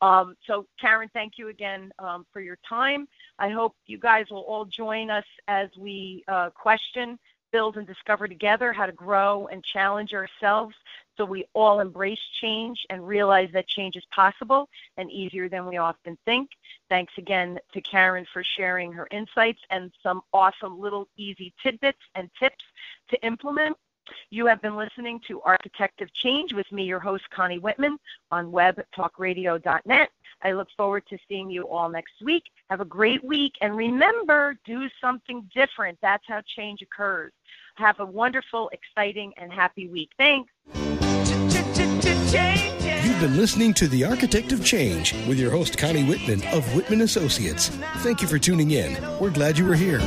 Um, 0.00 0.36
so, 0.46 0.66
Karan, 0.80 1.10
thank 1.12 1.34
you 1.36 1.48
again 1.48 1.92
um, 1.98 2.24
for 2.32 2.40
your 2.40 2.58
time. 2.66 3.06
I 3.38 3.50
hope 3.50 3.76
you 3.86 3.98
guys 3.98 4.24
will 4.30 4.40
all 4.42 4.64
join 4.64 5.10
us 5.10 5.26
as 5.48 5.68
we 5.78 6.24
uh, 6.28 6.48
question, 6.50 7.18
build, 7.52 7.76
and 7.76 7.86
discover 7.86 8.26
together 8.26 8.72
how 8.72 8.86
to 8.86 8.92
grow 8.92 9.48
and 9.48 9.62
challenge 9.62 10.14
ourselves 10.14 10.74
so 11.16 11.24
we 11.24 11.44
all 11.54 11.80
embrace 11.80 12.20
change 12.40 12.78
and 12.90 13.06
realize 13.06 13.48
that 13.52 13.66
change 13.68 13.96
is 13.96 14.04
possible 14.14 14.68
and 14.96 15.10
easier 15.10 15.48
than 15.48 15.66
we 15.66 15.76
often 15.76 16.18
think. 16.24 16.50
Thanks 16.88 17.12
again 17.18 17.58
to 17.72 17.80
Karan 17.80 18.26
for 18.32 18.42
sharing 18.42 18.92
her 18.92 19.08
insights 19.10 19.60
and 19.70 19.92
some 20.02 20.22
awesome 20.32 20.80
little 20.80 21.08
easy 21.16 21.52
tidbits 21.62 22.00
and 22.14 22.30
tips 22.38 22.64
to 23.10 23.26
implement. 23.26 23.76
You 24.30 24.46
have 24.46 24.60
been 24.60 24.76
listening 24.76 25.20
to 25.28 25.40
Architect 25.42 26.02
of 26.02 26.12
Change 26.12 26.52
with 26.52 26.70
me, 26.70 26.84
your 26.84 27.00
host, 27.00 27.24
Connie 27.30 27.58
Whitman, 27.58 27.98
on 28.30 28.52
webtalkradio.net. 28.52 30.10
I 30.42 30.52
look 30.52 30.68
forward 30.76 31.04
to 31.08 31.18
seeing 31.26 31.50
you 31.50 31.62
all 31.68 31.88
next 31.88 32.14
week. 32.22 32.44
Have 32.68 32.80
a 32.80 32.84
great 32.84 33.24
week. 33.24 33.54
And 33.62 33.74
remember, 33.76 34.56
do 34.66 34.88
something 35.00 35.48
different. 35.54 35.98
That's 36.02 36.24
how 36.26 36.42
change 36.46 36.82
occurs. 36.82 37.32
Have 37.76 38.00
a 38.00 38.06
wonderful, 38.06 38.70
exciting, 38.72 39.32
and 39.36 39.52
happy 39.52 39.88
week. 39.88 40.10
Thanks. 40.18 40.52
You've 42.02 43.20
been 43.20 43.36
listening 43.36 43.74
to 43.74 43.86
The 43.86 44.04
Architect 44.04 44.52
of 44.52 44.64
Change 44.64 45.12
with 45.26 45.38
your 45.38 45.50
host, 45.50 45.78
Connie 45.78 46.02
Whitman 46.02 46.42
of 46.48 46.64
Whitman 46.74 47.02
Associates. 47.02 47.68
Thank 47.98 48.20
you 48.20 48.28
for 48.28 48.38
tuning 48.38 48.72
in. 48.72 48.96
We're 49.20 49.30
glad 49.30 49.56
you 49.56 49.64
were 49.64 49.76
here. 49.76 50.00